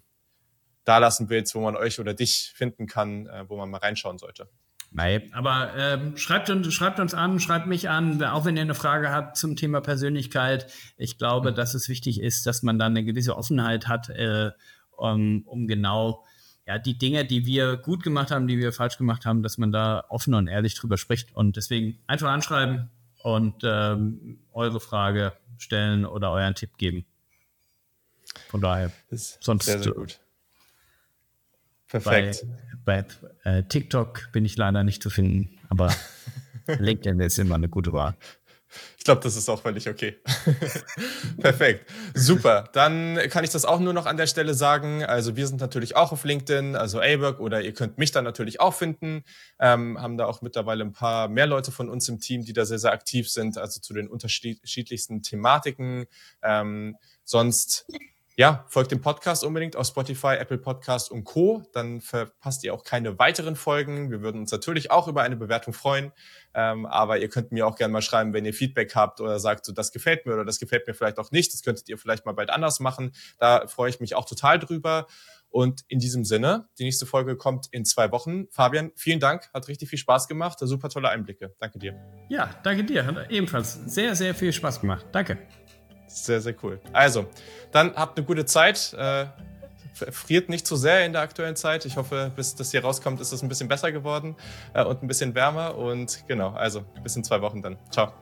da 0.85 0.99
lassen 0.99 1.29
willst, 1.29 1.55
wo 1.55 1.61
man 1.61 1.77
euch 1.77 2.01
oder 2.01 2.15
dich 2.15 2.53
finden 2.55 2.87
kann, 2.87 3.27
äh, 3.27 3.49
wo 3.49 3.57
man 3.57 3.71
mal 3.71 3.79
reinschauen 3.79 4.19
sollte. 4.19 4.49
Nein, 4.93 5.31
aber 5.33 5.73
ähm, 5.77 6.17
schreibt, 6.17 6.51
uns, 6.51 6.73
schreibt 6.75 6.99
uns 6.99 7.15
an, 7.15 7.39
schreibt 7.39 7.69
mich 7.69 7.89
an, 7.89 8.23
auch 8.25 8.45
wenn 8.45 8.57
ihr 8.57 8.63
eine 8.63 8.75
Frage 8.75 9.11
habt 9.11 9.37
zum 9.37 9.55
Thema 9.55 9.81
Persönlichkeit. 9.81 10.67
Ich 10.97 11.17
glaube, 11.17 11.53
mhm. 11.53 11.55
dass 11.55 11.75
es 11.75 11.89
wichtig 11.89 12.21
ist, 12.21 12.45
dass 12.47 12.63
man 12.63 12.79
dann 12.79 12.93
eine 12.93 13.05
gewisse 13.05 13.37
Offenheit 13.37 13.87
hat, 13.87 14.09
äh, 14.09 14.51
um, 14.97 15.43
um 15.47 15.69
genau 15.69 16.25
ja, 16.67 16.79
die 16.79 16.99
Dinge, 16.99 17.25
die 17.25 17.47
wir 17.47 17.77
gut 17.77 18.03
gemacht 18.03 18.33
haben, 18.33 18.49
die 18.49 18.59
wir 18.59 18.73
falsch 18.73 18.99
gemacht 18.99 19.27
haben, 19.27 19.43
dass 19.43 19.59
man 19.59 19.71
da 19.71 20.05
offen 20.09 20.35
und 20.35 20.49
ehrlich 20.49 20.75
drüber 20.75 20.99
spricht. 20.99 21.35
Und 21.35 21.57
deswegen 21.57 22.01
einfach 22.09 22.29
anschreiben 22.29 22.91
und 23.23 23.63
ähm, 23.63 24.41
eure 24.53 24.81
Frage 24.81 25.33
stellen 25.59 26.05
oder 26.05 26.33
euren 26.33 26.55
Tipp 26.55 26.79
geben. 26.79 27.07
Von 28.49 28.61
daher, 28.61 28.93
sonst 29.11 29.67
sehr, 29.67 29.83
sehr 29.83 29.93
gut. 29.93 30.21
Perfekt. 31.91 32.47
Bei, 32.85 33.05
bei 33.45 33.59
äh, 33.59 33.63
TikTok 33.65 34.31
bin 34.33 34.45
ich 34.45 34.57
leider 34.57 34.85
nicht 34.85 35.03
zu 35.03 35.11
finden, 35.11 35.59
aber 35.69 35.93
LinkedIn 36.67 37.21
ist 37.21 37.39
immer 37.39 37.57
eine 37.57 37.69
gute 37.69 37.93
Wahl. 37.93 38.17
Ich 38.99 39.05
glaube, 39.05 39.23
das 39.23 39.35
ist 39.35 39.49
auch 39.49 39.63
völlig 39.63 39.89
okay. 39.89 40.19
Perfekt. 41.41 41.91
Super. 42.15 42.69
Dann 42.73 43.19
kann 43.29 43.43
ich 43.43 43.51
das 43.51 43.65
auch 43.65 43.81
nur 43.81 43.93
noch 43.93 44.07
an 44.07 44.17
der 44.17 44.29
Stelle 44.29 44.55
sagen. 44.55 45.03
Also 45.03 45.35
wir 45.35 45.49
sind 45.49 45.61
natürlich 45.61 45.97
auch 45.97 46.13
auf 46.13 46.25
LinkedIn, 46.25 46.77
also 46.77 47.01
A-Work, 47.01 47.41
oder 47.41 47.63
ihr 47.63 47.75
könnt 47.75 47.99
mich 47.99 48.13
dann 48.13 48.23
natürlich 48.25 48.61
auch 48.61 48.75
finden. 48.75 49.25
Ähm, 49.59 50.01
haben 50.01 50.17
da 50.17 50.27
auch 50.27 50.43
mittlerweile 50.43 50.85
ein 50.85 50.93
paar 50.93 51.29
mehr 51.29 51.47
Leute 51.47 51.73
von 51.73 51.89
uns 51.89 52.09
im 52.09 52.21
Team, 52.21 52.45
die 52.45 52.53
da 52.53 52.65
sehr, 52.65 52.79
sehr 52.79 52.93
aktiv 52.93 53.29
sind, 53.29 53.59
also 53.59 53.81
zu 53.81 53.93
den 53.95 54.07
unterschiedlichsten 54.07 55.23
Thematiken. 55.23 56.07
Ähm, 56.43 56.97
sonst 57.25 57.87
ja, 58.41 58.65
folgt 58.69 58.91
dem 58.91 59.03
Podcast 59.03 59.45
unbedingt 59.45 59.77
auf 59.77 59.87
Spotify, 59.87 60.37
Apple 60.39 60.57
Podcast 60.57 61.11
und 61.11 61.25
Co. 61.25 61.63
Dann 61.75 62.01
verpasst 62.01 62.65
ihr 62.65 62.73
auch 62.73 62.85
keine 62.85 63.19
weiteren 63.19 63.55
Folgen. 63.55 64.11
Wir 64.11 64.23
würden 64.23 64.41
uns 64.41 64.51
natürlich 64.51 64.91
auch 64.91 65.09
über 65.09 65.21
eine 65.21 65.37
Bewertung 65.37 65.75
freuen. 65.75 66.11
Ähm, 66.55 66.87
aber 66.87 67.19
ihr 67.19 67.29
könnt 67.29 67.53
mir 67.53 67.67
auch 67.67 67.77
gerne 67.77 67.93
mal 67.93 68.01
schreiben, 68.01 68.33
wenn 68.33 68.47
ihr 68.47 68.55
Feedback 68.55 68.95
habt 68.95 69.21
oder 69.21 69.39
sagt, 69.39 69.67
so 69.67 69.73
das 69.73 69.93
gefällt 69.93 70.25
mir 70.25 70.33
oder 70.33 70.47
das 70.47 70.59
gefällt 70.59 70.87
mir 70.87 70.95
vielleicht 70.95 71.19
auch 71.19 71.31
nicht. 71.33 71.53
Das 71.53 71.63
könntet 71.63 71.87
ihr 71.91 71.99
vielleicht 71.99 72.25
mal 72.25 72.33
bald 72.33 72.49
anders 72.49 72.81
machen. 72.81 73.13
Da 73.39 73.67
freue 73.67 73.91
ich 73.91 74.01
mich 74.01 74.15
auch 74.15 74.25
total 74.25 74.59
drüber. 74.59 75.07
Und 75.51 75.83
in 75.89 75.99
diesem 75.99 76.25
Sinne, 76.25 76.67
die 76.79 76.85
nächste 76.85 77.05
Folge 77.05 77.37
kommt 77.37 77.67
in 77.73 77.85
zwei 77.85 78.11
Wochen. 78.11 78.47
Fabian, 78.53 78.91
vielen 78.95 79.21
Dank, 79.21 79.51
hat 79.53 79.69
richtig 79.69 79.91
viel 79.91 79.99
Spaß 79.99 80.29
gemacht. 80.29 80.61
Super 80.63 80.89
tolle 80.89 81.11
Einblicke. 81.11 81.55
Danke 81.59 81.79
dir. 81.79 81.95
Ja, 82.31 82.49
danke 82.63 82.85
dir. 82.85 83.05
Hat 83.05 83.31
ebenfalls 83.31 83.75
sehr, 83.85 84.17
sehr 84.17 84.35
viel 84.35 84.55
Spaß 84.55 84.81
gemacht. 84.81 85.05
Danke. 85.13 85.37
Sehr, 86.11 86.41
sehr 86.41 86.55
cool. 86.63 86.81
Also, 86.93 87.27
dann 87.71 87.95
habt 87.95 88.19
eine 88.19 88.27
gute 88.27 88.45
Zeit. 88.45 88.93
Äh, 88.95 89.27
friert 90.11 90.49
nicht 90.49 90.67
zu 90.67 90.77
sehr 90.77 91.05
in 91.05 91.13
der 91.13 91.23
aktuellen 91.23 91.57
Zeit. 91.57 91.85
Ich 91.85 91.97
hoffe, 91.97 92.33
bis 92.35 92.55
das 92.55 92.71
hier 92.71 92.83
rauskommt, 92.83 93.21
ist 93.21 93.33
es 93.33 93.43
ein 93.43 93.49
bisschen 93.49 93.69
besser 93.69 93.93
geworden 93.93 94.37
äh, 94.75 94.83
und 94.85 95.03
ein 95.03 95.09
bisschen 95.09 95.35
wärmer. 95.35 95.77
Und 95.77 96.25
genau, 96.27 96.51
also 96.51 96.83
bis 97.03 97.17
in 97.17 97.25
zwei 97.25 97.41
Wochen 97.43 97.63
dann. 97.63 97.77
Ciao. 97.91 98.13